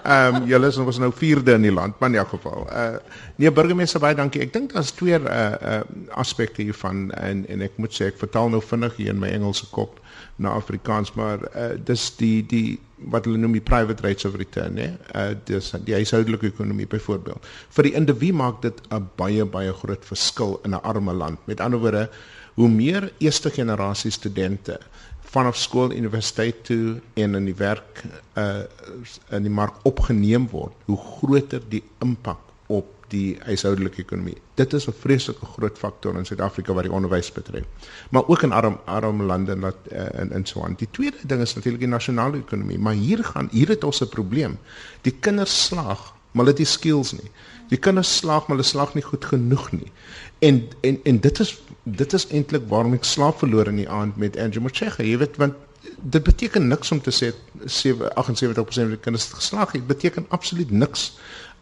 Ehm 0.04 0.36
um, 0.36 0.48
julle 0.48 0.68
is 0.68 0.78
ons 0.78 0.98
nou 1.00 1.12
vierde 1.16 1.54
in 1.56 1.64
die 1.64 1.72
land, 1.72 1.96
maar 2.00 2.10
in 2.12 2.18
elk 2.20 2.34
geval. 2.36 2.66
Uh 2.68 2.98
nee 3.40 3.52
burgemeester 3.52 4.02
baie 4.04 4.16
dankie. 4.16 4.42
Ek 4.44 4.52
dink 4.52 4.74
daar's 4.76 4.92
twee 4.92 5.16
uh 5.16 5.44
uh 5.74 5.78
aspekte 6.20 6.62
hiervan 6.62 7.06
en 7.16 7.46
en 7.48 7.64
ek 7.64 7.78
moet 7.80 7.96
sê 7.96 8.10
ek 8.12 8.20
vertaal 8.20 8.52
nou 8.52 8.60
vinnig 8.62 8.98
hier 9.00 9.14
in 9.14 9.22
my 9.22 9.32
Engelse 9.32 9.70
kop 9.72 10.02
na 10.36 10.58
Afrikaans, 10.60 11.14
maar 11.16 11.48
uh 11.54 11.70
dis 11.80 12.10
die 12.20 12.44
die 12.44 12.80
wat 13.14 13.28
hulle 13.28 13.40
noem 13.40 13.56
die 13.56 13.64
private 13.64 14.04
rates 14.04 14.28
of 14.28 14.36
return, 14.36 14.76
né? 14.76 14.90
Uh 15.16 15.40
dis 15.48 15.72
die 15.88 15.96
huishoudelike 15.96 16.52
ekonomie 16.52 16.88
byvoorbeeld. 16.92 17.48
Vir 17.72 17.88
die 17.88 17.96
individu 17.96 18.42
maak 18.44 18.62
dit 18.62 18.84
'n 18.92 19.08
baie 19.16 19.46
baie 19.46 19.72
groot 19.72 20.06
verskil 20.06 20.60
in 20.66 20.76
'n 20.76 20.84
arme 20.84 21.14
land. 21.14 21.40
Met 21.48 21.64
ander 21.64 21.80
woorde, 21.80 22.10
hoe 22.56 22.70
meer 22.70 23.12
eerste 23.18 23.50
generasie 23.50 24.12
studente 24.12 24.80
vanaf 25.34 25.58
skool 25.58 25.94
universiteit 25.94 26.64
toe 26.68 27.00
en 27.14 27.36
in 27.36 27.46
die 27.50 27.58
werk 27.58 28.04
uh 28.38 28.64
in 29.30 29.46
die 29.48 29.54
mark 29.54 29.80
opgeneem 29.90 30.46
word, 30.52 30.74
hoe 30.86 30.98
groter 30.98 31.64
die 31.70 31.84
impak 32.06 32.40
op 32.68 32.92
die 33.14 33.38
huishoudelike 33.46 34.02
ekonomie. 34.02 34.38
Dit 34.58 34.74
is 34.74 34.88
'n 34.88 34.96
vreeslike 35.00 35.46
groot 35.46 35.78
faktor 35.78 36.18
in 36.18 36.26
Suid-Afrika 36.26 36.74
wat 36.74 36.84
die 36.84 36.94
onderwys 36.94 37.32
betref. 37.32 37.66
Maar 38.10 38.28
ook 38.28 38.42
in 38.42 38.52
arm 38.52 38.80
arm 38.86 39.22
lande 39.24 39.60
wat 39.60 39.78
uh, 39.92 40.06
in 40.22 40.32
in 40.32 40.46
so 40.46 40.64
aan. 40.64 40.76
Die 40.78 40.88
tweede 40.92 41.18
ding 41.26 41.42
is 41.42 41.54
natuurlik 41.56 41.82
die 41.82 41.90
nasionale 41.90 42.38
ekonomie, 42.38 42.80
maar 42.80 42.94
hier 42.94 43.24
gaan 43.24 43.50
hier 43.52 43.68
het 43.68 43.84
ons 43.84 44.02
'n 44.02 44.10
probleem. 44.10 44.58
Die 45.02 45.16
kinders 45.20 45.66
slaag, 45.66 46.14
maar 46.32 46.46
hulle 46.46 46.50
het 46.50 46.58
nie 46.58 46.68
skills 46.68 47.12
nie. 47.12 47.32
Die 47.70 47.78
kinders 47.78 48.18
slaag, 48.18 48.48
maar 48.48 48.58
hulle 48.58 48.70
slaag 48.70 48.94
nie 48.94 49.04
goed 49.04 49.26
genoeg 49.26 49.72
nie. 49.72 49.92
En 50.40 50.68
en 50.82 51.00
en 51.04 51.20
dit 51.20 51.40
is 51.40 51.62
dit 51.84 52.14
is 52.14 52.28
eintlik 52.32 52.68
waarom 52.72 52.96
ek 52.96 53.08
slaap 53.08 53.42
verloor 53.44 53.68
in 53.68 53.82
die 53.82 53.90
aand 53.90 54.18
met 54.18 54.38
Andrew 54.40 54.64
Motshega. 54.64 55.04
Jy 55.04 55.18
weet 55.20 55.40
want 55.42 55.56
dit 56.00 56.24
beteken 56.24 56.68
niks 56.68 56.92
om 56.96 57.02
te 57.04 57.12
sê 57.12 57.34
7 57.66 58.12
78% 58.16 58.88
van 58.88 58.96
die 58.96 59.00
kinders 59.04 59.28
het 59.28 59.40
geslaag. 59.40 59.76
Dit 59.76 59.88
beteken 59.88 60.28
absoluut 60.30 60.72
niks 60.72 61.12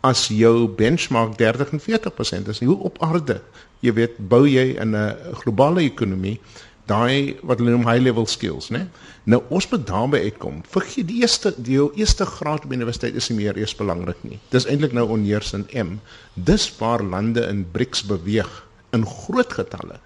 as 0.05 0.27
jou 0.33 0.67
benchmark 0.77 1.37
30 1.37 1.73
en 1.77 1.81
40% 1.81 2.51
is. 2.53 2.61
Hoe 2.65 2.77
op 2.89 2.97
aarde, 3.01 3.41
jy 3.85 3.93
weet, 3.97 4.17
bou 4.17 4.45
jy 4.49 4.75
in 4.81 4.95
'n 4.95 5.33
globale 5.41 5.81
ekonomie 5.81 6.39
daai 6.85 7.37
wat 7.45 7.59
hulle 7.59 7.71
noem 7.71 7.87
high 7.87 8.01
level 8.01 8.25
skills, 8.25 8.69
né? 8.69 8.87
Nou 9.23 9.41
ons 9.49 9.69
moet 9.69 9.87
daarby 9.87 10.17
uitkom. 10.17 10.61
Vergeet 10.67 11.07
die 11.07 11.21
eerste 11.21 11.53
die 11.57 11.77
jou 11.77 11.91
eerste 11.95 12.25
graad 12.25 12.65
op 12.65 12.73
universiteit 12.73 13.15
is 13.15 13.29
nie 13.29 13.37
meer 13.37 13.57
eers 13.57 13.75
belangrik 13.75 14.17
nie. 14.23 14.39
Dis 14.49 14.65
eintlik 14.65 14.93
nou 14.93 15.07
onheersend 15.09 15.73
M. 15.73 15.99
Dis 16.33 16.77
waar 16.79 17.03
lande 17.03 17.45
in 17.47 17.65
BRICS 17.71 18.03
beweeg 18.03 18.67
in 18.91 19.05
groot 19.05 19.53
getalle 19.53 19.99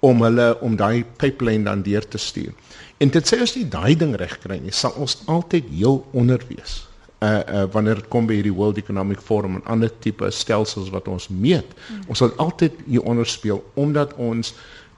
om 0.00 0.22
hulle 0.22 0.48
om 0.60 0.76
daai 0.78 1.04
pipeline 1.18 1.64
dan 1.64 1.82
deur 1.82 2.08
te 2.08 2.18
stuur. 2.18 2.52
En 2.98 3.10
dit 3.14 3.30
sê 3.30 3.40
as 3.42 3.54
jy 3.54 3.64
daai 3.70 3.96
ding 3.98 4.14
reg 4.18 4.38
kry, 4.42 4.58
nie, 4.62 4.74
sal 4.74 4.94
ons 4.98 5.20
altyd 5.30 5.66
heel 5.74 6.02
onder 6.12 6.42
wees. 6.50 6.84
Uh 7.18 7.42
uh 7.42 7.64
wanneer 7.74 7.98
dit 7.98 8.10
kom 8.12 8.28
by 8.30 8.36
hierdie 8.38 8.54
World 8.54 8.78
Economic 8.78 9.20
Forum 9.20 9.58
en 9.58 9.64
ander 9.66 9.90
tipe 10.04 10.30
stelsels 10.30 10.90
wat 10.94 11.08
ons 11.10 11.28
meet. 11.28 11.66
Mm. 11.88 12.04
Ons 12.08 12.22
sal 12.22 12.34
altyd 12.38 12.76
hier 12.86 13.02
onder 13.02 13.26
speel 13.26 13.62
omdat 13.74 14.14
ons 14.14 14.54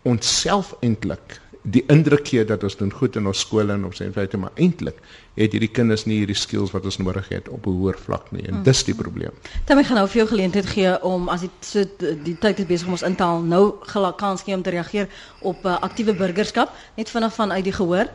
onsself 0.08 0.74
eintlik 0.80 1.40
die 1.62 1.82
indruk 1.92 2.28
gee 2.28 2.44
dat 2.44 2.62
ons 2.64 2.76
doen 2.76 2.92
goed 2.92 3.16
in 3.16 3.26
ons 3.28 3.40
skole 3.44 3.72
en 3.72 3.84
op 3.84 3.94
sy 3.96 4.06
feite 4.14 4.38
maar 4.40 4.52
eintlik 4.56 4.96
het 5.36 5.52
hierdie 5.52 5.68
kinders 5.68 6.06
nie 6.08 6.22
hierdie 6.22 6.36
skills 6.38 6.72
wat 6.72 6.86
ons 6.88 6.96
nodig 6.98 7.28
het 7.28 7.48
op 7.48 7.66
'n 7.66 7.76
hoër 7.80 7.98
vlak 7.98 8.30
nie 8.32 8.46
en 8.48 8.54
mm. 8.54 8.62
dis 8.62 8.84
die 8.84 8.94
probleem. 8.94 9.32
Dan 9.66 9.78
ek 9.78 9.86
gaan 9.86 9.96
nou 9.96 10.08
vir 10.08 10.16
jou 10.16 10.28
geleentheid 10.28 10.66
gee 10.66 11.02
om 11.04 11.28
as 11.28 11.40
dit 11.40 11.50
so 11.60 11.84
die 12.24 12.36
tyd 12.38 12.58
is 12.58 12.66
besig 12.66 12.86
om 12.86 12.92
ons 12.92 13.02
in 13.02 13.14
te 13.14 13.22
haal 13.22 13.42
nou 13.42 13.74
kans 14.16 14.42
gee 14.42 14.54
om 14.54 14.62
te 14.62 14.70
reageer 14.70 15.08
op 15.40 15.64
uh, 15.64 15.76
aktiewe 15.80 16.14
burgerskap 16.14 16.72
net 16.96 17.10
vinnig 17.10 17.34
vanuit 17.34 17.64
die 17.64 17.72
gehoor. 17.72 18.06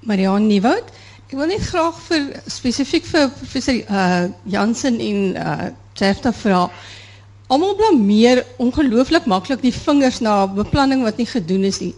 Marianne 0.00 0.46
Nieuwoud. 0.46 0.84
Ik 1.26 1.36
wil 1.36 1.46
niet 1.46 1.60
graag 1.60 2.00
voor, 2.00 2.22
specifiek 2.46 3.04
voor 3.04 3.30
professor 3.30 3.74
uh, 3.74 4.24
Jansen 4.42 4.98
en 4.98 5.36
uh, 5.36 5.66
Jefta 5.92 6.32
vragen. 6.32 6.70
Allemaal 7.46 7.74
blameer 7.74 8.46
ongelooflijk 8.56 9.24
makkelijk 9.26 9.62
die 9.62 9.74
vingers 9.74 10.20
naar 10.20 10.52
beplanning 10.52 11.02
wat 11.02 11.16
niet 11.16 11.28
gedaan 11.28 11.64
is. 11.64 11.80
Nie. 11.80 11.94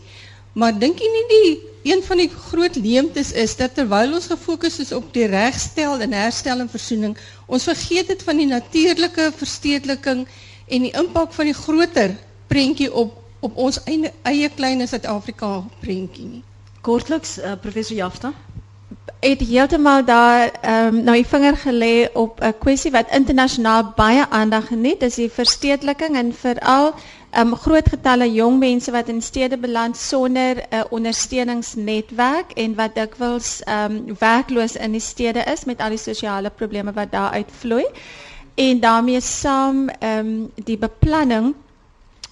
Maar 0.53 0.79
denk 0.79 0.99
je 0.99 1.11
niet 1.19 1.29
die 1.43 1.71
een 1.93 2.03
van 2.03 2.17
die 2.17 2.31
groot 2.31 2.77
leemtes 2.77 3.33
is 3.33 3.57
dat 3.57 3.75
terwijl 3.75 4.13
ons 4.15 4.27
gefocust 4.27 4.79
is 4.79 4.93
op 4.93 5.13
die 5.15 5.27
rechtstel 5.27 6.01
en 6.01 6.13
herstel 6.13 6.59
en 6.59 6.69
verzoening, 6.69 7.17
ons 7.47 7.63
vergeet 7.63 8.09
het 8.09 8.23
van 8.23 8.37
die 8.37 8.47
natuurlijke 8.47 9.33
verstedelijking 9.37 10.27
en 10.69 10.83
die 10.83 10.93
impact 10.93 11.35
van 11.35 11.45
die 11.45 11.55
groter 11.55 12.17
prentjie 12.47 12.93
op, 12.95 13.19
op 13.41 13.57
ons 13.57 13.81
eie 14.23 14.49
kleine 14.55 14.87
Zuid-Afrika 14.87 15.65
prentjie. 15.81 16.43
Kortliks, 16.81 17.39
uh, 17.39 17.53
professor 17.61 17.97
Jafta? 17.97 18.33
het 19.23 19.41
heeltemal 19.41 20.05
daar 20.05 20.51
ehm 20.61 20.97
nou 21.05 21.17
die 21.17 21.27
vinger 21.27 21.57
gelê 21.57 22.09
op 22.13 22.41
'n 22.41 22.55
kwessie 22.59 22.91
wat 22.91 23.11
internasionaal 23.11 23.93
baie 23.97 24.25
aandag 24.29 24.67
geniet, 24.67 25.01
dis 25.01 25.15
die 25.15 25.31
verstedeliking 25.31 26.17
en 26.17 26.35
ehm 26.35 26.95
um, 27.39 27.55
groot 27.57 27.89
getalle 27.89 28.27
jong 28.33 28.59
mense 28.59 28.91
wat 28.93 29.09
in 29.09 29.23
stede 29.23 29.57
beland 29.59 29.97
sonder 29.97 30.57
'n 30.57 30.75
uh, 30.75 30.83
ondersteuningsnetwerk 30.91 32.53
en 32.53 32.75
wat 32.75 32.95
dikwels 32.95 33.63
ehm 33.65 33.97
um, 33.97 34.17
werkloos 34.19 34.77
in 34.77 34.93
die 34.93 35.01
stede 35.01 35.43
is 35.53 35.65
met 35.65 35.81
al 35.81 35.89
die 35.89 35.99
sosiale 35.99 36.51
probleme 36.51 36.93
wat 36.93 37.11
daar 37.13 37.31
uitvloei. 37.31 37.85
En 38.55 38.81
daarmee 38.81 39.21
saam 39.21 39.89
ehm 39.89 40.19
um, 40.19 40.51
die 40.55 40.79
beplanning 40.79 41.55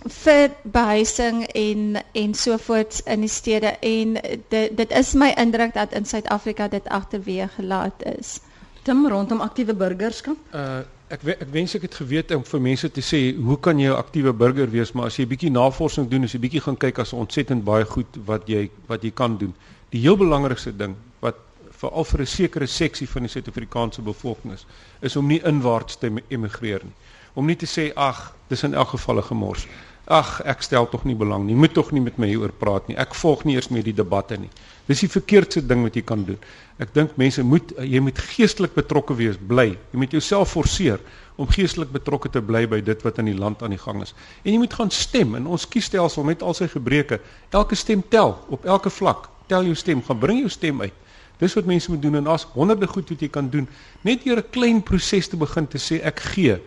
vir 0.09 0.51
behuising 0.63 1.43
en 1.47 1.97
ensovoorts 2.13 3.03
in 3.03 3.21
die 3.21 3.29
stede 3.29 3.77
en 3.81 4.17
dit 4.49 4.77
dit 4.77 4.91
is 4.93 5.13
my 5.15 5.33
indruk 5.37 5.75
dat 5.75 5.93
in 5.93 6.05
Suid-Afrika 6.07 6.69
dit 6.69 6.89
agterweë 6.89 7.49
gelaat 7.57 8.05
is. 8.19 8.39
Tim 8.83 9.09
rondom 9.09 9.41
aktiewe 9.41 9.75
burgerskap? 9.75 10.37
Uh 10.55 10.81
ek 11.11 11.25
ek 11.27 11.49
wens 11.51 11.75
ek 11.75 11.89
het 11.89 11.97
geweet 11.99 12.31
om 12.37 12.45
vir 12.47 12.61
mense 12.63 12.89
te 12.95 13.03
sê 13.03 13.21
hoe 13.35 13.57
kan 13.59 13.79
jy 13.79 13.91
'n 13.91 13.99
aktiewe 13.99 14.33
burger 14.33 14.71
wees 14.71 14.93
maar 14.95 15.07
as 15.07 15.17
jy 15.19 15.25
'n 15.25 15.33
bietjie 15.33 15.51
navorsing 15.51 16.09
doen 16.09 16.25
as 16.25 16.33
jy 16.35 16.41
bietjie 16.41 16.61
gaan 16.61 16.77
kyk 16.77 16.99
as 16.99 17.13
ontsettend 17.13 17.65
baie 17.65 17.85
goed 17.85 18.07
wat 18.27 18.47
jy 18.47 18.71
wat 18.87 19.03
jy 19.03 19.11
kan 19.11 19.37
doen. 19.37 19.55
Die 19.91 20.01
heel 20.01 20.17
belangrikste 20.17 20.77
ding 20.77 20.95
wat 21.21 21.37
veral 21.71 22.05
vir 22.05 22.21
'n 22.21 22.27
sekere 22.27 22.67
seksie 22.67 23.09
van 23.09 23.23
die 23.23 23.31
Suid-Afrikaanse 23.31 24.03
bevolking 24.03 24.53
is, 24.53 24.67
is 25.03 25.17
om 25.17 25.27
nie 25.27 25.41
inwaarts 25.45 25.97
te 25.97 26.13
emigreer 26.29 26.81
nie. 26.85 26.95
Om 27.35 27.47
nie 27.47 27.57
te 27.57 27.67
sê 27.67 27.93
ag, 27.95 28.35
dis 28.49 28.63
in 28.63 28.75
elk 28.75 28.89
geval 28.89 29.17
'n 29.17 29.23
gemors. 29.23 29.67
Ag, 30.07 30.41
ek 30.45 30.63
stel 30.63 30.89
tog 30.89 31.05
nie 31.05 31.15
belang 31.15 31.47
nie. 31.47 31.55
Moet 31.55 31.75
tog 31.75 31.93
nie 31.93 32.01
met 32.01 32.19
my 32.19 32.27
hieroor 32.27 32.53
praat 32.53 32.89
nie. 32.89 32.97
Ek 32.97 33.15
volg 33.15 33.45
nie 33.45 33.55
eers 33.55 33.69
meer 33.69 33.83
die 33.83 33.95
debatte 33.95 34.37
nie. 34.37 34.51
Dis 34.91 35.05
die 35.05 35.11
verkeerdste 35.11 35.63
ding 35.63 35.85
wat 35.87 35.95
jy 35.95 36.03
kan 36.03 36.25
doen. 36.27 36.39
Ek 36.83 36.91
dink 36.97 37.13
mense 37.21 37.43
moet 37.47 37.71
jy 37.79 38.01
moet 38.03 38.19
geestelik 38.33 38.75
betrokke 38.75 39.15
wees, 39.15 39.37
bly. 39.39 39.69
Jy 39.93 40.01
moet 40.03 40.17
jouself 40.17 40.57
forceer 40.57 40.99
om 41.39 41.47
geestelik 41.51 41.93
betrokke 41.95 42.33
te 42.33 42.43
bly 42.43 42.65
by 42.67 42.81
dit 42.83 43.05
wat 43.07 43.21
in 43.23 43.31
die 43.31 43.37
land 43.39 43.63
aan 43.63 43.77
die 43.77 43.81
gang 43.81 44.03
is. 44.03 44.17
En 44.43 44.51
jy 44.51 44.59
moet 44.59 44.75
gaan 44.75 44.91
stem 44.91 45.37
in 45.39 45.47
ons 45.47 45.69
kiesstelsel 45.71 46.27
met 46.27 46.43
al 46.43 46.59
sy 46.59 46.67
gebreke. 46.73 47.21
Elke 47.55 47.79
stem 47.79 48.03
tel 48.11 48.35
op 48.51 48.67
elke 48.67 48.91
vlak. 48.91 49.31
Tel 49.53 49.71
jou 49.71 49.79
stem, 49.79 50.03
gaan 50.03 50.19
bring 50.19 50.43
jou 50.43 50.51
stem 50.51 50.83
uit. 50.83 50.97
Dis 51.41 51.55
wat 51.57 51.71
mense 51.71 51.89
moet 51.89 52.03
doen 52.03 52.19
en 52.19 52.27
daar's 52.29 52.45
honderde 52.53 52.91
goed 52.91 53.09
wat 53.15 53.23
jy 53.23 53.31
kan 53.33 53.47
doen 53.49 53.69
net 54.05 54.27
deur 54.27 54.43
'n 54.43 54.51
klein 54.51 54.83
proses 54.83 55.29
te 55.29 55.37
begin 55.37 55.67
te 55.67 55.79
sê 55.79 56.03
ek 56.05 56.21
gee 56.35 56.61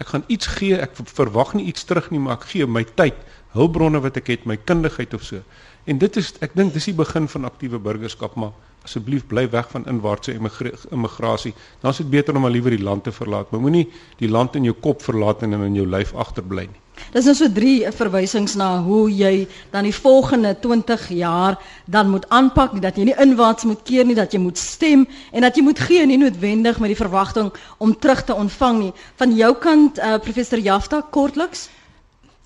ek 0.00 0.14
gaan 0.14 0.24
iets 0.32 0.48
gee, 0.56 0.76
ek 0.80 0.96
verwag 1.12 1.52
nie 1.58 1.66
iets 1.68 1.84
terug 1.84 2.08
nie, 2.12 2.20
maar 2.22 2.38
ek 2.38 2.48
gee 2.54 2.66
my 2.66 2.82
tyd, 2.96 3.18
hulpbronne 3.52 4.00
wat 4.00 4.16
ek 4.20 4.32
het, 4.32 4.46
my 4.48 4.56
kundigheid 4.56 5.12
of 5.16 5.26
so. 5.26 5.42
En 5.90 5.98
dit 5.98 6.16
is 6.20 6.28
ek 6.44 6.52
dink 6.54 6.74
dis 6.76 6.86
die 6.86 6.94
begin 6.94 7.26
van 7.32 7.48
aktiewe 7.48 7.80
burgerskap, 7.82 8.36
maar 8.38 8.52
asseblief 8.86 9.24
bly 9.28 9.42
weg 9.50 9.66
van 9.72 9.86
inwaartse 9.90 10.36
immigrasie. 10.36 11.52
Dan 11.82 11.90
is 11.90 11.98
dit 12.00 12.12
beter 12.12 12.36
om 12.36 12.46
maar 12.46 12.54
liewer 12.54 12.76
die 12.76 12.84
land 12.84 13.04
te 13.04 13.12
verlaat. 13.12 13.50
Maar 13.50 13.64
moenie 13.64 13.88
die 14.20 14.30
land 14.30 14.54
in 14.56 14.68
jou 14.68 14.76
kop 14.86 15.02
verlaat 15.02 15.42
en 15.42 15.58
in 15.58 15.74
jou 15.74 15.88
lyf 15.90 16.14
agterbly 16.14 16.68
nie. 16.68 16.80
Dis 17.14 17.26
nou 17.26 17.34
so 17.34 17.48
drie 17.50 17.88
verwysings 17.96 18.54
na 18.60 18.68
hoe 18.84 19.08
jy 19.10 19.48
dan 19.72 19.88
die 19.88 19.94
volgende 19.96 20.52
20 20.62 21.08
jaar 21.16 21.56
dan 21.90 22.12
moet 22.12 22.28
aanpak, 22.28 22.76
dat 22.84 23.00
jy 23.00 23.08
nie 23.08 23.16
inwaarts 23.24 23.66
moet 23.66 23.82
keer 23.88 24.06
nie, 24.06 24.14
dat 24.18 24.36
jy 24.36 24.40
moet 24.42 24.60
stem 24.60 25.06
en 25.32 25.46
dat 25.46 25.56
jy 25.56 25.64
moet 25.64 25.80
gee 25.88 26.06
nie 26.06 26.20
noodwendig 26.20 26.78
met 26.78 26.92
die 26.92 27.00
verwagting 27.00 27.50
om 27.78 27.96
terug 27.98 28.22
te 28.28 28.36
ontvang 28.36 28.80
nie. 28.84 28.94
Van 29.18 29.34
jou 29.34 29.52
kant 29.58 29.98
uh, 29.98 30.18
professor 30.22 30.60
Jafta 30.60 31.02
kortliks? 31.10 31.68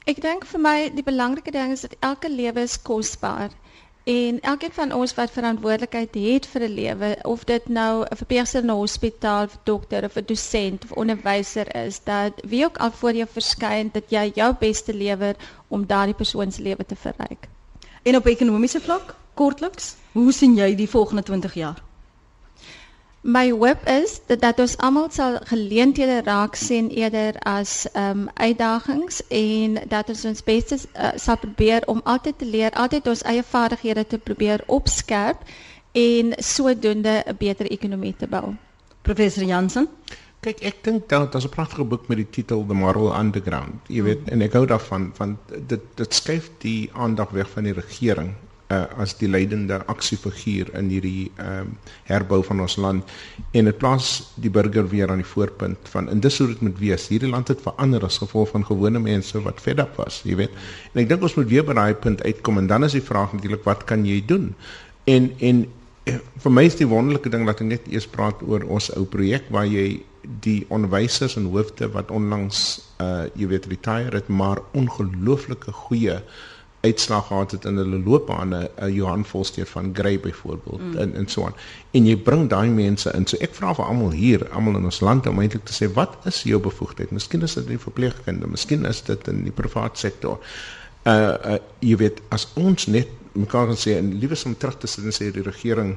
Ek 0.04 0.18
dink 0.20 0.42
vir 0.44 0.60
my 0.60 0.78
die 0.92 1.02
belangrike 1.04 1.52
ding 1.52 1.70
is 1.72 1.82
dat 1.86 1.94
elke 2.04 2.28
lewe 2.28 2.60
is 2.68 2.74
kosbaar. 2.84 3.52
En 4.04 4.40
elkeen 4.44 4.72
van 4.76 4.90
ons 4.92 5.14
wat 5.16 5.32
verantwoordelikheid 5.32 6.18
het 6.20 6.48
vir 6.52 6.64
'n 6.66 6.74
lewe, 6.74 7.08
of 7.24 7.44
dit 7.48 7.68
nou 7.68 8.04
'n 8.04 8.16
verpleegster 8.20 8.60
in 8.60 8.68
'n 8.68 8.76
hospitaal, 8.76 9.46
'n 9.46 9.60
dokter 9.64 10.04
of 10.04 10.16
'n 10.16 10.26
dosent 10.26 10.84
of 10.84 10.92
onderwyser 10.92 11.74
is, 11.86 12.00
dat 12.04 12.32
wie 12.44 12.64
ook 12.64 12.76
al 12.76 12.90
voor 12.90 13.14
jou 13.14 13.28
verskyn, 13.32 13.90
dat 13.92 14.10
jy 14.10 14.30
jou 14.34 14.54
beste 14.60 14.94
lewer 14.94 15.36
om 15.68 15.86
daardie 15.86 16.14
persoon 16.14 16.52
se 16.52 16.62
lewe 16.62 16.84
te 16.86 16.96
verryk. 16.96 17.48
En 18.02 18.16
op 18.16 18.26
ekonomiese 18.26 18.80
vlak, 18.80 19.14
kortliks, 19.34 19.96
hoe 20.12 20.32
sien 20.32 20.54
jy 20.54 20.74
die 20.74 20.88
volgende 20.88 21.22
20 21.22 21.54
jaar? 21.54 21.82
My 23.26 23.50
hoop 23.50 23.86
is 23.88 24.20
dat, 24.26 24.40
dat 24.40 24.58
ons 24.60 24.76
almal 24.76 25.06
sal 25.08 25.38
geleenthede 25.48 26.18
raak 26.26 26.58
sien 26.60 26.90
eerder 26.92 27.38
as 27.48 27.86
ehm 27.92 28.18
um, 28.18 28.28
uitdagings 28.34 29.22
en 29.28 29.78
dat 29.88 30.08
ons 30.12 30.24
ons 30.28 30.44
bes 30.44 30.74
uh, 30.74 31.12
sal 31.16 31.38
probeer 31.40 31.86
om 31.88 32.02
altyd 32.04 32.38
te 32.38 32.44
leer, 32.44 32.76
altyd 32.76 33.08
ons 33.08 33.22
eie 33.24 33.42
vaardighede 33.42 34.06
te 34.06 34.18
probeer 34.18 34.60
opskerp 34.66 35.40
en 35.92 36.36
sodoende 36.36 37.24
'n 37.24 37.36
beter 37.38 37.70
ekonomie 37.70 38.14
te 38.16 38.28
bou. 38.28 38.54
Professor 39.02 39.44
Jansen 39.44 39.88
Kyk, 40.44 40.60
ek 40.60 40.84
dink 40.84 41.08
dat 41.08 41.32
daar's 41.32 41.46
'n 41.48 41.56
pragtige 41.56 41.84
boek 41.84 42.08
met 42.08 42.16
die 42.16 42.30
titel 42.30 42.66
The 42.66 42.74
Moral 42.74 43.18
Underground. 43.18 43.88
Jy 43.88 44.02
weet, 44.02 44.28
en 44.28 44.42
ek 44.42 44.52
hou 44.52 44.66
daarvan 44.66 45.12
van 45.14 45.38
dit 45.48 45.80
dit 45.94 46.14
skuif 46.14 46.50
die 46.58 46.90
aandag 46.92 47.30
weg 47.30 47.50
van 47.50 47.64
die 47.64 47.72
regering 47.72 48.34
uh, 48.74 48.84
as 49.02 49.14
die 49.20 49.28
leidende 49.30 49.80
aksiefiguur 49.92 50.72
in 50.78 50.90
hierdie 50.92 51.30
ehm 51.36 51.68
um, 51.68 51.74
herbou 52.08 52.40
van 52.44 52.60
ons 52.64 52.76
land 52.80 53.12
en 53.56 53.68
dit 53.70 53.78
plaas 53.80 54.08
die 54.42 54.50
burger 54.52 54.88
weer 54.92 55.10
aan 55.10 55.22
die 55.22 55.28
voorpunt 55.28 55.90
van 55.92 56.08
en 56.12 56.20
dis 56.24 56.38
hoe 56.38 56.48
dit 56.50 56.64
moet 56.66 56.78
wees. 56.82 57.06
Hierdie 57.12 57.30
land 57.30 57.52
het 57.52 57.62
verander 57.64 58.04
as 58.04 58.18
gevolg 58.22 58.50
van 58.54 58.66
gewone 58.66 59.00
mense 59.02 59.40
wat 59.46 59.62
fed 59.62 59.80
up 59.82 59.96
was, 60.00 60.20
jy 60.28 60.36
weet. 60.42 60.58
En 60.92 61.04
ek 61.04 61.12
dink 61.12 61.24
ons 61.24 61.36
moet 61.38 61.50
weer 61.50 61.66
by 61.66 61.76
daai 61.78 61.94
punt 62.06 62.24
uitkom 62.24 62.60
en 62.62 62.70
dan 62.70 62.84
is 62.88 62.96
die 62.98 63.04
vraag 63.04 63.32
natuurlik 63.36 63.64
wat 63.68 63.86
kan 63.90 64.06
jy 64.08 64.20
doen? 64.26 64.50
En 65.10 65.30
en 65.38 65.66
eh, 66.10 66.18
vir 66.44 66.52
my 66.52 66.66
is 66.68 66.80
die 66.80 66.88
wonderlike 66.88 67.32
ding 67.32 67.46
dat 67.48 67.62
ek 67.64 67.70
net 67.70 67.92
eers 67.92 68.08
praat 68.10 68.42
oor 68.44 68.66
ons 68.68 68.90
ou 68.98 69.06
projek 69.08 69.48
waar 69.54 69.68
jy 69.68 70.02
die 70.44 70.64
onderwysers 70.72 71.36
en 71.36 71.50
hoofde 71.52 71.88
wat 71.92 72.10
onlangs 72.14 72.64
uh 73.02 73.26
jy 73.36 73.48
weet 73.50 73.68
retire 73.72 74.16
het 74.16 74.28
maar 74.28 74.60
ongelooflike 74.72 75.72
goeie 75.84 76.20
uitslag 76.84 77.26
gehad 77.26 77.54
het 77.56 77.64
in 77.68 77.80
hulle 77.80 77.98
loopbane, 78.04 78.60
uh, 78.68 78.88
Johan 78.92 79.24
Volsteer 79.24 79.66
van 79.66 79.90
Grey 79.96 80.20
byvoorbeeld 80.20 80.80
mm. 80.80 80.96
en 80.96 81.14
en 81.14 81.26
so 81.28 81.44
aan. 81.48 81.56
En 81.96 82.06
jy 82.06 82.16
bring 82.16 82.48
daai 82.52 82.68
mense 82.68 83.12
in. 83.16 83.26
So 83.30 83.40
ek 83.44 83.56
vra 83.56 83.72
vir 83.74 83.88
almal 83.88 84.12
hier, 84.12 84.46
almal 84.52 84.78
in 84.80 84.88
ons 84.90 85.00
land 85.00 85.26
om 85.30 85.40
eintlik 85.40 85.64
te 85.68 85.76
sê 85.76 85.88
wat 85.96 86.16
is 86.30 86.42
jou 86.48 86.60
bevoegdheid? 86.60 87.12
Miskien 87.16 87.42
is 87.46 87.56
dit 87.56 87.72
in 87.72 87.80
verpleegkunde, 87.80 88.50
miskien 88.52 88.84
is 88.88 89.02
dit 89.08 89.28
in 89.32 89.44
die 89.48 89.54
private 89.54 90.00
sektor. 90.06 90.40
Uh, 91.04 91.12
uh 91.14 91.60
jy 91.84 91.98
weet 92.00 92.22
as 92.32 92.48
ons 92.60 92.86
net 92.88 93.10
mekaar 93.34 93.66
kan 93.72 93.78
sê 93.78 93.98
en 93.98 94.12
liewes 94.20 94.44
om 94.48 94.54
terug 94.56 94.78
te 94.78 94.88
sit 94.90 95.04
en 95.04 95.14
sê 95.14 95.30
die 95.34 95.44
regering 95.44 95.96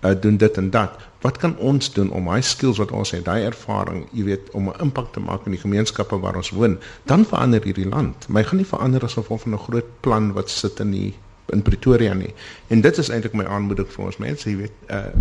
uh, 0.00 0.20
doen 0.20 0.36
dit 0.36 0.56
en 0.56 0.70
dat. 0.70 0.90
Wat 1.20 1.36
kan 1.36 1.56
ons 1.56 1.92
doen 1.92 2.10
om 2.10 2.24
daai 2.24 2.42
skills 2.42 2.78
wat 2.78 2.90
ons 2.90 3.10
het, 3.10 3.24
daai 3.24 3.44
ervaring, 3.44 4.06
jy 4.12 4.24
weet, 4.24 4.50
om 4.50 4.68
'n 4.68 4.80
impak 4.80 5.12
te 5.12 5.20
maak 5.20 5.44
in 5.44 5.52
die 5.52 5.60
gemeenskappe 5.60 6.18
waar 6.20 6.36
ons 6.36 6.50
woon, 6.50 6.78
dan 7.04 7.24
verander 7.24 7.62
hierdie 7.62 7.88
land. 7.88 8.28
My 8.28 8.44
gaan 8.44 8.56
nie 8.56 8.66
verander 8.66 9.04
as 9.04 9.18
gevolg 9.18 9.40
van 9.40 9.52
'n 9.52 9.66
groot 9.68 9.90
plan 10.00 10.32
wat 10.32 10.50
sit 10.50 10.80
in 10.80 10.90
die 10.90 11.14
in 11.52 11.62
Pretoria 11.62 12.14
nie. 12.14 12.34
En 12.66 12.80
dit 12.80 12.98
is 12.98 13.08
eintlik 13.08 13.32
my 13.32 13.44
aanmoediging 13.44 13.92
vir 13.92 14.04
ons 14.04 14.16
mense, 14.16 14.50
jy 14.50 14.56
weet, 14.56 14.76
uh 14.88 15.12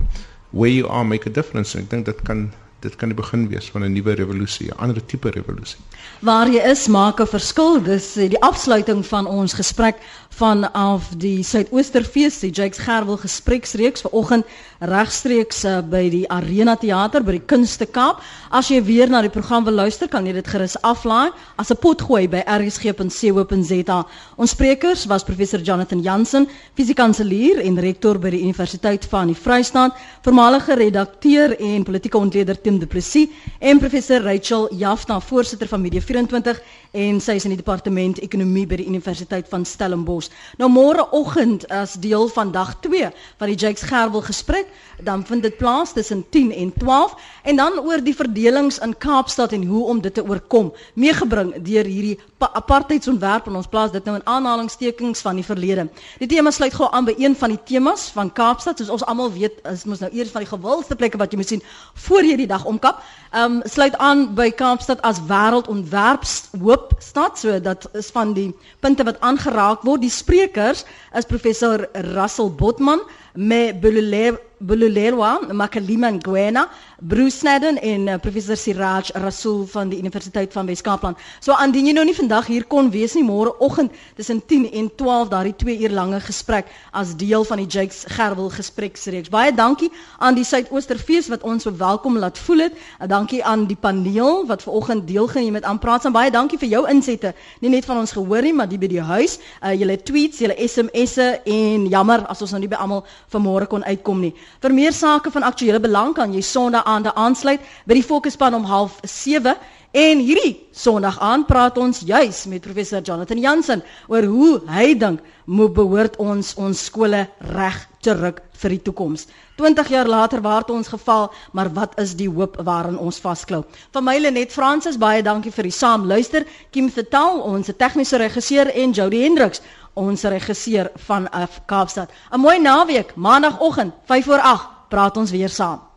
where 0.52 0.74
you 0.74 0.88
are 0.88 1.04
make 1.04 1.30
a 1.30 1.32
difference. 1.32 1.78
Ek 1.78 1.90
dink 1.90 2.06
dit 2.06 2.22
kan 2.22 2.52
dit 2.80 2.96
kan 2.96 3.12
die 3.12 3.18
begin 3.18 3.48
wees 3.52 3.70
van 3.74 3.84
'n 3.84 3.92
nuwe 3.94 4.14
revolusie, 4.14 4.68
'n 4.72 4.78
ander 4.78 5.06
tipe 5.06 5.30
revolusie. 5.30 5.80
Waar 6.20 6.48
jy 6.48 6.62
is, 6.64 6.88
maak 6.88 7.20
'n 7.20 7.28
verskil. 7.28 7.82
Dis 7.84 8.16
eh, 8.16 8.30
die 8.30 8.42
afsluiting 8.42 9.06
van 9.06 9.26
ons 9.26 9.54
gesprek 9.54 9.96
vanaf 10.40 11.10
die 11.20 11.44
Suidoosterfees, 11.44 12.40
die 12.40 12.52
Jakes 12.56 12.80
Gerwel 12.86 13.18
gespreksreeks 13.20 14.06
vanoggend 14.06 14.48
regstreeks 14.80 15.66
uh, 15.68 15.80
by 15.84 16.06
die 16.14 16.24
Arena 16.32 16.78
Theater 16.80 17.24
by 17.28 17.36
die 17.36 17.44
Kunste 17.44 17.84
Kaap. 17.90 18.22
As 18.56 18.70
jy 18.72 18.80
weer 18.88 19.12
na 19.12 19.20
die 19.26 19.32
program 19.34 19.66
wil 19.68 19.76
luister, 19.82 20.08
kan 20.08 20.28
jy 20.28 20.38
dit 20.38 20.48
gerus 20.48 20.78
aflaai 20.88 21.34
as 21.60 21.72
'n 21.72 21.80
potgooi 21.84 22.30
by 22.32 22.44
rsg.co.za. 22.48 24.00
Ons 24.38 24.56
sprekers 24.56 25.06
was 25.12 25.28
professor 25.28 25.60
Jonathan 25.60 26.02
Jansen, 26.02 26.48
fisiekanselier 26.78 27.60
en 27.60 27.80
rektor 27.80 28.18
by 28.18 28.32
die 28.32 28.44
Universiteit 28.44 29.06
van 29.12 29.28
die 29.28 29.36
Vrystaat, 29.36 29.92
voormalige 30.24 30.76
redakteur 30.80 31.58
en 31.60 31.84
politieke 31.84 32.18
ontleder 32.18 32.56
Tim 32.62 32.80
Du 32.80 32.88
Plessis 32.88 33.28
en 33.60 33.80
professor 33.80 34.24
Rachel 34.24 34.70
Jafta, 34.72 35.20
voorsitter 35.20 35.68
van 35.68 35.82
Media 35.82 36.02
24 36.02 36.62
en 36.92 37.20
sy 37.22 37.36
is 37.38 37.46
in 37.46 37.54
die 37.54 37.60
departement 37.60 38.20
ekonomie 38.24 38.66
by 38.70 38.80
die 38.82 38.88
Universiteit 38.90 39.50
van 39.52 39.66
Stellenbosch. 39.66 40.30
Nou 40.58 40.70
môreoggend 40.74 41.68
as 41.74 41.94
deel 42.02 42.30
van 42.34 42.52
dag 42.52 42.76
2 42.86 43.12
van 43.38 43.52
die 43.52 43.58
Jakes 43.58 43.86
Gerwel 43.90 44.26
gesprek, 44.26 44.72
dan 45.04 45.26
vind 45.26 45.44
dit 45.44 45.58
plaas 45.58 45.94
tussen 45.94 46.26
10 46.30 46.52
en 46.52 46.74
12 46.78 47.16
en 47.44 47.56
dan 47.56 47.80
oor 47.80 48.04
die 48.04 48.16
verdelings 48.16 48.80
in 48.80 48.98
Kaapstad 48.98 49.52
en 49.52 49.64
hoe 49.66 49.86
om 49.86 50.02
dit 50.02 50.14
te 50.14 50.24
oorkom, 50.26 50.74
meegebring 50.94 51.54
deur 51.64 51.86
hierdie 51.86 52.20
apartheidsontwerp 52.38 53.48
en 53.48 53.56
ons 53.60 53.68
plaas 53.68 53.92
dit 53.92 54.06
nou 54.06 54.16
in 54.18 54.26
aanhalingstekens 54.28 55.22
van 55.22 55.40
die 55.40 55.46
verlede. 55.46 55.88
Die 56.20 56.28
tema 56.28 56.52
sluit 56.52 56.74
gou 56.74 56.88
aan 56.92 57.08
by 57.08 57.16
een 57.18 57.36
van 57.36 57.54
die 57.56 57.60
temas 57.66 58.08
van 58.16 58.32
Kaapstad, 58.34 58.80
soos 58.80 58.92
ons 59.00 59.06
almal 59.06 59.32
weet, 59.36 59.60
is 59.72 59.86
mos 59.90 60.04
nou 60.04 60.12
eers 60.16 60.32
van 60.34 60.46
die 60.46 60.52
gewildste 60.52 60.96
plekke 61.00 61.20
wat 61.22 61.32
jy 61.34 61.42
moet 61.42 61.54
sien 61.54 61.64
voor 62.06 62.28
jy 62.28 62.38
die 62.40 62.50
dag 62.50 62.66
omkap. 62.70 63.04
Ehm 63.32 63.60
um, 63.60 63.62
sluit 63.70 63.98
aan 63.98 64.28
by 64.36 64.50
Kaapstad 64.52 65.02
as 65.08 65.22
wêreldontwerpshoop 65.30 66.96
stad, 67.04 67.40
so 67.40 67.60
dat 67.60 67.90
is 67.94 68.12
van 68.16 68.34
die 68.34 68.50
punte 68.80 69.04
wat 69.04 69.20
aangeraak 69.22 69.84
word. 69.88 70.02
Die 70.02 70.14
sprekers 70.14 70.86
is 71.16 71.28
professor 71.30 71.88
Russell 72.14 72.50
Botman 72.50 73.02
met 73.34 73.80
Bulule 73.82 74.40
Bululelwa, 74.62 75.40
Makalima 75.54 76.12
Ngwena, 76.12 76.70
Bruce 77.02 77.38
Snedden 77.38 77.82
en 77.82 78.08
uh, 78.08 78.16
professor 78.20 78.58
Siraj 78.58 79.10
Rasool 79.14 79.66
van 79.72 79.90
die 79.90 79.98
Universiteit 80.00 80.52
van 80.54 80.66
Wes-Kaapland. 80.66 81.18
So 81.40 81.56
aandien 81.56 81.86
jy 81.88 81.94
nou 81.96 82.04
nie 82.04 82.16
vandag 82.16 82.50
hier 82.52 82.66
kon 82.68 82.90
wees 82.92 83.14
nie, 83.16 83.24
môreoggend 83.24 83.94
tussen 84.18 84.42
10 84.46 84.66
en 84.76 84.90
12 85.00 85.30
daardie 85.32 85.56
2 85.56 85.78
uur 85.86 85.96
lange 85.96 86.20
gesprek 86.20 86.68
as 86.92 87.14
deel 87.16 87.46
van 87.48 87.62
die 87.62 87.68
Jakes 87.72 88.04
Gerwel 88.12 88.50
gespreksreeks. 88.52 89.32
Baie 89.32 89.54
dankie 89.56 89.88
aan 90.18 90.36
die 90.36 90.44
Suidoosterfees 90.44 91.30
wat 91.32 91.46
ons 91.48 91.64
so 91.64 91.72
welkom 91.72 92.18
laat 92.20 92.38
voel 92.38 92.66
het. 92.68 92.76
Uh, 93.00 93.08
dankie 93.08 93.40
aan 93.48 93.64
die 93.72 93.80
paneel 93.80 94.44
wat 94.52 94.68
vanoggend 94.68 95.08
deelgeneem 95.08 95.56
het 95.56 95.64
aan 95.64 95.80
praat. 95.80 96.04
En 96.04 96.12
baie 96.12 96.36
dankie 96.36 96.60
vir 96.60 96.74
jou 96.74 96.84
insette. 96.92 97.32
Nie 97.64 97.72
net 97.72 97.88
van 97.88 98.04
ons 98.04 98.12
gehoor 98.12 98.44
nie, 98.44 98.54
maar 98.54 98.68
die 98.68 98.82
by 98.82 98.92
die 98.92 99.08
huis. 99.14 99.38
Uh, 99.64 99.72
julle 99.72 99.96
tweets, 100.04 100.44
julle 100.44 100.60
SMS'e 100.68 101.30
en 101.48 101.88
jammer 101.88 102.28
as 102.28 102.44
ons 102.44 102.58
nou 102.58 102.64
nie 102.66 102.72
by 102.76 102.84
almal 102.84 103.06
vanmôre 103.32 103.72
kon 103.72 103.88
uitkom 103.88 104.20
nie. 104.28 104.36
Vir 104.60 104.76
meer 104.76 104.92
sake 104.92 105.32
van 105.32 105.48
aktuële 105.48 105.80
belang 105.80 106.12
kan 106.20 106.36
jy 106.36 106.44
Sondag 106.44 106.89
aand 106.90 107.12
aansluit 107.14 107.62
by 107.86 107.98
die 108.00 108.06
fokuspan 108.06 108.58
om 108.58 108.66
07:30 108.66 109.58
en 109.92 110.20
hierdie 110.22 110.56
Sondag 110.72 111.18
aand 111.20 111.48
praat 111.50 111.78
ons 111.82 112.04
juis 112.06 112.46
met 112.46 112.62
professor 112.62 113.02
Jonathan 113.02 113.40
Jansen 113.42 113.82
oor 114.08 114.24
hoe 114.30 114.60
hy 114.70 114.94
dink 114.98 115.24
moet 115.46 115.74
behoort 115.74 116.20
ons 116.22 116.54
ons 116.62 116.86
skole 116.86 117.26
reg 117.54 117.80
terug 118.06 118.38
vir 118.62 118.76
die 118.76 118.82
toekoms. 118.86 119.26
20 119.58 119.90
jaar 119.92 120.08
later 120.08 120.42
waar 120.42 120.64
ons 120.72 120.88
geval, 120.88 121.30
maar 121.52 121.72
wat 121.74 121.98
is 122.00 122.14
die 122.16 122.30
hoop 122.30 122.60
waarin 122.64 122.98
ons 122.98 123.20
vasklou? 123.20 123.64
Van 123.92 124.04
my 124.04 124.18
Lenet 124.20 124.54
Fransis, 124.56 124.98
baie 124.98 125.24
dankie 125.24 125.52
vir 125.52 125.68
die 125.68 125.76
saam 125.76 126.06
luister. 126.08 126.46
Kim 126.72 126.90
Vertel, 126.90 127.42
ons 127.42 127.72
tegniese 127.78 128.22
regisseur 128.22 128.72
en 128.72 128.96
Jody 128.96 129.24
Hendriks 129.26 129.62
ons 130.00 130.24
regisseur 130.24 130.92
van 131.08 131.28
Kaapstad. 131.66 132.10
'n 132.32 132.40
Mooi 132.40 132.60
naweek, 132.60 133.16
maandagooggend 133.16 133.94
5 134.06 134.26
voor 134.26 134.40
8, 134.40 134.68
praat 134.90 135.18
ons 135.18 135.32
weer 135.32 135.50
saam. 135.50 135.89